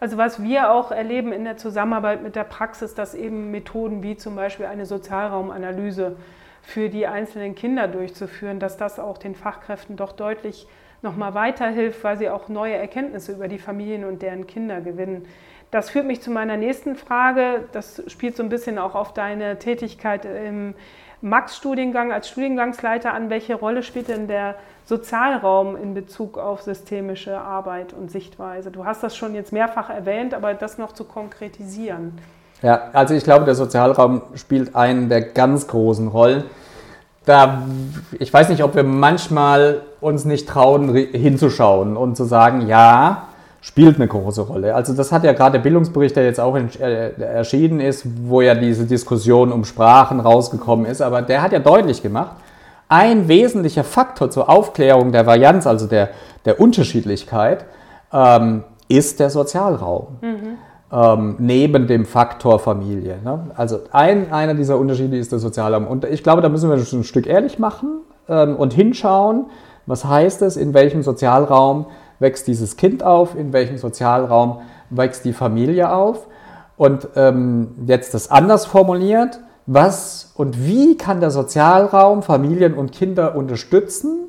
Also 0.00 0.16
was 0.16 0.42
wir 0.42 0.70
auch 0.70 0.90
erleben 0.90 1.32
in 1.32 1.44
der 1.44 1.56
Zusammenarbeit 1.56 2.22
mit 2.22 2.36
der 2.36 2.44
Praxis, 2.44 2.94
dass 2.94 3.14
eben 3.14 3.50
Methoden 3.50 4.02
wie 4.02 4.16
zum 4.16 4.36
Beispiel 4.36 4.66
eine 4.66 4.86
Sozialraumanalyse 4.86 6.16
für 6.62 6.88
die 6.88 7.06
einzelnen 7.06 7.54
Kinder 7.54 7.88
durchzuführen, 7.88 8.58
dass 8.58 8.76
das 8.76 8.98
auch 8.98 9.18
den 9.18 9.34
Fachkräften 9.34 9.96
doch 9.96 10.12
deutlich 10.12 10.66
nochmal 11.02 11.34
weiterhilft, 11.34 12.02
weil 12.04 12.18
sie 12.18 12.28
auch 12.28 12.48
neue 12.48 12.74
Erkenntnisse 12.74 13.32
über 13.32 13.48
die 13.48 13.58
Familien 13.58 14.04
und 14.04 14.22
deren 14.22 14.46
Kinder 14.46 14.80
gewinnen. 14.80 15.26
Das 15.70 15.90
führt 15.90 16.06
mich 16.06 16.20
zu 16.20 16.30
meiner 16.30 16.56
nächsten 16.56 16.96
Frage. 16.96 17.64
Das 17.72 18.02
spielt 18.06 18.36
so 18.36 18.42
ein 18.42 18.48
bisschen 18.48 18.78
auch 18.78 18.94
auf 18.94 19.14
deine 19.14 19.58
Tätigkeit 19.58 20.24
im 20.24 20.74
Max-Studiengang 21.22 22.12
als 22.12 22.28
Studiengangsleiter 22.28 23.12
an. 23.12 23.30
Welche 23.30 23.54
Rolle 23.54 23.82
spielt 23.82 24.08
denn 24.08 24.28
der 24.28 24.56
Sozialraum 24.86 25.76
in 25.76 25.94
Bezug 25.94 26.38
auf 26.38 26.62
systemische 26.62 27.38
Arbeit 27.38 27.92
und 27.92 28.10
Sichtweise? 28.10 28.70
Du 28.70 28.84
hast 28.84 29.02
das 29.02 29.16
schon 29.16 29.34
jetzt 29.34 29.52
mehrfach 29.52 29.90
erwähnt, 29.90 30.32
aber 30.32 30.54
das 30.54 30.78
noch 30.78 30.92
zu 30.92 31.02
konkretisieren. 31.02 32.18
Ja, 32.62 32.82
also 32.92 33.12
ich 33.14 33.24
glaube, 33.24 33.44
der 33.44 33.56
Sozialraum 33.56 34.22
spielt 34.36 34.76
einen 34.76 35.08
der 35.08 35.22
ganz 35.22 35.66
großen 35.66 36.06
Rollen. 36.08 36.44
Da, 37.24 37.64
ich 38.20 38.32
weiß 38.32 38.48
nicht, 38.48 38.62
ob 38.62 38.76
wir 38.76 38.84
manchmal 38.84 39.82
uns 40.00 40.24
nicht 40.24 40.48
trauen, 40.48 40.94
hinzuschauen 40.94 41.96
und 41.96 42.16
zu 42.16 42.22
sagen, 42.22 42.68
ja, 42.68 43.26
spielt 43.60 43.96
eine 43.96 44.06
große 44.06 44.42
Rolle. 44.42 44.76
Also 44.76 44.94
das 44.94 45.10
hat 45.10 45.24
ja 45.24 45.32
gerade 45.32 45.54
der 45.54 45.64
Bildungsbericht, 45.64 46.14
der 46.14 46.24
jetzt 46.24 46.38
auch 46.38 46.56
äh, 46.56 47.20
erschienen 47.20 47.80
ist, 47.80 48.06
wo 48.28 48.40
ja 48.40 48.54
diese 48.54 48.84
Diskussion 48.84 49.50
um 49.50 49.64
Sprachen 49.64 50.20
rausgekommen 50.20 50.86
ist, 50.86 51.02
aber 51.02 51.22
der 51.22 51.42
hat 51.42 51.50
ja 51.50 51.58
deutlich 51.58 52.00
gemacht, 52.00 52.36
ein 52.88 53.28
wesentlicher 53.28 53.84
Faktor 53.84 54.30
zur 54.30 54.48
Aufklärung 54.48 55.12
der 55.12 55.26
Varianz, 55.26 55.66
also 55.66 55.86
der, 55.86 56.10
der 56.44 56.60
Unterschiedlichkeit, 56.60 57.64
ähm, 58.12 58.64
ist 58.88 59.20
der 59.20 59.30
Sozialraum. 59.30 60.18
Mhm. 60.20 60.58
Ähm, 60.92 61.34
neben 61.38 61.88
dem 61.88 62.04
Faktor 62.04 62.60
Familie. 62.60 63.18
Ne? 63.24 63.50
Also 63.56 63.80
ein, 63.90 64.32
einer 64.32 64.54
dieser 64.54 64.78
Unterschiede 64.78 65.16
ist 65.16 65.32
der 65.32 65.40
Sozialraum. 65.40 65.88
Und 65.88 66.04
ich 66.04 66.22
glaube, 66.22 66.42
da 66.42 66.48
müssen 66.48 66.70
wir 66.70 66.76
ein 66.76 67.04
Stück 67.04 67.26
ehrlich 67.26 67.58
machen 67.58 68.02
ähm, 68.28 68.54
und 68.54 68.72
hinschauen, 68.72 69.46
was 69.86 70.04
heißt 70.04 70.42
es, 70.42 70.56
in 70.56 70.74
welchem 70.74 71.02
Sozialraum 71.02 71.86
wächst 72.20 72.46
dieses 72.46 72.76
Kind 72.76 73.02
auf, 73.02 73.36
in 73.36 73.52
welchem 73.52 73.78
Sozialraum 73.78 74.60
wächst 74.90 75.24
die 75.24 75.32
Familie 75.32 75.92
auf. 75.92 76.28
Und 76.76 77.08
ähm, 77.16 77.74
jetzt 77.86 78.14
das 78.14 78.30
anders 78.30 78.66
formuliert, 78.66 79.40
was 79.66 80.32
und 80.36 80.64
wie 80.64 80.96
kann 80.96 81.20
der 81.20 81.30
Sozialraum 81.30 82.22
Familien 82.22 82.74
und 82.74 82.92
Kinder 82.92 83.34
unterstützen 83.34 84.28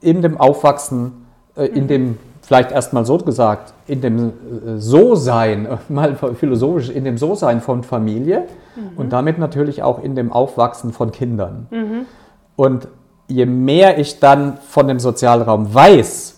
in 0.00 0.22
dem 0.22 0.38
Aufwachsen, 0.38 1.26
äh, 1.56 1.66
in 1.66 1.84
mhm. 1.84 1.88
dem, 1.88 2.18
vielleicht 2.42 2.72
erstmal 2.72 3.06
so 3.06 3.16
gesagt, 3.18 3.72
in 3.86 4.00
dem 4.00 4.28
äh, 4.28 4.32
So-Sein, 4.76 5.66
mal 5.88 6.16
philosophisch, 6.16 6.90
in 6.90 7.04
dem 7.04 7.16
So-Sein 7.18 7.60
von 7.60 7.82
Familie 7.82 8.46
mhm. 8.76 8.98
und 8.98 9.12
damit 9.12 9.38
natürlich 9.38 9.82
auch 9.82 10.02
in 10.02 10.14
dem 10.14 10.32
Aufwachsen 10.32 10.92
von 10.92 11.10
Kindern. 11.10 11.66
Mhm. 11.70 12.06
Und 12.54 12.88
je 13.28 13.46
mehr 13.46 13.98
ich 13.98 14.20
dann 14.20 14.58
von 14.68 14.88
dem 14.88 15.00
Sozialraum 15.00 15.74
weiß, 15.74 16.35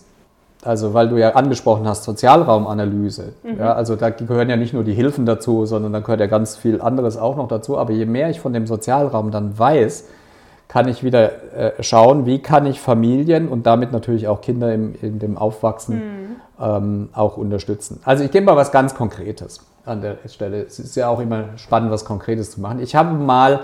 also 0.68 0.92
weil 0.92 1.08
du 1.08 1.16
ja 1.16 1.30
angesprochen 1.30 1.88
hast, 1.88 2.04
Sozialraumanalyse. 2.04 3.32
Mhm. 3.42 3.58
Ja, 3.58 3.72
also 3.72 3.96
da 3.96 4.10
gehören 4.10 4.50
ja 4.50 4.56
nicht 4.56 4.74
nur 4.74 4.84
die 4.84 4.92
Hilfen 4.92 5.24
dazu, 5.24 5.64
sondern 5.64 5.94
da 5.94 6.00
gehört 6.00 6.20
ja 6.20 6.26
ganz 6.26 6.58
viel 6.58 6.82
anderes 6.82 7.16
auch 7.16 7.36
noch 7.36 7.48
dazu. 7.48 7.78
Aber 7.78 7.94
je 7.94 8.04
mehr 8.04 8.28
ich 8.28 8.38
von 8.38 8.52
dem 8.52 8.66
Sozialraum 8.66 9.30
dann 9.30 9.58
weiß, 9.58 10.04
kann 10.68 10.86
ich 10.86 11.02
wieder 11.02 11.30
äh, 11.56 11.82
schauen, 11.82 12.26
wie 12.26 12.40
kann 12.40 12.66
ich 12.66 12.82
Familien 12.82 13.48
und 13.48 13.66
damit 13.66 13.92
natürlich 13.92 14.28
auch 14.28 14.42
Kinder 14.42 14.74
im, 14.74 14.94
in 15.00 15.18
dem 15.18 15.38
Aufwachsen 15.38 15.96
mhm. 15.96 16.36
ähm, 16.60 17.08
auch 17.14 17.38
unterstützen. 17.38 18.00
Also 18.04 18.22
ich 18.22 18.30
gebe 18.30 18.44
mal 18.44 18.56
was 18.56 18.70
ganz 18.70 18.94
Konkretes 18.94 19.60
an 19.86 20.02
der 20.02 20.18
Stelle. 20.26 20.64
Es 20.64 20.78
ist 20.78 20.94
ja 20.96 21.08
auch 21.08 21.20
immer 21.20 21.44
spannend, 21.56 21.90
was 21.90 22.04
Konkretes 22.04 22.50
zu 22.50 22.60
machen. 22.60 22.80
Ich 22.80 22.94
habe 22.94 23.14
mal 23.14 23.60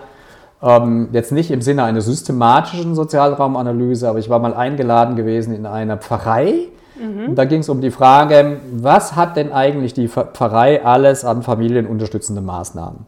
ähm, 0.62 1.10
jetzt 1.12 1.32
nicht 1.32 1.50
im 1.50 1.60
Sinne 1.60 1.84
einer 1.84 2.00
systematischen 2.00 2.94
Sozialraumanalyse, 2.94 4.08
aber 4.08 4.20
ich 4.20 4.30
war 4.30 4.38
mal 4.38 4.54
eingeladen 4.54 5.16
gewesen 5.16 5.54
in 5.54 5.66
einer 5.66 5.98
Pfarrei 5.98 6.68
Mhm. 6.96 7.34
Da 7.34 7.44
ging 7.44 7.60
es 7.60 7.68
um 7.68 7.80
die 7.80 7.90
Frage, 7.90 8.60
was 8.72 9.16
hat 9.16 9.36
denn 9.36 9.52
eigentlich 9.52 9.94
die 9.94 10.08
Pfarrei 10.08 10.84
alles 10.84 11.24
an 11.24 11.42
familienunterstützenden 11.42 12.44
Maßnahmen? 12.44 13.06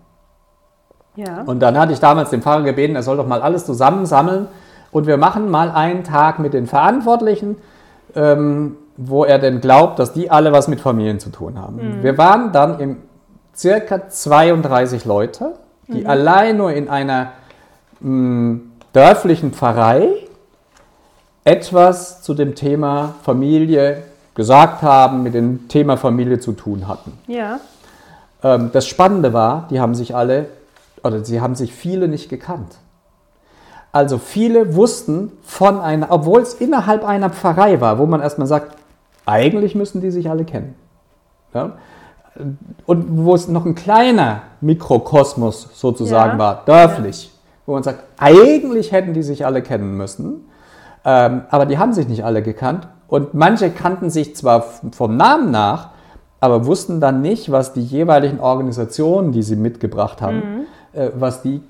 Ja. 1.16 1.42
Und 1.46 1.60
dann 1.60 1.78
hatte 1.78 1.92
ich 1.92 2.00
damals 2.00 2.30
den 2.30 2.42
Pfarrer 2.42 2.62
gebeten, 2.62 2.94
er 2.94 3.02
soll 3.02 3.16
doch 3.16 3.26
mal 3.26 3.42
alles 3.42 3.64
zusammensammeln 3.64 4.48
und 4.90 5.06
wir 5.06 5.16
machen 5.16 5.50
mal 5.50 5.70
einen 5.70 6.04
Tag 6.04 6.38
mit 6.38 6.52
den 6.52 6.66
Verantwortlichen, 6.66 7.56
ähm, 8.14 8.76
wo 8.96 9.24
er 9.24 9.38
denn 9.38 9.60
glaubt, 9.60 9.98
dass 9.98 10.12
die 10.12 10.30
alle 10.30 10.52
was 10.52 10.68
mit 10.68 10.80
Familien 10.80 11.18
zu 11.18 11.30
tun 11.30 11.60
haben. 11.60 11.76
Mhm. 11.76 12.02
Wir 12.02 12.18
waren 12.18 12.52
dann 12.52 12.80
im 12.80 12.96
circa 13.54 14.08
32 14.08 15.04
Leute, 15.04 15.54
die 15.88 16.02
mhm. 16.02 16.06
allein 16.06 16.56
nur 16.58 16.72
in 16.72 16.88
einer 16.88 17.32
mh, 18.00 18.60
dörflichen 18.92 19.52
Pfarrei 19.52 20.08
etwas 21.46 22.22
zu 22.22 22.34
dem 22.34 22.54
Thema 22.56 23.14
Familie 23.22 24.02
gesagt 24.34 24.82
haben, 24.82 25.22
mit 25.22 25.32
dem 25.32 25.68
Thema 25.68 25.96
Familie 25.96 26.40
zu 26.40 26.52
tun 26.52 26.88
hatten. 26.88 27.12
Ja. 27.28 27.60
Ähm, 28.42 28.70
das 28.72 28.86
Spannende 28.86 29.32
war, 29.32 29.68
die 29.70 29.80
haben 29.80 29.94
sich 29.94 30.14
alle, 30.14 30.46
oder 31.04 31.24
sie 31.24 31.40
haben 31.40 31.54
sich 31.54 31.72
viele 31.72 32.08
nicht 32.08 32.28
gekannt. 32.28 32.76
Also 33.92 34.18
viele 34.18 34.74
wussten 34.74 35.32
von 35.42 35.80
einer, 35.80 36.10
obwohl 36.10 36.42
es 36.42 36.52
innerhalb 36.54 37.04
einer 37.04 37.30
Pfarrei 37.30 37.80
war, 37.80 37.98
wo 37.98 38.06
man 38.06 38.20
erstmal 38.20 38.48
sagt, 38.48 38.76
eigentlich 39.24 39.76
müssen 39.76 40.00
die 40.00 40.10
sich 40.10 40.28
alle 40.28 40.44
kennen. 40.44 40.74
Ja? 41.54 41.72
Und 42.86 43.24
wo 43.24 43.34
es 43.34 43.46
noch 43.46 43.64
ein 43.64 43.76
kleiner 43.76 44.42
Mikrokosmos 44.60 45.70
sozusagen 45.74 46.32
ja. 46.32 46.38
war, 46.38 46.62
dörflich, 46.66 47.26
ja. 47.26 47.30
wo 47.66 47.72
man 47.74 47.84
sagt, 47.84 48.02
eigentlich 48.18 48.90
hätten 48.90 49.14
die 49.14 49.22
sich 49.22 49.46
alle 49.46 49.62
kennen 49.62 49.96
müssen. 49.96 50.44
Ähm, 51.06 51.42
aber 51.50 51.66
die 51.66 51.78
haben 51.78 51.92
sich 51.92 52.08
nicht 52.08 52.24
alle 52.24 52.42
gekannt. 52.42 52.88
Und 53.06 53.32
manche 53.32 53.70
kannten 53.70 54.10
sich 54.10 54.34
zwar 54.34 54.62
vom 54.90 55.16
Namen 55.16 55.52
nach, 55.52 55.90
aber 56.40 56.66
wussten 56.66 57.00
dann 57.00 57.22
nicht, 57.22 57.52
was 57.52 57.72
die 57.72 57.82
jeweiligen 57.82 58.40
Organisationen, 58.40 59.30
die 59.30 59.42
sie 59.42 59.56
mitgebracht 59.56 60.20
haben, 60.20 60.36
mhm. 60.94 61.00
äh, 61.00 61.10
was 61.14 61.42
die 61.42 61.62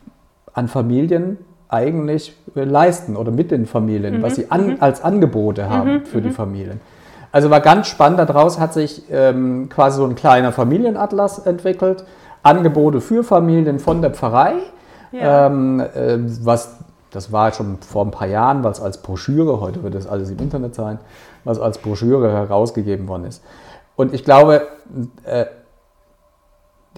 an 0.55 0.69
Familien 0.69 1.37
eigentlich 1.69 2.35
äh, 2.55 2.65
leisten 2.65 3.15
oder 3.15 3.31
mit 3.31 3.51
den 3.51 3.67
Familien, 3.67 4.19
mhm. 4.19 4.23
was 4.23 4.37
sie 4.37 4.51
an, 4.51 4.69
mhm. 4.69 4.77
als 4.81 5.05
Angebote 5.05 5.69
haben 5.69 5.93
mhm. 5.93 6.07
für 6.07 6.23
die 6.23 6.31
mhm. 6.31 6.35
Familien. 6.35 6.81
Also 7.31 7.51
war 7.51 7.61
ganz 7.61 7.89
spannend, 7.89 8.19
daraus 8.19 8.59
hat 8.59 8.73
sich 8.73 9.03
ähm, 9.11 9.69
quasi 9.69 9.99
so 9.99 10.07
ein 10.07 10.15
kleiner 10.15 10.53
Familienatlas 10.53 11.41
entwickelt, 11.41 12.05
Angebote 12.43 13.03
für 13.03 13.23
Familien 13.23 13.79
von 13.79 14.01
der 14.01 14.13
Pfarrei, 14.13 14.55
ja. 15.13 15.47
ähm, 15.47 15.81
äh, 15.81 16.17
was 16.43 16.77
das 17.17 17.33
war 17.33 17.51
schon 17.53 17.79
vor 17.79 18.05
ein 18.05 18.11
paar 18.11 18.29
Jahren, 18.29 18.63
was 18.63 18.79
als 18.79 18.99
Broschüre, 18.99 19.59
heute 19.61 19.83
wird 19.83 19.95
das 19.95 20.07
alles 20.07 20.31
im 20.31 20.39
Internet 20.39 20.75
sein, 20.75 20.99
was 21.45 21.59
als 21.59 21.79
Broschüre 21.79 22.31
herausgegeben 22.31 23.09
worden 23.09 23.25
ist. 23.25 23.43
Und 23.97 24.13
ich 24.13 24.23
glaube, 24.23 24.69
äh, 25.25 25.47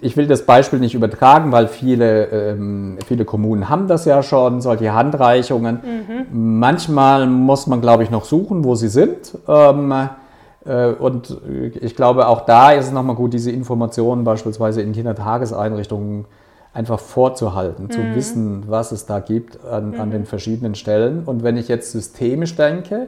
ich 0.01 0.17
will 0.17 0.27
das 0.27 0.45
Beispiel 0.45 0.79
nicht 0.79 0.93
übertragen, 0.93 1.53
weil 1.53 1.69
viele, 1.69 2.25
ähm, 2.25 2.97
viele 3.05 3.23
Kommunen 3.23 3.69
haben 3.69 3.87
das 3.87 4.03
ja 4.03 4.21
schon, 4.21 4.59
solche 4.59 4.93
Handreichungen. 4.93 5.79
Mhm. 6.31 6.59
Manchmal 6.59 7.25
muss 7.25 7.67
man, 7.67 7.79
glaube 7.79 8.03
ich, 8.03 8.11
noch 8.11 8.25
suchen, 8.25 8.65
wo 8.65 8.75
sie 8.75 8.89
sind. 8.89 9.37
Ähm, 9.47 9.93
äh, 10.65 10.87
und 10.87 11.37
ich 11.79 11.95
glaube, 11.95 12.27
auch 12.27 12.41
da 12.41 12.71
ist 12.71 12.87
es 12.87 12.91
nochmal 12.91 13.15
gut, 13.15 13.33
diese 13.33 13.51
Informationen 13.51 14.25
beispielsweise 14.25 14.81
in 14.81 14.91
Kindertageseinrichtungen 14.91 16.25
einfach 16.73 16.99
vorzuhalten, 16.99 17.85
mhm. 17.85 17.91
zu 17.91 18.15
wissen, 18.15 18.63
was 18.67 18.91
es 18.91 19.05
da 19.05 19.19
gibt 19.19 19.63
an, 19.65 19.91
mhm. 19.91 20.01
an 20.01 20.11
den 20.11 20.25
verschiedenen 20.25 20.75
Stellen. 20.75 21.23
Und 21.25 21.43
wenn 21.43 21.57
ich 21.57 21.67
jetzt 21.67 21.91
systemisch 21.91 22.55
denke, 22.55 23.07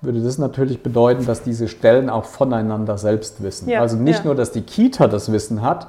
würde 0.00 0.22
das 0.22 0.38
natürlich 0.38 0.82
bedeuten, 0.82 1.24
dass 1.26 1.42
diese 1.42 1.68
Stellen 1.68 2.10
auch 2.10 2.24
voneinander 2.24 2.98
selbst 2.98 3.42
wissen. 3.42 3.68
Ja, 3.68 3.80
also 3.80 3.96
nicht 3.96 4.20
ja. 4.20 4.24
nur, 4.26 4.34
dass 4.34 4.52
die 4.52 4.62
Kita 4.62 5.08
das 5.08 5.32
Wissen 5.32 5.62
hat, 5.62 5.88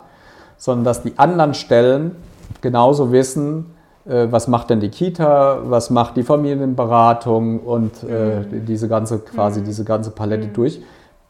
sondern 0.57 0.86
dass 0.86 1.03
die 1.03 1.18
anderen 1.18 1.53
Stellen 1.53 2.16
genauso 2.61 3.11
wissen, 3.11 3.76
äh, 4.05 4.28
was 4.30 4.47
macht 4.47 4.70
denn 4.70 4.80
die 4.80 4.89
Kita, 4.89 5.59
was 5.66 5.89
macht 5.89 6.18
die 6.18 6.24
Familienberatung 6.24 7.59
und 7.59 8.03
äh, 8.03 8.39
mhm. 8.39 8.66
diese 8.66 8.88
ganze 8.88 9.20
quasi 9.20 9.61
mhm. 9.61 9.66
diese 9.66 9.84
ganze 9.84 10.11
Palette 10.11 10.47
mhm. 10.47 10.53
durch. 10.53 10.82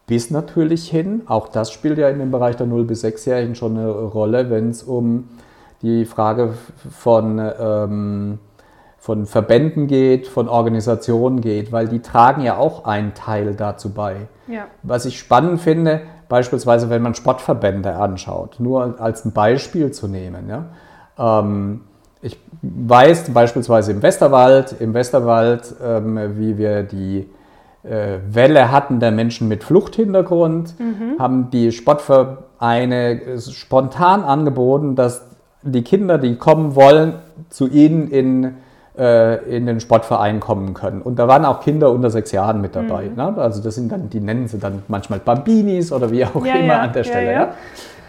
Bis 0.07 0.29
natürlich 0.29 0.87
hin, 0.89 1.21
auch 1.25 1.47
das 1.47 1.71
spielt 1.71 1.97
ja 1.97 2.09
in 2.09 2.19
dem 2.19 2.29
Bereich 2.29 2.55
der 2.57 2.67
0- 2.67 2.83
bis 2.83 3.03
6-Jährigen 3.03 3.55
schon 3.55 3.75
eine 3.75 3.89
Rolle, 3.89 4.51
wenn 4.51 4.69
es 4.69 4.83
um 4.83 5.29
die 5.81 6.05
Frage 6.05 6.53
von, 6.89 7.41
ähm, 7.59 8.39
von 8.97 9.25
Verbänden 9.25 9.87
geht, 9.87 10.27
von 10.27 10.49
Organisationen 10.49 11.41
geht, 11.41 11.71
weil 11.71 11.87
die 11.87 12.01
tragen 12.01 12.41
ja 12.41 12.57
auch 12.57 12.85
einen 12.85 13.13
Teil 13.13 13.55
dazu 13.55 13.93
bei. 13.93 14.27
Ja. 14.47 14.65
Was 14.83 15.05
ich 15.05 15.19
spannend 15.19 15.61
finde, 15.61 16.01
beispielsweise 16.27 16.89
wenn 16.89 17.01
man 17.01 17.13
Sportverbände 17.13 17.95
anschaut, 17.95 18.55
nur 18.59 18.99
als 18.99 19.25
ein 19.25 19.31
Beispiel 19.31 19.91
zu 19.91 20.07
nehmen. 20.07 20.49
Ja? 20.49 20.65
Ähm, 21.17 21.81
ich 22.21 22.39
weiß 22.61 23.29
beispielsweise 23.31 23.91
im 23.91 24.01
Westerwald, 24.01 24.75
im 24.79 24.93
Westerwald, 24.93 25.75
ähm, 25.83 26.17
wie 26.37 26.57
wir 26.57 26.81
die 26.81 27.29
äh, 27.83 28.17
Welle 28.27 28.71
hatten 28.71 28.99
der 28.99 29.11
Menschen 29.11 29.47
mit 29.47 29.63
Fluchthintergrund, 29.63 30.79
mhm. 30.79 31.19
haben 31.19 31.51
die 31.51 31.71
Sportvereine 31.71 33.39
spontan 33.39 34.23
angeboten, 34.23 34.95
dass 34.95 35.34
die 35.65 35.83
Kinder, 35.83 36.17
die 36.17 36.35
kommen 36.35 36.75
wollen, 36.75 37.13
zu 37.49 37.67
ihnen 37.67 38.09
in, 38.09 38.55
äh, 38.97 39.43
in 39.55 39.65
den 39.65 39.79
Sportverein 39.79 40.39
kommen 40.39 40.73
können. 40.73 41.01
Und 41.01 41.19
da 41.19 41.27
waren 41.27 41.43
auch 41.43 41.59
Kinder 41.59 41.91
unter 41.91 42.09
sechs 42.09 42.31
Jahren 42.31 42.61
mit 42.61 42.75
dabei. 42.75 43.09
Mhm. 43.09 43.15
Ne? 43.15 43.33
Also 43.37 43.61
das 43.61 43.75
sind 43.75 43.91
dann, 43.91 44.09
die 44.09 44.19
nennen 44.19 44.47
sie 44.47 44.59
dann 44.59 44.83
manchmal 44.87 45.19
Bambinis 45.19 45.91
oder 45.91 46.11
wie 46.11 46.25
auch 46.25 46.45
ja, 46.45 46.55
immer 46.55 46.73
ja, 46.73 46.81
an 46.81 46.93
der 46.93 47.03
Stelle. 47.03 47.31
Ja, 47.31 47.49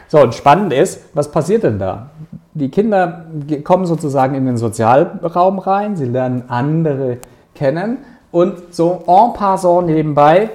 So, 0.09 0.21
und 0.21 0.35
spannend 0.35 0.73
ist, 0.73 1.03
was 1.15 1.31
passiert 1.31 1.65
denn 1.65 1.79
da? 1.79 2.11
Die 2.55 2.71
Kinder 2.71 3.27
kommen 3.65 3.87
sozusagen 3.87 4.35
in 4.35 4.47
den 4.47 4.57
Sozialraum 4.57 5.59
rein, 5.59 5.97
sie 5.97 6.07
lernen 6.07 6.45
andere 6.49 7.19
kennen 7.55 7.99
und 8.31 8.75
so 8.75 9.03
en 9.07 9.33
passant 9.33 9.87
nebenbei, 9.87 10.51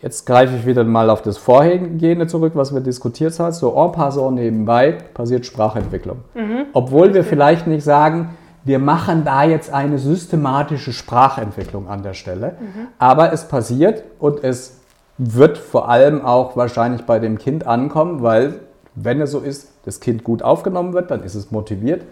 jetzt 0.00 0.26
greife 0.26 0.56
ich 0.56 0.66
wieder 0.66 0.84
mal 0.84 1.10
auf 1.10 1.22
das 1.22 1.38
Vorhergehende 1.38 2.26
zurück, 2.26 2.52
was 2.54 2.72
wir 2.72 2.80
diskutiert 2.80 3.38
haben, 3.38 3.52
so 3.52 3.74
en 3.76 3.92
passant 3.92 4.36
nebenbei 4.36 4.98
passiert 5.14 5.46
Sprachentwicklung. 5.46 6.18
Mhm. 6.34 6.66
Obwohl 6.72 7.14
wir 7.14 7.24
vielleicht 7.24 7.66
nicht 7.66 7.84
sagen, 7.84 8.36
wir 8.64 8.78
machen 8.78 9.24
da 9.24 9.44
jetzt 9.44 9.72
eine 9.72 9.98
systematische 9.98 10.92
Sprachentwicklung 10.92 11.88
an 11.88 12.02
der 12.02 12.14
Stelle, 12.14 12.56
mhm. 12.60 12.88
aber 12.98 13.32
es 13.32 13.48
passiert 13.48 14.02
und 14.18 14.44
es 14.44 14.80
wird 15.16 15.58
vor 15.58 15.88
allem 15.88 16.24
auch 16.24 16.56
wahrscheinlich 16.56 17.04
bei 17.04 17.18
dem 17.18 17.38
Kind 17.38 17.66
ankommen, 17.66 18.22
weil 18.22 18.60
wenn 18.94 19.20
es 19.20 19.32
so 19.32 19.40
ist, 19.40 19.72
das 19.84 20.00
Kind 20.00 20.22
gut 20.22 20.42
aufgenommen 20.42 20.92
wird, 20.92 21.10
dann 21.10 21.22
ist 21.22 21.34
es 21.34 21.50
motiviert, 21.50 22.02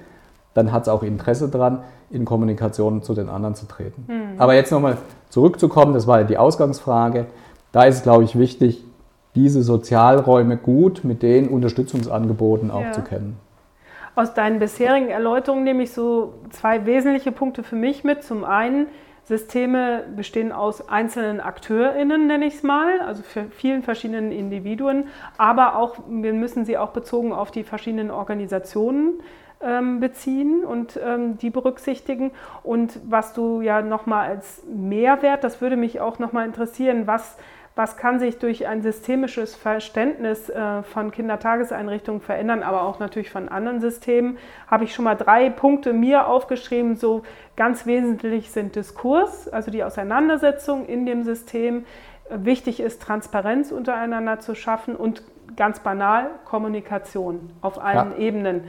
dann 0.55 0.72
hat 0.72 0.82
es 0.82 0.89
auch 0.89 1.03
Interesse 1.03 1.49
daran, 1.49 1.80
in 2.11 2.24
Kommunikation 2.24 3.03
zu 3.03 3.14
den 3.14 3.28
anderen 3.28 3.55
zu 3.55 3.66
treten. 3.66 4.05
Mhm. 4.09 4.41
Aber 4.41 4.55
jetzt 4.55 4.70
nochmal 4.72 4.97
zurückzukommen, 5.28 5.93
das 5.93 6.07
war 6.07 6.20
ja 6.20 6.24
die 6.24 6.39
Ausgangsfrage. 6.39 7.26
Da 7.76 7.84
ist 7.84 7.96
es, 7.96 8.02
glaube 8.04 8.24
ich, 8.24 8.38
wichtig, 8.38 8.82
diese 9.34 9.62
Sozialräume 9.62 10.56
gut 10.56 11.04
mit 11.04 11.22
den 11.22 11.46
Unterstützungsangeboten 11.46 12.70
auch 12.70 12.80
ja. 12.80 12.92
zu 12.92 13.02
kennen. 13.02 13.36
Aus 14.14 14.32
deinen 14.32 14.60
bisherigen 14.60 15.10
Erläuterungen 15.10 15.64
nehme 15.64 15.82
ich 15.82 15.92
so 15.92 16.32
zwei 16.48 16.86
wesentliche 16.86 17.32
Punkte 17.32 17.62
für 17.62 17.76
mich 17.76 18.02
mit. 18.02 18.22
Zum 18.22 18.44
einen, 18.44 18.86
Systeme 19.24 20.04
bestehen 20.16 20.52
aus 20.52 20.88
einzelnen 20.88 21.38
AkteurInnen, 21.38 22.26
nenne 22.26 22.46
ich 22.46 22.54
es 22.54 22.62
mal, 22.62 22.98
also 23.00 23.22
für 23.22 23.44
vielen 23.50 23.82
verschiedenen 23.82 24.32
Individuen, 24.32 25.08
aber 25.36 25.76
auch, 25.76 25.96
wir 26.08 26.32
müssen 26.32 26.64
sie 26.64 26.78
auch 26.78 26.92
bezogen 26.92 27.34
auf 27.34 27.50
die 27.50 27.62
verschiedenen 27.64 28.10
Organisationen 28.10 29.20
ähm, 29.60 30.00
beziehen 30.00 30.64
und 30.64 30.98
ähm, 31.04 31.36
die 31.38 31.50
berücksichtigen. 31.50 32.30
Und 32.62 33.00
was 33.06 33.34
du 33.34 33.60
ja 33.60 33.82
nochmal 33.82 34.28
als 34.28 34.62
Mehrwert, 34.66 35.44
das 35.44 35.60
würde 35.60 35.76
mich 35.76 36.00
auch 36.00 36.18
nochmal 36.18 36.46
interessieren, 36.46 37.06
was 37.06 37.36
was 37.76 37.98
kann 37.98 38.18
sich 38.18 38.38
durch 38.38 38.66
ein 38.66 38.80
systemisches 38.80 39.54
Verständnis 39.54 40.48
äh, 40.48 40.82
von 40.82 41.10
Kindertageseinrichtungen 41.10 42.22
verändern, 42.22 42.62
aber 42.62 42.82
auch 42.82 42.98
natürlich 42.98 43.30
von 43.30 43.50
anderen 43.50 43.80
Systemen, 43.80 44.38
habe 44.66 44.84
ich 44.84 44.94
schon 44.94 45.04
mal 45.04 45.14
drei 45.14 45.50
Punkte 45.50 45.92
mir 45.92 46.26
aufgeschrieben. 46.26 46.96
So 46.96 47.22
ganz 47.54 47.84
wesentlich 47.84 48.50
sind 48.50 48.76
Diskurs, 48.76 49.46
also 49.48 49.70
die 49.70 49.84
Auseinandersetzung 49.84 50.86
in 50.86 51.04
dem 51.04 51.22
System. 51.22 51.84
Wichtig 52.30 52.80
ist, 52.80 53.02
Transparenz 53.02 53.70
untereinander 53.70 54.40
zu 54.40 54.54
schaffen 54.54 54.96
und 54.96 55.22
ganz 55.54 55.80
banal 55.80 56.30
Kommunikation 56.46 57.50
auf 57.60 57.78
allen 57.78 58.12
ja. 58.12 58.16
Ebenen. 58.16 58.64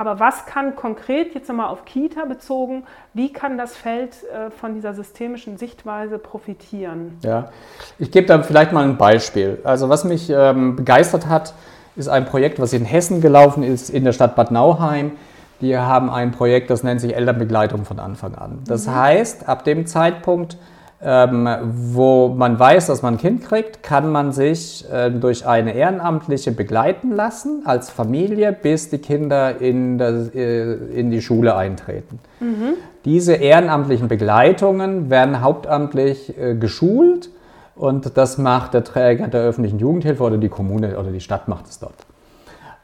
Aber 0.00 0.18
was 0.18 0.46
kann 0.46 0.76
konkret, 0.76 1.34
jetzt 1.34 1.50
nochmal 1.50 1.68
auf 1.68 1.84
Kita 1.84 2.24
bezogen, 2.24 2.84
wie 3.12 3.30
kann 3.30 3.58
das 3.58 3.76
Feld 3.76 4.14
äh, 4.32 4.50
von 4.50 4.72
dieser 4.72 4.94
systemischen 4.94 5.58
Sichtweise 5.58 6.18
profitieren? 6.18 7.18
Ja, 7.22 7.50
ich 7.98 8.10
gebe 8.10 8.26
da 8.26 8.42
vielleicht 8.42 8.72
mal 8.72 8.82
ein 8.82 8.96
Beispiel. 8.96 9.58
Also 9.62 9.90
was 9.90 10.04
mich 10.04 10.30
ähm, 10.30 10.74
begeistert 10.74 11.26
hat, 11.26 11.52
ist 11.96 12.08
ein 12.08 12.24
Projekt, 12.24 12.58
was 12.58 12.72
in 12.72 12.86
Hessen 12.86 13.20
gelaufen 13.20 13.62
ist, 13.62 13.90
in 13.90 14.04
der 14.04 14.12
Stadt 14.12 14.36
Bad 14.36 14.50
Nauheim. 14.50 15.12
Die 15.60 15.76
haben 15.76 16.08
ein 16.08 16.30
Projekt, 16.30 16.70
das 16.70 16.82
nennt 16.82 17.02
sich 17.02 17.14
Elternbegleitung 17.14 17.84
von 17.84 17.98
Anfang 17.98 18.34
an. 18.36 18.60
Das 18.66 18.86
mhm. 18.86 18.94
heißt, 18.94 19.48
ab 19.50 19.64
dem 19.64 19.86
Zeitpunkt, 19.86 20.56
ähm, 21.02 21.48
wo 21.62 22.28
man 22.28 22.58
weiß, 22.58 22.88
dass 22.88 23.00
man 23.00 23.14
ein 23.14 23.18
Kind 23.18 23.42
kriegt, 23.42 23.82
kann 23.82 24.12
man 24.12 24.32
sich 24.32 24.84
äh, 24.92 25.10
durch 25.10 25.46
eine 25.46 25.74
Ehrenamtliche 25.74 26.52
begleiten 26.52 27.12
lassen 27.12 27.62
als 27.64 27.88
Familie, 27.88 28.52
bis 28.52 28.90
die 28.90 28.98
Kinder 28.98 29.60
in, 29.60 29.96
das, 29.96 30.34
äh, 30.34 30.74
in 30.74 31.10
die 31.10 31.22
Schule 31.22 31.56
eintreten. 31.56 32.18
Mhm. 32.40 32.74
Diese 33.06 33.32
ehrenamtlichen 33.32 34.08
Begleitungen 34.08 35.08
werden 35.08 35.40
hauptamtlich 35.40 36.36
äh, 36.38 36.54
geschult 36.54 37.30
und 37.76 38.18
das 38.18 38.36
macht 38.36 38.74
der 38.74 38.84
Träger 38.84 39.28
der 39.28 39.40
öffentlichen 39.40 39.78
Jugendhilfe 39.78 40.22
oder 40.22 40.36
die 40.36 40.50
Kommune 40.50 40.98
oder 40.98 41.10
die 41.10 41.20
Stadt 41.20 41.48
macht 41.48 41.66
es 41.66 41.78
dort. 41.78 41.94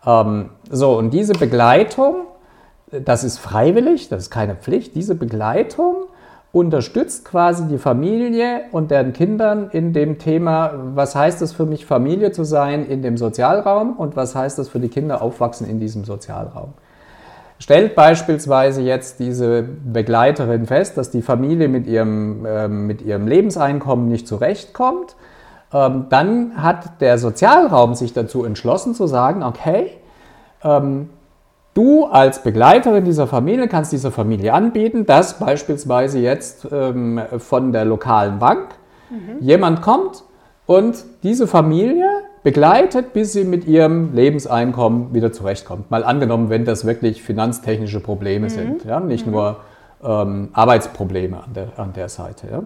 Ähm, 0.06 0.50
so, 0.70 0.96
und 0.96 1.10
diese 1.10 1.34
Begleitung, 1.34 2.22
das 2.90 3.24
ist 3.24 3.36
freiwillig, 3.36 4.08
das 4.08 4.22
ist 4.22 4.30
keine 4.30 4.54
Pflicht, 4.54 4.94
diese 4.94 5.14
Begleitung 5.14 6.06
unterstützt 6.56 7.26
quasi 7.26 7.68
die 7.68 7.76
Familie 7.76 8.62
und 8.72 8.90
deren 8.90 9.12
Kindern 9.12 9.68
in 9.72 9.92
dem 9.92 10.18
Thema, 10.18 10.72
was 10.94 11.14
heißt 11.14 11.42
es 11.42 11.52
für 11.52 11.66
mich, 11.66 11.84
Familie 11.84 12.32
zu 12.32 12.44
sein 12.44 12.86
in 12.86 13.02
dem 13.02 13.18
Sozialraum 13.18 13.92
und 13.98 14.16
was 14.16 14.34
heißt 14.34 14.58
es 14.58 14.70
für 14.70 14.80
die 14.80 14.88
Kinder, 14.88 15.20
aufwachsen 15.20 15.68
in 15.68 15.80
diesem 15.80 16.04
Sozialraum. 16.04 16.72
Stellt 17.58 17.94
beispielsweise 17.94 18.80
jetzt 18.80 19.20
diese 19.20 19.62
Begleiterin 19.62 20.64
fest, 20.64 20.96
dass 20.96 21.10
die 21.10 21.20
Familie 21.20 21.68
mit 21.68 21.86
ihrem, 21.86 22.46
äh, 22.46 22.68
mit 22.68 23.02
ihrem 23.02 23.26
Lebenseinkommen 23.26 24.08
nicht 24.08 24.26
zurechtkommt, 24.26 25.14
ähm, 25.74 26.06
dann 26.08 26.62
hat 26.62 27.02
der 27.02 27.18
Sozialraum 27.18 27.94
sich 27.94 28.14
dazu 28.14 28.46
entschlossen 28.46 28.94
zu 28.94 29.06
sagen, 29.06 29.42
okay, 29.42 29.90
ähm, 30.64 31.10
Du 31.76 32.06
als 32.06 32.42
Begleiterin 32.42 33.04
dieser 33.04 33.26
Familie 33.26 33.68
kannst 33.68 33.92
dieser 33.92 34.10
Familie 34.10 34.54
anbieten, 34.54 35.04
dass 35.04 35.38
beispielsweise 35.38 36.18
jetzt 36.18 36.66
ähm, 36.72 37.20
von 37.36 37.70
der 37.70 37.84
lokalen 37.84 38.38
Bank 38.38 38.68
mhm. 39.10 39.44
jemand 39.46 39.82
kommt 39.82 40.24
und 40.64 41.04
diese 41.22 41.46
Familie 41.46 42.08
begleitet, 42.42 43.12
bis 43.12 43.34
sie 43.34 43.44
mit 43.44 43.66
ihrem 43.66 44.14
Lebenseinkommen 44.14 45.12
wieder 45.12 45.32
zurechtkommt. 45.32 45.90
Mal 45.90 46.02
angenommen, 46.02 46.48
wenn 46.48 46.64
das 46.64 46.86
wirklich 46.86 47.22
finanztechnische 47.22 48.00
Probleme 48.00 48.46
mhm. 48.46 48.50
sind, 48.50 48.84
ja? 48.86 48.98
nicht 48.98 49.26
mhm. 49.26 49.32
nur 49.32 49.56
ähm, 50.02 50.48
Arbeitsprobleme 50.54 51.36
an 51.36 51.52
der, 51.52 51.68
an 51.76 51.92
der 51.92 52.08
Seite. 52.08 52.46
Ja? 52.50 52.62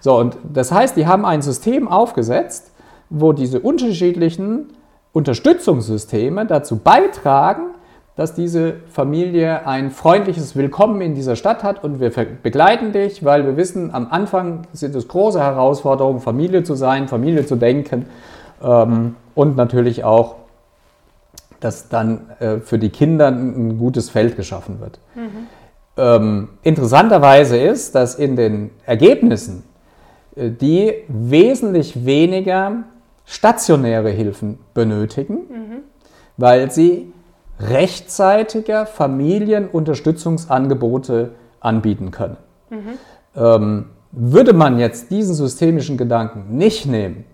So, 0.00 0.16
und 0.16 0.38
das 0.50 0.72
heißt, 0.72 0.96
die 0.96 1.06
haben 1.06 1.26
ein 1.26 1.42
System 1.42 1.88
aufgesetzt, 1.88 2.72
wo 3.10 3.34
diese 3.34 3.60
unterschiedlichen 3.60 4.68
Unterstützungssysteme 5.12 6.46
dazu 6.46 6.78
beitragen, 6.78 7.75
dass 8.16 8.32
diese 8.32 8.76
Familie 8.90 9.66
ein 9.66 9.90
freundliches 9.90 10.56
Willkommen 10.56 11.02
in 11.02 11.14
dieser 11.14 11.36
Stadt 11.36 11.62
hat 11.62 11.84
und 11.84 12.00
wir 12.00 12.10
begleiten 12.42 12.92
dich, 12.92 13.24
weil 13.24 13.44
wir 13.44 13.58
wissen, 13.58 13.92
am 13.94 14.08
Anfang 14.10 14.62
sind 14.72 14.94
es 14.94 15.06
große 15.06 15.38
Herausforderungen, 15.38 16.20
Familie 16.20 16.62
zu 16.62 16.74
sein, 16.74 17.08
Familie 17.08 17.44
zu 17.44 17.56
denken 17.56 18.06
ähm, 18.62 19.16
und 19.34 19.56
natürlich 19.56 20.02
auch, 20.02 20.36
dass 21.60 21.90
dann 21.90 22.30
äh, 22.40 22.58
für 22.60 22.78
die 22.78 22.88
Kinder 22.88 23.28
ein 23.28 23.76
gutes 23.76 24.08
Feld 24.08 24.36
geschaffen 24.36 24.80
wird. 24.80 24.98
Mhm. 25.14 25.46
Ähm, 25.98 26.48
interessanterweise 26.62 27.58
ist, 27.58 27.94
dass 27.94 28.14
in 28.14 28.34
den 28.36 28.70
Ergebnissen 28.86 29.62
äh, 30.36 30.50
die 30.50 30.94
wesentlich 31.08 32.06
weniger 32.06 32.84
stationäre 33.26 34.08
Hilfen 34.08 34.58
benötigen, 34.72 35.34
mhm. 35.34 35.76
weil 36.38 36.70
sie 36.70 37.12
rechtzeitiger 37.60 38.86
Familienunterstützungsangebote 38.86 41.30
anbieten 41.60 42.10
können. 42.10 42.36
Mhm. 42.70 42.98
Ähm, 43.36 43.84
würde 44.12 44.52
man 44.52 44.78
jetzt 44.78 45.10
diesen 45.10 45.34
systemischen 45.34 45.96
Gedanken 45.96 46.56
nicht 46.56 46.86
nehmen, 46.86 47.24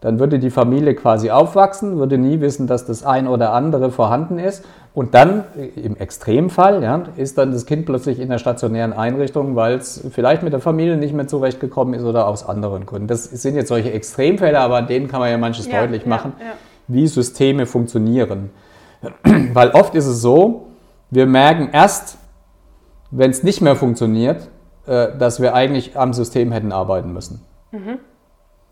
dann 0.00 0.20
würde 0.20 0.38
die 0.38 0.50
Familie 0.50 0.94
quasi 0.94 1.30
aufwachsen, 1.30 1.98
würde 1.98 2.18
nie 2.18 2.40
wissen, 2.40 2.66
dass 2.66 2.84
das 2.84 3.04
ein 3.04 3.26
oder 3.26 3.52
andere 3.52 3.90
vorhanden 3.90 4.38
ist. 4.38 4.64
Und 4.94 5.14
dann, 5.14 5.44
im 5.74 5.96
Extremfall, 5.96 6.82
ja, 6.82 7.02
ist 7.16 7.38
dann 7.38 7.50
das 7.50 7.66
Kind 7.66 7.86
plötzlich 7.86 8.20
in 8.20 8.28
der 8.28 8.38
stationären 8.38 8.92
Einrichtung, 8.92 9.56
weil 9.56 9.76
es 9.76 10.06
vielleicht 10.10 10.42
mit 10.42 10.52
der 10.52 10.60
Familie 10.60 10.96
nicht 10.96 11.14
mehr 11.14 11.26
zurechtgekommen 11.26 11.94
ist 11.94 12.04
oder 12.04 12.28
aus 12.28 12.46
anderen 12.46 12.86
Gründen. 12.86 13.08
Das 13.08 13.24
sind 13.24 13.56
jetzt 13.56 13.68
solche 13.68 13.92
Extremfälle, 13.92 14.60
aber 14.60 14.76
an 14.76 14.86
denen 14.86 15.08
kann 15.08 15.20
man 15.20 15.30
ja 15.30 15.38
manches 15.38 15.66
ja, 15.66 15.80
deutlich 15.80 16.06
machen, 16.06 16.34
ja. 16.38 16.52
wie 16.88 17.06
Systeme 17.06 17.66
funktionieren. 17.66 18.50
Weil 19.52 19.70
oft 19.70 19.94
ist 19.94 20.06
es 20.06 20.20
so, 20.20 20.68
wir 21.10 21.26
merken 21.26 21.68
erst, 21.72 22.18
wenn 23.10 23.30
es 23.30 23.42
nicht 23.42 23.60
mehr 23.60 23.76
funktioniert, 23.76 24.48
äh, 24.86 25.16
dass 25.18 25.40
wir 25.40 25.54
eigentlich 25.54 25.98
am 25.98 26.12
System 26.12 26.52
hätten 26.52 26.72
arbeiten 26.72 27.12
müssen. 27.12 27.42
Mhm. 27.72 27.98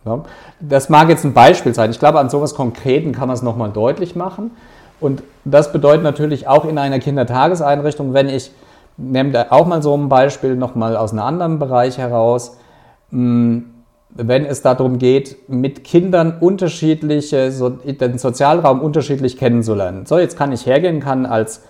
Ja, 0.05 0.23
das 0.61 0.89
mag 0.89 1.09
jetzt 1.09 1.25
ein 1.25 1.33
Beispiel 1.33 1.75
sein. 1.75 1.91
Ich 1.91 1.99
glaube, 1.99 2.19
an 2.19 2.29
sowas 2.29 2.55
Konkreten 2.55 3.13
kann 3.13 3.29
man 3.29 3.35
es 3.35 3.43
nochmal 3.43 3.71
deutlich 3.71 4.15
machen. 4.17 4.51
Und 5.01 5.23
das 5.45 5.73
bedeutet 5.73 6.03
natürlich 6.03 6.47
auch 6.47 6.65
in 6.65 6.79
einer 6.79 6.99
Kindertageseinrichtung, 6.99 8.13
wenn 8.13 8.29
ich, 8.29 8.53
nehme 8.97 9.33
da 9.33 9.47
auch 9.51 9.67
mal 9.67 9.83
so 9.83 9.97
ein 9.97 10.09
Beispiel 10.09 10.57
nochmal 10.57 10.97
aus 10.97 11.13
einem 11.13 11.23
anderen 11.23 11.59
Bereich 11.59 11.99
heraus, 11.99 12.59
mh, 13.11 13.19
hm, 13.19 13.74
wenn 14.15 14.45
es 14.47 14.63
darum 14.63 14.99
geht, 14.99 15.49
mit 15.49 15.85
Kindern 15.85 16.39
unterschiedliche, 16.41 17.51
so, 17.51 17.69
den 17.69 18.19
Sozialraum 18.19 18.81
unterschiedlich 18.81 19.37
kennenzulernen. 19.37 20.07
So, 20.07 20.19
jetzt 20.19 20.39
kann 20.39 20.53
ich 20.53 20.67
hergehen, 20.67 21.01
kann 21.01 21.27
als 21.27 21.63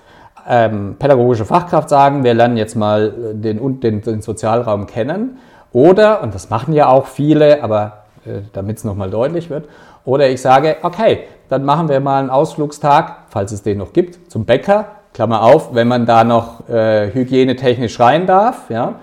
ähm, 0.47 0.97
pädagogische 0.99 1.47
Fachkraft 1.47 1.89
sagen, 1.89 2.23
wir 2.23 2.35
lernen 2.35 2.57
jetzt 2.57 2.75
mal 2.75 3.13
den, 3.33 3.81
den, 3.81 4.03
den 4.03 4.21
Sozialraum 4.21 4.87
kennen. 4.87 5.39
Oder, 5.73 6.23
und 6.23 6.35
das 6.35 6.51
machen 6.51 6.75
ja 6.75 6.89
auch 6.89 7.07
viele, 7.07 7.63
aber 7.63 8.05
äh, 8.27 8.43
damit 8.53 8.79
es 8.79 8.85
nochmal 8.85 9.11
deutlich 9.11 9.49
wird, 9.51 9.67
oder 10.05 10.29
ich 10.29 10.43
sage, 10.43 10.77
okay, 10.83 11.21
dann 11.49 11.65
machen 11.65 11.89
wir 11.89 11.99
mal 12.01 12.21
einen 12.21 12.31
Ausflugstag, 12.31 13.25
falls 13.29 13.53
es 13.53 13.63
den 13.63 13.79
noch 13.79 13.93
gibt, 13.93 14.31
zum 14.31 14.45
Bäcker. 14.45 14.87
Klammer 15.15 15.43
auf, 15.43 15.75
wenn 15.75 15.87
man 15.87 16.07
da 16.07 16.25
noch 16.25 16.69
äh, 16.69 17.11
hygienetechnisch 17.15 17.99
rein 18.01 18.27
darf. 18.27 18.69
Ja. 18.69 18.97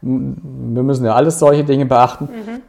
Wir 0.00 0.82
müssen 0.82 1.04
ja 1.04 1.14
alles 1.14 1.40
solche 1.40 1.64
Dinge 1.64 1.86
beachten. 1.86 2.24
Mhm. 2.26 2.62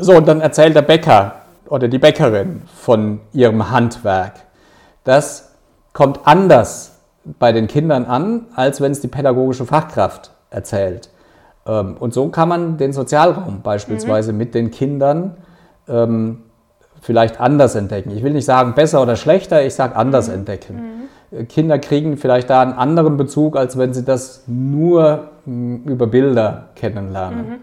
So, 0.00 0.16
und 0.16 0.26
dann 0.26 0.40
erzählt 0.40 0.74
der 0.74 0.82
Bäcker 0.82 1.34
oder 1.68 1.88
die 1.88 1.98
Bäckerin 1.98 2.62
von 2.74 3.20
ihrem 3.32 3.70
Handwerk. 3.70 4.32
Das 5.04 5.52
kommt 5.92 6.20
anders 6.24 6.98
bei 7.38 7.52
den 7.52 7.66
Kindern 7.66 8.06
an, 8.06 8.46
als 8.54 8.80
wenn 8.80 8.92
es 8.92 9.00
die 9.00 9.08
pädagogische 9.08 9.66
Fachkraft 9.66 10.30
erzählt. 10.50 11.10
Ähm, 11.66 11.96
und 11.98 12.14
so 12.14 12.28
kann 12.28 12.48
man 12.48 12.76
den 12.78 12.92
Sozialraum 12.92 13.60
beispielsweise 13.62 14.32
mhm. 14.32 14.38
mit 14.38 14.54
den 14.54 14.70
Kindern 14.70 15.36
ähm, 15.88 16.42
vielleicht 17.00 17.40
anders 17.40 17.74
entdecken. 17.74 18.10
Ich 18.10 18.22
will 18.22 18.32
nicht 18.32 18.44
sagen 18.46 18.74
besser 18.74 19.02
oder 19.02 19.16
schlechter, 19.16 19.64
ich 19.64 19.74
sage 19.74 19.96
anders 19.96 20.28
mhm. 20.28 20.34
entdecken. 20.34 21.08
Mhm. 21.30 21.48
Kinder 21.48 21.78
kriegen 21.78 22.16
vielleicht 22.16 22.50
da 22.50 22.62
einen 22.62 22.72
anderen 22.72 23.16
Bezug, 23.16 23.56
als 23.56 23.78
wenn 23.78 23.94
sie 23.94 24.04
das 24.04 24.44
nur 24.48 25.28
über 25.46 26.08
Bilder 26.08 26.70
kennenlernen. 26.74 27.60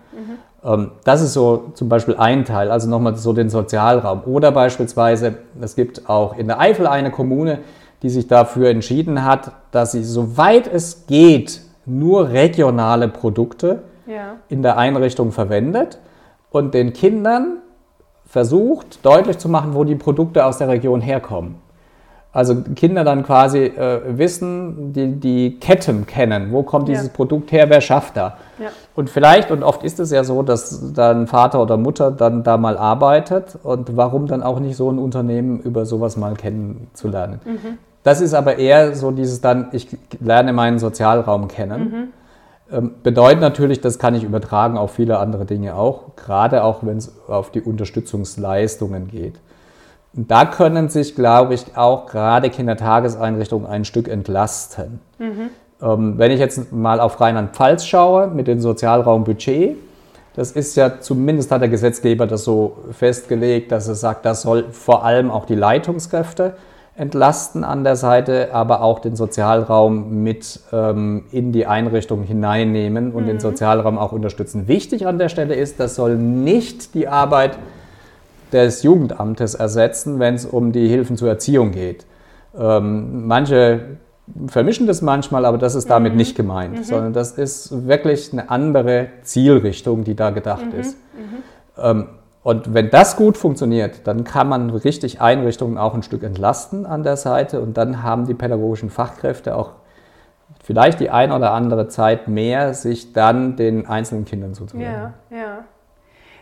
Ähm, 0.67 0.91
das 1.03 1.21
ist 1.21 1.33
so 1.33 1.71
zum 1.73 1.89
Beispiel 1.89 2.15
ein 2.17 2.45
Teil, 2.45 2.69
also 2.69 2.89
nochmal 2.89 3.15
so 3.15 3.33
den 3.33 3.49
Sozialraum. 3.49 4.21
Oder 4.25 4.51
beispielsweise, 4.51 5.35
es 5.61 5.75
gibt 5.75 6.09
auch 6.09 6.37
in 6.37 6.47
der 6.47 6.59
Eifel 6.59 6.85
eine 6.85 7.09
Kommune, 7.09 7.59
die 8.03 8.09
sich 8.09 8.27
dafür 8.27 8.69
entschieden 8.69 9.23
hat, 9.23 9.51
dass 9.71 9.93
sie, 9.93 10.03
soweit 10.03 10.71
es 10.71 11.07
geht, 11.07 11.61
nur 11.85 12.29
regionale 12.29 13.07
Produkte 13.07 13.83
ja. 14.05 14.35
in 14.49 14.61
der 14.61 14.77
Einrichtung 14.77 15.31
verwendet 15.31 15.99
und 16.51 16.73
den 16.73 16.93
Kindern 16.93 17.59
versucht 18.25 19.05
deutlich 19.05 19.37
zu 19.37 19.47
machen, 19.47 19.73
wo 19.73 19.85
die 19.85 19.95
Produkte 19.95 20.45
aus 20.45 20.57
der 20.57 20.67
Region 20.67 20.99
herkommen. 20.99 21.55
Also 22.37 22.55
Kinder 22.75 23.03
dann 23.03 23.23
quasi 23.23 23.63
äh, 23.63 24.15
wissen, 24.15 24.93
die, 24.93 25.19
die 25.19 25.59
Ketten 25.59 26.05
kennen, 26.05 26.51
wo 26.51 26.61
kommt 26.61 26.87
dieses 26.87 27.07
ja. 27.07 27.11
Produkt 27.11 27.51
her, 27.51 27.67
wer 27.71 27.81
schafft 27.81 28.15
da. 28.15 28.37
Ja. 28.59 28.67
Und 28.93 29.09
vielleicht, 29.09 29.49
und 29.49 29.63
oft 29.63 29.83
ist 29.83 29.99
es 29.99 30.11
ja 30.11 30.23
so, 30.23 30.43
dass 30.43 30.93
dann 30.93 31.25
Vater 31.25 31.59
oder 31.59 31.77
Mutter 31.77 32.11
dann 32.11 32.43
da 32.43 32.57
mal 32.57 32.77
arbeitet 32.77 33.57
und 33.63 33.97
warum 33.97 34.27
dann 34.27 34.43
auch 34.43 34.59
nicht 34.59 34.77
so 34.77 34.87
ein 34.91 34.99
Unternehmen 34.99 35.61
über 35.61 35.87
sowas 35.87 36.15
mal 36.15 36.35
kennenzulernen. 36.35 37.39
Mhm. 37.43 37.79
Das 38.03 38.21
ist 38.21 38.35
aber 38.35 38.59
eher 38.59 38.93
so 38.93 39.09
dieses 39.09 39.41
dann, 39.41 39.69
ich 39.71 39.97
lerne 40.19 40.53
meinen 40.53 40.77
Sozialraum 40.77 41.47
kennen. 41.47 41.81
Mhm. 41.81 42.07
Ähm, 42.71 42.91
bedeutet 43.01 43.41
natürlich, 43.41 43.81
das 43.81 43.97
kann 43.97 44.13
ich 44.13 44.23
übertragen 44.23 44.77
auf 44.77 44.91
viele 44.91 45.17
andere 45.17 45.45
Dinge 45.45 45.73
auch, 45.73 46.15
gerade 46.15 46.63
auch 46.63 46.83
wenn 46.83 46.97
es 46.97 47.15
auf 47.27 47.49
die 47.49 47.61
Unterstützungsleistungen 47.61 49.07
geht. 49.07 49.39
Und 50.17 50.31
da 50.31 50.45
können 50.45 50.89
sich, 50.89 51.15
glaube 51.15 51.53
ich, 51.53 51.77
auch 51.77 52.07
gerade 52.07 52.49
Kindertageseinrichtungen 52.49 53.67
ein 53.67 53.85
Stück 53.85 54.07
entlasten. 54.07 54.99
Mhm. 55.19 55.49
Ähm, 55.79 56.17
wenn 56.17 56.31
ich 56.31 56.39
jetzt 56.39 56.73
mal 56.73 56.99
auf 56.99 57.21
Rheinland-Pfalz 57.21 57.85
schaue 57.85 58.27
mit 58.27 58.47
dem 58.47 58.59
Sozialraumbudget, 58.59 59.77
das 60.35 60.51
ist 60.51 60.75
ja 60.75 60.99
zumindest 60.99 61.51
hat 61.51 61.61
der 61.61 61.69
Gesetzgeber 61.69 62.25
das 62.27 62.43
so 62.43 62.77
festgelegt, 62.91 63.71
dass 63.71 63.87
er 63.87 63.95
sagt, 63.95 64.25
das 64.25 64.41
soll 64.41 64.65
vor 64.71 65.05
allem 65.05 65.31
auch 65.31 65.45
die 65.45 65.55
Leitungskräfte 65.55 66.55
entlasten 66.95 67.63
an 67.63 67.83
der 67.83 67.95
Seite, 67.95 68.49
aber 68.53 68.81
auch 68.81 68.97
den 68.99 69.15
Sozialraum 69.15 70.23
mit 70.23 70.59
ähm, 70.73 71.25
in 71.31 71.51
die 71.51 71.67
Einrichtung 71.67 72.23
hineinnehmen 72.23 73.11
und 73.11 73.23
mhm. 73.23 73.27
den 73.27 73.39
Sozialraum 73.39 73.99
auch 73.99 74.13
unterstützen. 74.13 74.67
Wichtig 74.67 75.05
an 75.05 75.19
der 75.19 75.29
Stelle 75.29 75.53
ist, 75.53 75.79
das 75.79 75.93
soll 75.93 76.15
nicht 76.15 76.95
die 76.95 77.07
Arbeit 77.07 77.57
des 78.51 78.83
Jugendamtes 78.83 79.55
ersetzen, 79.55 80.19
wenn 80.19 80.35
es 80.35 80.45
um 80.45 80.71
die 80.71 80.87
Hilfen 80.87 81.17
zur 81.17 81.29
Erziehung 81.29 81.71
geht. 81.71 82.05
Ähm, 82.57 83.27
manche 83.27 83.97
vermischen 84.47 84.87
das 84.87 85.01
manchmal, 85.01 85.45
aber 85.45 85.57
das 85.57 85.75
ist 85.75 85.89
damit 85.89 86.13
mhm. 86.13 86.17
nicht 86.17 86.35
gemeint, 86.35 86.77
mhm. 86.77 86.83
sondern 86.83 87.13
das 87.13 87.31
ist 87.31 87.87
wirklich 87.87 88.33
eine 88.33 88.49
andere 88.49 89.07
Zielrichtung, 89.23 90.03
die 90.03 90.15
da 90.15 90.31
gedacht 90.31 90.73
mhm. 90.73 90.79
ist. 90.79 90.97
Mhm. 91.15 91.83
Ähm, 91.83 92.07
und 92.43 92.73
wenn 92.73 92.89
das 92.89 93.17
gut 93.17 93.37
funktioniert, 93.37 94.07
dann 94.07 94.23
kann 94.23 94.47
man 94.47 94.69
richtig 94.69 95.19
Einrichtungen 95.19 95.77
auch 95.77 95.93
ein 95.93 96.03
Stück 96.03 96.23
entlasten 96.23 96.85
an 96.85 97.03
der 97.03 97.17
Seite 97.17 97.59
und 97.59 97.77
dann 97.77 98.03
haben 98.03 98.25
die 98.25 98.33
pädagogischen 98.33 98.89
Fachkräfte 98.89 99.55
auch 99.55 99.71
vielleicht 100.63 101.01
die 101.01 101.09
ein 101.09 101.31
oder 101.31 101.51
andere 101.51 101.87
Zeit 101.89 102.27
mehr, 102.27 102.73
sich 102.73 103.11
dann 103.11 103.57
den 103.57 103.85
einzelnen 103.87 104.23
Kindern 104.25 104.53
zuzuwenden. 104.53 104.93
Ja, 104.93 105.13
ja. 105.29 105.65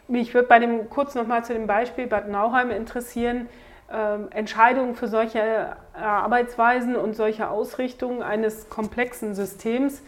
Mich 0.08 0.34
würde 0.34 0.48
bei 0.48 0.60
dem 0.60 0.90
kurz 0.90 1.16
nochmal 1.16 1.44
zu 1.44 1.54
dem 1.54 1.68
Beispiel 1.68 2.08
Bad 2.08 2.30
Nauheim 2.30 2.70
interessieren. 2.70 3.50
Ähm, 3.92 4.28
Entscheidungen 4.32 4.96
für 4.96 5.08
solche 5.08 5.40
äh, 5.40 6.00
Arbeitsweisen 6.00 6.96
und 6.96 7.16
solche 7.16 7.50
Ausrichtungen 7.50 8.24
eines 8.24 8.70
komplexen 8.70 9.36
Systems 9.36 10.02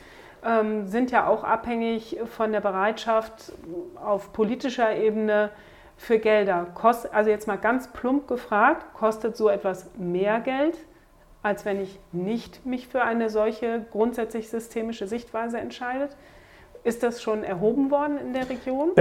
ähm, 0.45 0.87
sind 0.87 1.11
ja 1.11 1.27
auch 1.27 1.43
abhängig 1.43 2.17
von 2.25 2.51
der 2.51 2.61
Bereitschaft 2.61 3.53
auf 3.95 4.33
politischer 4.33 4.95
Ebene 4.95 5.51
für 5.95 6.19
Gelder? 6.19 6.67
Kost, 6.73 7.13
also 7.13 7.29
jetzt 7.29 7.47
mal 7.47 7.57
ganz 7.57 7.87
plump 7.89 8.27
gefragt, 8.27 8.93
kostet 8.93 9.35
so 9.35 9.49
etwas 9.49 9.89
mehr 9.97 10.39
Geld, 10.39 10.77
als 11.43 11.65
wenn 11.65 11.81
ich 11.81 11.99
nicht 12.11 12.65
mich 12.65 12.87
für 12.87 13.03
eine 13.03 13.29
solche 13.29 13.85
grundsätzlich 13.91 14.49
systemische 14.49 15.07
Sichtweise 15.07 15.59
entscheide? 15.59 16.09
Ist 16.83 17.03
das 17.03 17.21
schon 17.21 17.43
erhoben 17.43 17.91
worden 17.91 18.17
in 18.17 18.33
der 18.33 18.49
Region? 18.49 18.91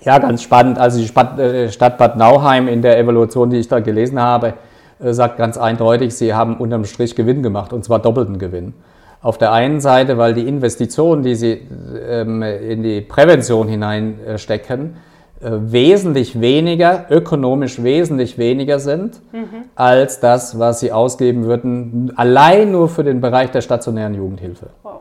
Ja, 0.00 0.18
ganz 0.18 0.42
spannend. 0.42 0.78
Also 0.78 0.98
die 0.98 1.40
äh, 1.40 1.70
Stadt 1.70 1.98
Bad 1.98 2.16
Nauheim 2.16 2.68
in 2.68 2.82
der 2.82 2.98
Evaluation, 2.98 3.50
die 3.50 3.58
ich 3.58 3.68
da 3.68 3.80
gelesen 3.80 4.20
habe, 4.20 4.54
äh, 5.00 5.12
sagt 5.12 5.36
ganz 5.36 5.58
eindeutig, 5.58 6.14
sie 6.14 6.34
haben 6.34 6.56
unterm 6.56 6.84
Strich 6.84 7.14
Gewinn 7.14 7.42
gemacht 7.42 7.72
und 7.72 7.84
zwar 7.84 7.98
doppelten 7.98 8.38
Gewinn. 8.38 8.74
Auf 9.22 9.38
der 9.38 9.52
einen 9.52 9.80
Seite, 9.80 10.18
weil 10.18 10.34
die 10.34 10.46
Investitionen, 10.46 11.22
die 11.22 11.34
sie 11.34 11.66
ähm, 12.08 12.42
in 12.42 12.82
die 12.82 13.00
Prävention 13.00 13.66
hineinstecken, 13.66 14.96
äh, 15.38 15.50
wesentlich 15.50 16.40
weniger, 16.40 17.06
ökonomisch 17.10 17.82
wesentlich 17.82 18.38
weniger 18.38 18.78
sind, 18.78 19.20
mhm. 19.32 19.64
als 19.74 20.20
das, 20.20 20.58
was 20.58 20.80
sie 20.80 20.92
ausgeben 20.92 21.44
würden, 21.44 22.12
allein 22.16 22.70
nur 22.72 22.88
für 22.88 23.04
den 23.04 23.20
Bereich 23.20 23.50
der 23.50 23.60
stationären 23.60 24.14
Jugendhilfe. 24.14 24.68
Wow. 24.82 25.00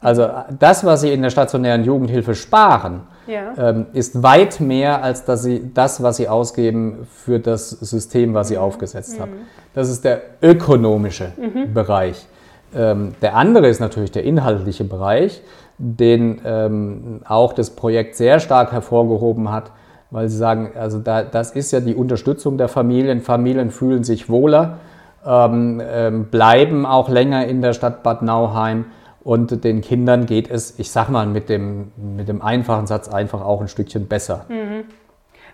Also 0.00 0.28
das, 0.58 0.84
was 0.84 1.00
sie 1.00 1.12
in 1.12 1.22
der 1.22 1.30
stationären 1.30 1.84
Jugendhilfe 1.84 2.34
sparen, 2.34 3.00
ja. 3.26 3.52
ähm, 3.56 3.86
ist 3.92 4.22
weit 4.22 4.60
mehr 4.60 5.02
als 5.02 5.24
dass 5.24 5.42
sie, 5.42 5.70
das, 5.74 6.02
was 6.02 6.16
sie 6.16 6.28
ausgeben 6.28 7.06
für 7.12 7.38
das 7.38 7.70
System, 7.70 8.34
was 8.34 8.48
sie 8.48 8.56
mhm. 8.56 8.62
aufgesetzt 8.62 9.16
mhm. 9.16 9.22
haben. 9.22 9.32
Das 9.74 9.88
ist 9.88 10.04
der 10.04 10.22
ökonomische 10.42 11.32
mhm. 11.36 11.72
Bereich. 11.72 12.26
Ähm, 12.74 13.14
der 13.20 13.36
andere 13.36 13.68
ist 13.68 13.80
natürlich 13.80 14.12
der 14.12 14.24
inhaltliche 14.24 14.84
Bereich 14.84 15.42
den 15.78 16.40
ähm, 16.44 17.20
auch 17.26 17.52
das 17.52 17.70
Projekt 17.70 18.14
sehr 18.14 18.38
stark 18.38 18.70
hervorgehoben 18.70 19.50
hat, 19.50 19.72
weil 20.10 20.28
sie 20.28 20.36
sagen, 20.36 20.72
also 20.78 20.98
da, 20.98 21.22
das 21.22 21.52
ist 21.52 21.72
ja 21.72 21.80
die 21.80 21.94
Unterstützung 21.94 22.56
der 22.56 22.68
Familien. 22.68 23.20
Familien 23.20 23.70
fühlen 23.70 24.04
sich 24.04 24.28
wohler, 24.28 24.78
ähm, 25.26 25.82
ähm, 25.84 26.26
bleiben 26.26 26.86
auch 26.86 27.08
länger 27.08 27.46
in 27.46 27.62
der 27.62 27.72
Stadt 27.72 28.02
Bad 28.04 28.22
Nauheim 28.22 28.86
und 29.24 29.64
den 29.64 29.80
Kindern 29.80 30.26
geht 30.26 30.50
es, 30.50 30.78
ich 30.78 30.90
sag 30.90 31.08
mal, 31.08 31.26
mit 31.26 31.48
dem, 31.48 31.92
mit 31.96 32.28
dem 32.28 32.42
einfachen 32.42 32.86
Satz 32.86 33.08
einfach 33.08 33.42
auch 33.42 33.60
ein 33.60 33.68
Stückchen 33.68 34.08
besser. 34.08 34.46
Mhm. 34.48 34.84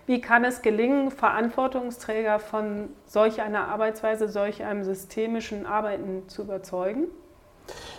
Wie 0.06 0.22
kann 0.22 0.44
es 0.44 0.62
gelingen, 0.62 1.10
Verantwortungsträger 1.10 2.38
von 2.38 2.88
solch 3.04 3.42
einer 3.42 3.68
Arbeitsweise, 3.68 4.28
solch 4.28 4.64
einem 4.64 4.82
systemischen 4.82 5.66
Arbeiten 5.66 6.22
zu 6.28 6.42
überzeugen? 6.42 7.08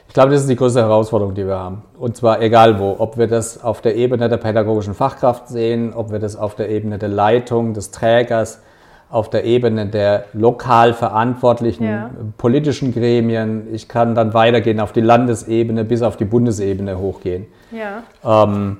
Ich 0.07 0.15
glaube, 0.15 0.31
das 0.31 0.41
ist 0.41 0.49
die 0.49 0.55
größte 0.55 0.79
Herausforderung, 0.79 1.35
die 1.35 1.45
wir 1.45 1.59
haben. 1.59 1.83
Und 1.99 2.17
zwar 2.17 2.41
egal 2.41 2.79
wo. 2.79 2.95
Ob 2.97 3.19
wir 3.19 3.27
das 3.27 3.63
auf 3.63 3.81
der 3.81 3.95
Ebene 3.95 4.27
der 4.27 4.37
pädagogischen 4.37 4.95
Fachkraft 4.95 5.49
sehen, 5.49 5.93
ob 5.93 6.11
wir 6.11 6.17
das 6.17 6.35
auf 6.35 6.55
der 6.55 6.69
Ebene 6.69 6.97
der 6.97 7.09
Leitung, 7.09 7.75
des 7.75 7.91
Trägers, 7.91 8.63
auf 9.09 9.29
der 9.29 9.43
Ebene 9.43 9.87
der 9.87 10.25
lokal 10.33 10.93
verantwortlichen 10.93 11.85
ja. 11.85 12.11
politischen 12.37 12.93
Gremien. 12.93 13.67
Ich 13.73 13.87
kann 13.87 14.13
dann 14.13 14.33
weitergehen 14.33 14.79
auf 14.79 14.91
die 14.91 15.01
Landesebene 15.01 15.83
bis 15.83 16.01
auf 16.03 16.15
die 16.15 16.25
Bundesebene 16.25 16.97
hochgehen. 16.99 17.47
Ja. 17.71 18.03
Ähm, 18.23 18.77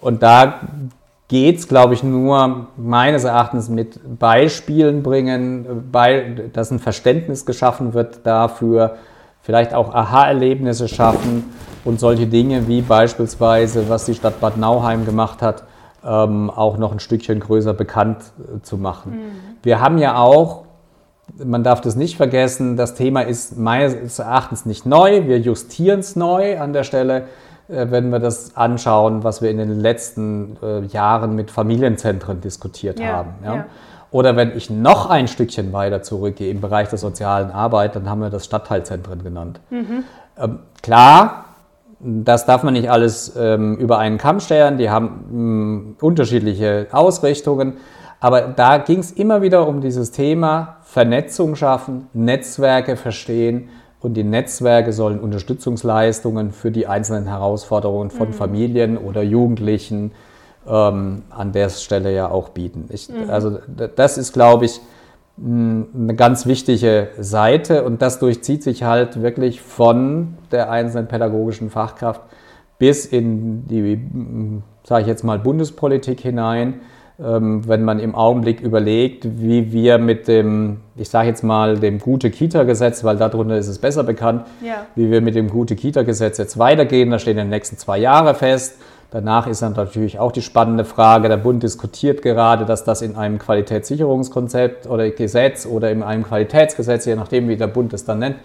und 0.00 0.22
da 0.22 0.60
geht 1.28 1.58
es, 1.58 1.66
glaube 1.66 1.94
ich, 1.94 2.02
nur 2.04 2.68
meines 2.76 3.24
Erachtens 3.24 3.68
mit 3.68 3.98
Beispielen 4.18 5.02
bringen, 5.02 5.88
bei, 5.90 6.50
dass 6.52 6.70
ein 6.70 6.78
Verständnis 6.78 7.44
geschaffen 7.44 7.94
wird 7.94 8.20
dafür, 8.24 8.96
vielleicht 9.42 9.74
auch 9.74 9.94
Aha-Erlebnisse 9.94 10.86
schaffen 10.86 11.52
und 11.84 11.98
solche 11.98 12.26
Dinge 12.26 12.68
wie 12.68 12.82
beispielsweise, 12.82 13.88
was 13.88 14.04
die 14.06 14.14
Stadt 14.14 14.40
Bad 14.40 14.56
Nauheim 14.56 15.04
gemacht 15.04 15.42
hat, 15.42 15.64
ähm, 16.04 16.50
auch 16.50 16.76
noch 16.76 16.92
ein 16.92 17.00
Stückchen 17.00 17.40
größer 17.40 17.74
bekannt 17.74 18.18
äh, 18.38 18.60
zu 18.62 18.76
machen. 18.76 19.12
Mhm. 19.12 19.20
Wir 19.62 19.80
haben 19.80 19.98
ja 19.98 20.16
auch, 20.16 20.64
man 21.36 21.64
darf 21.64 21.80
das 21.80 21.96
nicht 21.96 22.16
vergessen, 22.16 22.76
das 22.76 22.94
Thema 22.94 23.22
ist 23.22 23.56
meines 23.56 24.18
Erachtens 24.18 24.66
nicht 24.66 24.86
neu, 24.86 25.26
wir 25.26 25.38
justieren 25.38 26.00
es 26.00 26.16
neu 26.16 26.60
an 26.60 26.72
der 26.72 26.84
Stelle, 26.84 27.24
äh, 27.68 27.86
wenn 27.90 28.10
wir 28.10 28.18
das 28.18 28.56
anschauen, 28.56 29.24
was 29.24 29.40
wir 29.40 29.50
in 29.50 29.58
den 29.58 29.80
letzten 29.80 30.56
äh, 30.62 30.80
Jahren 30.86 31.34
mit 31.34 31.50
Familienzentren 31.50 32.40
diskutiert 32.40 33.00
ja, 33.00 33.06
haben. 33.06 33.30
Ja? 33.42 33.54
Ja. 33.54 33.66
Oder 34.10 34.36
wenn 34.36 34.56
ich 34.56 34.70
noch 34.70 35.10
ein 35.10 35.26
Stückchen 35.26 35.72
weiter 35.72 36.02
zurückgehe 36.02 36.48
im 36.50 36.60
Bereich 36.60 36.88
der 36.88 36.98
sozialen 36.98 37.50
Arbeit, 37.50 37.96
dann 37.96 38.08
haben 38.08 38.20
wir 38.20 38.30
das 38.30 38.44
Stadtteilzentren 38.44 39.24
genannt. 39.24 39.58
Mhm. 39.70 40.04
Ähm, 40.38 40.58
klar, 40.82 41.46
das 42.00 42.46
darf 42.46 42.62
man 42.62 42.74
nicht 42.74 42.90
alles 42.90 43.34
ähm, 43.36 43.76
über 43.76 43.98
einen 43.98 44.18
Kamm 44.18 44.40
stellen, 44.40 44.78
die 44.78 44.90
haben 44.90 45.24
mh, 45.30 45.38
mm, 45.38 45.96
unterschiedliche 46.00 46.88
Ausrichtungen, 46.92 47.74
aber 48.20 48.42
da 48.42 48.78
ging 48.78 49.00
es 49.00 49.12
immer 49.12 49.42
wieder 49.42 49.66
um 49.68 49.80
dieses 49.80 50.10
Thema 50.10 50.76
Vernetzung 50.82 51.56
schaffen, 51.56 52.08
Netzwerke 52.12 52.96
verstehen 52.96 53.68
und 54.00 54.14
die 54.14 54.24
Netzwerke 54.24 54.92
sollen 54.92 55.20
Unterstützungsleistungen 55.20 56.52
für 56.52 56.70
die 56.70 56.86
einzelnen 56.86 57.26
Herausforderungen 57.26 58.10
von 58.10 58.28
mhm. 58.28 58.32
Familien 58.32 58.98
oder 58.98 59.22
Jugendlichen 59.22 60.12
ähm, 60.68 61.22
an 61.30 61.52
der 61.52 61.68
Stelle 61.70 62.14
ja 62.14 62.30
auch 62.30 62.50
bieten. 62.50 62.88
Ich, 62.90 63.08
mhm. 63.08 63.30
Also 63.30 63.58
das 63.96 64.18
ist, 64.18 64.32
glaube 64.32 64.66
ich, 64.66 64.80
eine 65.36 66.14
ganz 66.14 66.46
wichtige 66.46 67.08
Seite 67.18 67.84
und 67.84 68.02
das 68.02 68.20
durchzieht 68.20 68.62
sich 68.62 68.84
halt 68.84 69.20
wirklich 69.20 69.60
von 69.60 70.38
der 70.52 70.70
einzelnen 70.70 71.08
pädagogischen 71.08 71.70
Fachkraft 71.70 72.22
bis 72.78 73.06
in 73.06 73.66
die, 73.66 74.00
sage 74.84 75.02
ich 75.02 75.08
jetzt 75.08 75.24
mal, 75.24 75.38
Bundespolitik 75.38 76.20
hinein. 76.20 76.80
Ähm, 77.22 77.68
wenn 77.68 77.84
man 77.84 78.00
im 78.00 78.16
Augenblick 78.16 78.60
überlegt, 78.60 79.40
wie 79.40 79.72
wir 79.72 79.98
mit 79.98 80.26
dem, 80.26 80.78
ich 80.96 81.08
sage 81.08 81.28
jetzt 81.28 81.44
mal, 81.44 81.78
dem 81.78 82.00
Gute-Kita-Gesetz, 82.00 83.04
weil 83.04 83.16
darunter 83.16 83.56
ist 83.56 83.68
es 83.68 83.78
besser 83.78 84.02
bekannt, 84.02 84.46
ja. 84.60 84.86
wie 84.96 85.12
wir 85.12 85.20
mit 85.20 85.36
dem 85.36 85.48
Gute-Kita-Gesetz 85.48 86.38
jetzt 86.38 86.58
weitergehen. 86.58 87.10
Da 87.12 87.20
stehen 87.20 87.38
in 87.38 87.44
den 87.44 87.50
nächsten 87.50 87.78
zwei 87.78 87.98
Jahre 87.98 88.34
fest. 88.34 88.78
Danach 89.14 89.46
ist 89.46 89.62
dann 89.62 89.74
natürlich 89.74 90.18
auch 90.18 90.32
die 90.32 90.42
spannende 90.42 90.84
Frage, 90.84 91.28
der 91.28 91.36
Bund 91.36 91.62
diskutiert 91.62 92.20
gerade, 92.20 92.64
dass 92.64 92.82
das 92.82 93.00
in 93.00 93.14
einem 93.14 93.38
Qualitätssicherungskonzept 93.38 94.88
oder 94.88 95.08
Gesetz 95.10 95.66
oder 95.66 95.92
in 95.92 96.02
einem 96.02 96.24
Qualitätsgesetz, 96.24 97.04
je 97.04 97.14
nachdem 97.14 97.46
wie 97.46 97.56
der 97.56 97.68
Bund 97.68 97.92
es 97.92 98.04
dann 98.04 98.18
nennt, 98.18 98.38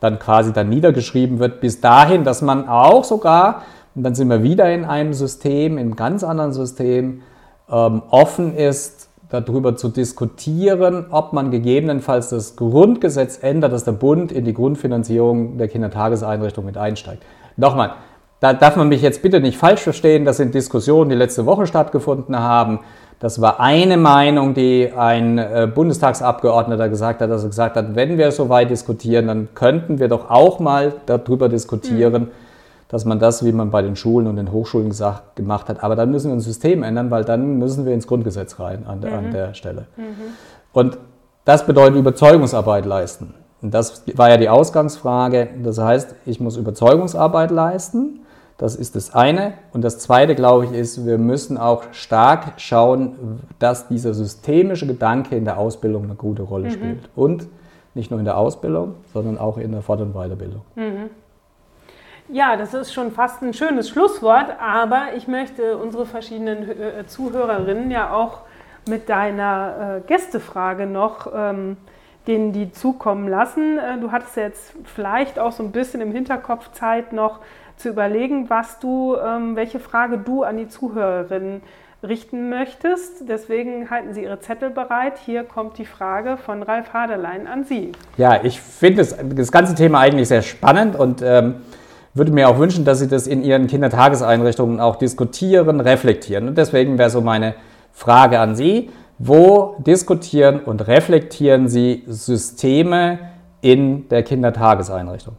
dann 0.00 0.18
quasi 0.18 0.54
dann 0.54 0.70
niedergeschrieben 0.70 1.40
wird, 1.40 1.60
bis 1.60 1.82
dahin, 1.82 2.24
dass 2.24 2.40
man 2.40 2.70
auch 2.70 3.04
sogar, 3.04 3.64
und 3.94 4.02
dann 4.02 4.14
sind 4.14 4.28
wir 4.28 4.42
wieder 4.42 4.72
in 4.72 4.86
einem 4.86 5.12
System, 5.12 5.72
in 5.72 5.88
einem 5.88 5.96
ganz 5.96 6.24
anderen 6.24 6.54
System, 6.54 7.20
ähm, 7.70 8.00
offen 8.08 8.56
ist, 8.56 9.10
darüber 9.28 9.76
zu 9.76 9.90
diskutieren, 9.90 11.08
ob 11.10 11.34
man 11.34 11.50
gegebenenfalls 11.50 12.30
das 12.30 12.56
Grundgesetz 12.56 13.40
ändert, 13.42 13.74
dass 13.74 13.84
der 13.84 13.92
Bund 13.92 14.32
in 14.32 14.46
die 14.46 14.54
Grundfinanzierung 14.54 15.58
der 15.58 15.68
Kindertageseinrichtung 15.68 16.64
mit 16.64 16.78
einsteigt. 16.78 17.22
Nochmal, 17.58 17.90
da 18.40 18.52
darf 18.52 18.76
man 18.76 18.88
mich 18.88 19.02
jetzt 19.02 19.22
bitte 19.22 19.40
nicht 19.40 19.58
falsch 19.58 19.82
verstehen. 19.82 20.24
Das 20.24 20.36
sind 20.36 20.54
Diskussionen, 20.54 21.10
die 21.10 21.16
letzte 21.16 21.46
Woche 21.46 21.66
stattgefunden 21.66 22.38
haben. 22.38 22.80
Das 23.20 23.40
war 23.40 23.58
eine 23.58 23.96
Meinung, 23.96 24.54
die 24.54 24.92
ein 24.96 25.38
äh, 25.38 25.68
Bundestagsabgeordneter 25.72 26.88
gesagt 26.88 27.20
hat, 27.20 27.30
dass 27.30 27.42
er 27.42 27.48
gesagt 27.48 27.76
hat, 27.76 27.96
wenn 27.96 28.16
wir 28.16 28.30
so 28.30 28.48
weit 28.48 28.70
diskutieren, 28.70 29.26
dann 29.26 29.48
könnten 29.54 29.98
wir 29.98 30.06
doch 30.06 30.30
auch 30.30 30.60
mal 30.60 30.94
darüber 31.06 31.48
diskutieren, 31.48 32.22
mhm. 32.22 32.30
dass 32.86 33.04
man 33.04 33.18
das, 33.18 33.44
wie 33.44 33.50
man 33.50 33.72
bei 33.72 33.82
den 33.82 33.96
Schulen 33.96 34.28
und 34.28 34.36
den 34.36 34.52
Hochschulen 34.52 34.88
gesagt, 34.88 35.34
gemacht 35.34 35.68
hat. 35.68 35.82
Aber 35.82 35.96
dann 35.96 36.12
müssen 36.12 36.30
wir 36.30 36.36
ein 36.36 36.40
System 36.40 36.84
ändern, 36.84 37.10
weil 37.10 37.24
dann 37.24 37.58
müssen 37.58 37.84
wir 37.86 37.92
ins 37.92 38.06
Grundgesetz 38.06 38.60
rein 38.60 38.86
an, 38.86 39.00
mhm. 39.00 39.12
an 39.12 39.32
der 39.32 39.54
Stelle. 39.54 39.86
Mhm. 39.96 40.04
Und 40.72 40.98
das 41.44 41.66
bedeutet 41.66 41.96
Überzeugungsarbeit 41.96 42.86
leisten. 42.86 43.34
Und 43.62 43.74
das 43.74 44.04
war 44.14 44.30
ja 44.30 44.36
die 44.36 44.48
Ausgangsfrage. 44.48 45.48
Das 45.64 45.78
heißt, 45.78 46.14
ich 46.24 46.38
muss 46.38 46.56
Überzeugungsarbeit 46.56 47.50
leisten. 47.50 48.20
Das 48.58 48.74
ist 48.74 48.96
das 48.96 49.14
eine. 49.14 49.54
Und 49.72 49.82
das 49.82 50.00
zweite, 50.00 50.34
glaube 50.34 50.66
ich, 50.66 50.72
ist, 50.72 51.06
wir 51.06 51.16
müssen 51.16 51.56
auch 51.56 51.84
stark 51.92 52.54
schauen, 52.60 53.40
dass 53.60 53.88
dieser 53.88 54.14
systemische 54.14 54.86
Gedanke 54.86 55.36
in 55.36 55.44
der 55.44 55.58
Ausbildung 55.58 56.04
eine 56.04 56.16
gute 56.16 56.42
Rolle 56.42 56.66
mhm. 56.66 56.72
spielt. 56.72 57.10
Und 57.14 57.46
nicht 57.94 58.10
nur 58.10 58.18
in 58.18 58.26
der 58.26 58.36
Ausbildung, 58.36 58.96
sondern 59.12 59.38
auch 59.38 59.58
in 59.58 59.72
der 59.72 59.82
Fort- 59.82 60.00
und 60.00 60.12
Weiterbildung. 60.12 60.62
Mhm. 60.74 61.10
Ja, 62.30 62.56
das 62.56 62.74
ist 62.74 62.92
schon 62.92 63.12
fast 63.12 63.42
ein 63.42 63.54
schönes 63.54 63.88
Schlusswort, 63.88 64.56
aber 64.60 65.14
ich 65.16 65.28
möchte 65.28 65.78
unsere 65.78 66.04
verschiedenen 66.04 66.68
äh, 66.68 67.06
Zuhörerinnen 67.06 67.90
ja 67.90 68.12
auch 68.12 68.40
mit 68.86 69.08
deiner 69.08 70.00
äh, 70.04 70.06
Gästefrage 70.06 70.86
noch 70.86 71.32
ähm, 71.34 71.78
denen 72.26 72.52
die 72.52 72.70
zukommen 72.70 73.28
lassen. 73.28 73.78
Äh, 73.78 73.98
du 73.98 74.12
hattest 74.12 74.36
jetzt 74.36 74.74
vielleicht 74.84 75.38
auch 75.38 75.52
so 75.52 75.62
ein 75.62 75.72
bisschen 75.72 76.00
im 76.00 76.12
Hinterkopf 76.12 76.70
Zeit 76.72 77.12
noch 77.12 77.40
zu 77.78 77.88
überlegen, 77.88 78.50
was 78.50 78.78
du, 78.78 79.16
ähm, 79.16 79.56
welche 79.56 79.80
Frage 79.80 80.18
du 80.18 80.42
an 80.42 80.56
die 80.56 80.68
Zuhörerinnen 80.68 81.62
richten 82.02 82.48
möchtest. 82.48 83.28
Deswegen 83.28 83.90
halten 83.90 84.14
Sie 84.14 84.22
Ihre 84.22 84.40
Zettel 84.40 84.70
bereit. 84.70 85.18
Hier 85.24 85.44
kommt 85.44 85.78
die 85.78 85.84
Frage 85.84 86.36
von 86.36 86.62
Ralf 86.62 86.92
Haderlein 86.92 87.46
an 87.46 87.64
Sie. 87.64 87.92
Ja, 88.16 88.42
ich 88.42 88.60
finde 88.60 88.98
das, 88.98 89.16
das, 89.34 89.50
ganze 89.50 89.74
Thema 89.74 90.00
eigentlich 90.00 90.28
sehr 90.28 90.42
spannend 90.42 90.96
und 90.96 91.22
ähm, 91.22 91.56
würde 92.14 92.32
mir 92.32 92.48
auch 92.48 92.58
wünschen, 92.58 92.84
dass 92.84 93.00
Sie 93.00 93.08
das 93.08 93.26
in 93.26 93.42
Ihren 93.42 93.66
Kindertageseinrichtungen 93.66 94.80
auch 94.80 94.96
diskutieren, 94.96 95.80
reflektieren. 95.80 96.48
Und 96.48 96.58
deswegen 96.58 96.98
wäre 96.98 97.10
so 97.10 97.20
meine 97.20 97.54
Frage 97.92 98.38
an 98.38 98.54
Sie. 98.54 98.90
Wo 99.18 99.74
diskutieren 99.80 100.60
und 100.60 100.86
reflektieren 100.86 101.68
Sie 101.68 102.04
Systeme 102.06 103.18
in 103.60 104.08
der 104.08 104.22
Kindertageseinrichtung? 104.22 105.34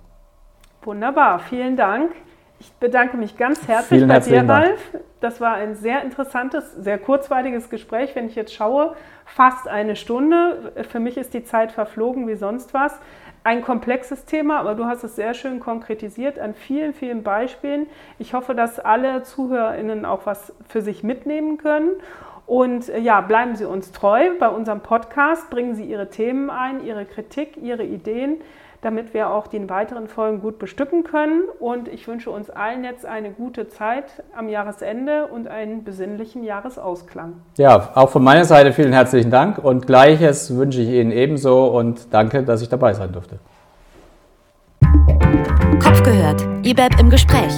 Wunderbar, 0.83 1.39
vielen 1.39 1.77
Dank. 1.77 2.11
Ich 2.59 2.73
bedanke 2.73 3.15
mich 3.15 3.37
ganz 3.37 3.67
herzlich 3.69 3.99
Vielen 3.99 4.09
bei 4.09 4.19
dir, 4.19 4.47
Ralf. 4.47 4.81
Das 5.21 5.39
war 5.39 5.53
ein 5.53 5.75
sehr 5.75 6.03
interessantes, 6.03 6.73
sehr 6.73 6.97
kurzweiliges 6.97 7.69
Gespräch. 7.69 8.15
Wenn 8.15 8.27
ich 8.27 8.35
jetzt 8.35 8.53
schaue, 8.53 8.95
fast 9.25 9.69
eine 9.69 9.95
Stunde. 9.95 10.73
Für 10.89 10.99
mich 10.99 11.15
ist 11.15 11.33
die 11.33 11.45
Zeit 11.45 11.71
verflogen 11.71 12.27
wie 12.27 12.35
sonst 12.35 12.73
was. 12.73 12.99
Ein 13.45 13.61
komplexes 13.61 14.25
Thema, 14.25 14.59
aber 14.59 14.75
du 14.75 14.85
hast 14.85 15.05
es 15.05 15.15
sehr 15.15 15.33
schön 15.33 15.61
konkretisiert 15.61 16.37
an 16.37 16.53
vielen, 16.53 16.93
vielen 16.93 17.23
Beispielen. 17.23 17.87
Ich 18.17 18.33
hoffe, 18.33 18.53
dass 18.53 18.77
alle 18.77 19.23
ZuhörerInnen 19.23 20.03
auch 20.03 20.25
was 20.25 20.53
für 20.67 20.81
sich 20.81 21.01
mitnehmen 21.01 21.57
können. 21.57 21.91
Und 22.45 22.89
äh, 22.89 22.99
ja, 22.99 23.21
bleiben 23.21 23.55
Sie 23.55 23.63
uns 23.63 23.93
treu 23.93 24.31
bei 24.37 24.49
unserem 24.49 24.81
Podcast, 24.81 25.49
bringen 25.49 25.75
Sie 25.75 25.85
Ihre 25.85 26.09
Themen 26.09 26.49
ein, 26.49 26.83
Ihre 26.83 27.05
Kritik, 27.05 27.55
Ihre 27.55 27.83
Ideen 27.83 28.41
damit 28.81 29.13
wir 29.13 29.29
auch 29.29 29.47
die 29.47 29.69
weiteren 29.69 30.07
Folgen 30.07 30.41
gut 30.41 30.59
bestücken 30.59 31.03
können. 31.03 31.43
Und 31.59 31.87
ich 31.87 32.07
wünsche 32.07 32.31
uns 32.31 32.49
allen 32.49 32.83
jetzt 32.83 33.05
eine 33.05 33.31
gute 33.31 33.67
Zeit 33.67 34.23
am 34.35 34.49
Jahresende 34.49 35.27
und 35.27 35.47
einen 35.47 35.83
besinnlichen 35.83 36.43
Jahresausklang. 36.43 37.41
Ja, 37.57 37.91
auch 37.95 38.09
von 38.09 38.23
meiner 38.23 38.45
Seite 38.45 38.71
vielen 38.73 38.93
herzlichen 38.93 39.31
Dank 39.31 39.57
und 39.57 39.85
Gleiches 39.85 40.55
wünsche 40.55 40.81
ich 40.81 40.89
Ihnen 40.89 41.11
ebenso 41.11 41.67
und 41.67 42.13
danke, 42.13 42.43
dass 42.43 42.61
ich 42.61 42.69
dabei 42.69 42.93
sein 42.93 43.11
durfte. 43.11 43.39
Kopf 45.83 46.03
gehört, 46.03 46.41
IBEB 46.65 46.99
im 46.99 47.09
Gespräch. 47.09 47.55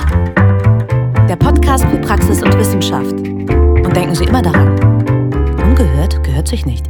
Der 1.30 1.36
Podcast 1.36 1.86
für 1.86 1.98
Praxis 1.98 2.44
und 2.44 2.58
Wissenschaft. 2.58 3.14
Und 3.14 3.96
denken 3.96 4.16
Sie 4.16 4.26
immer 4.26 4.42
daran, 4.42 4.76
ungehört 5.64 6.24
gehört 6.24 6.48
sich 6.48 6.66
nicht. 6.66 6.86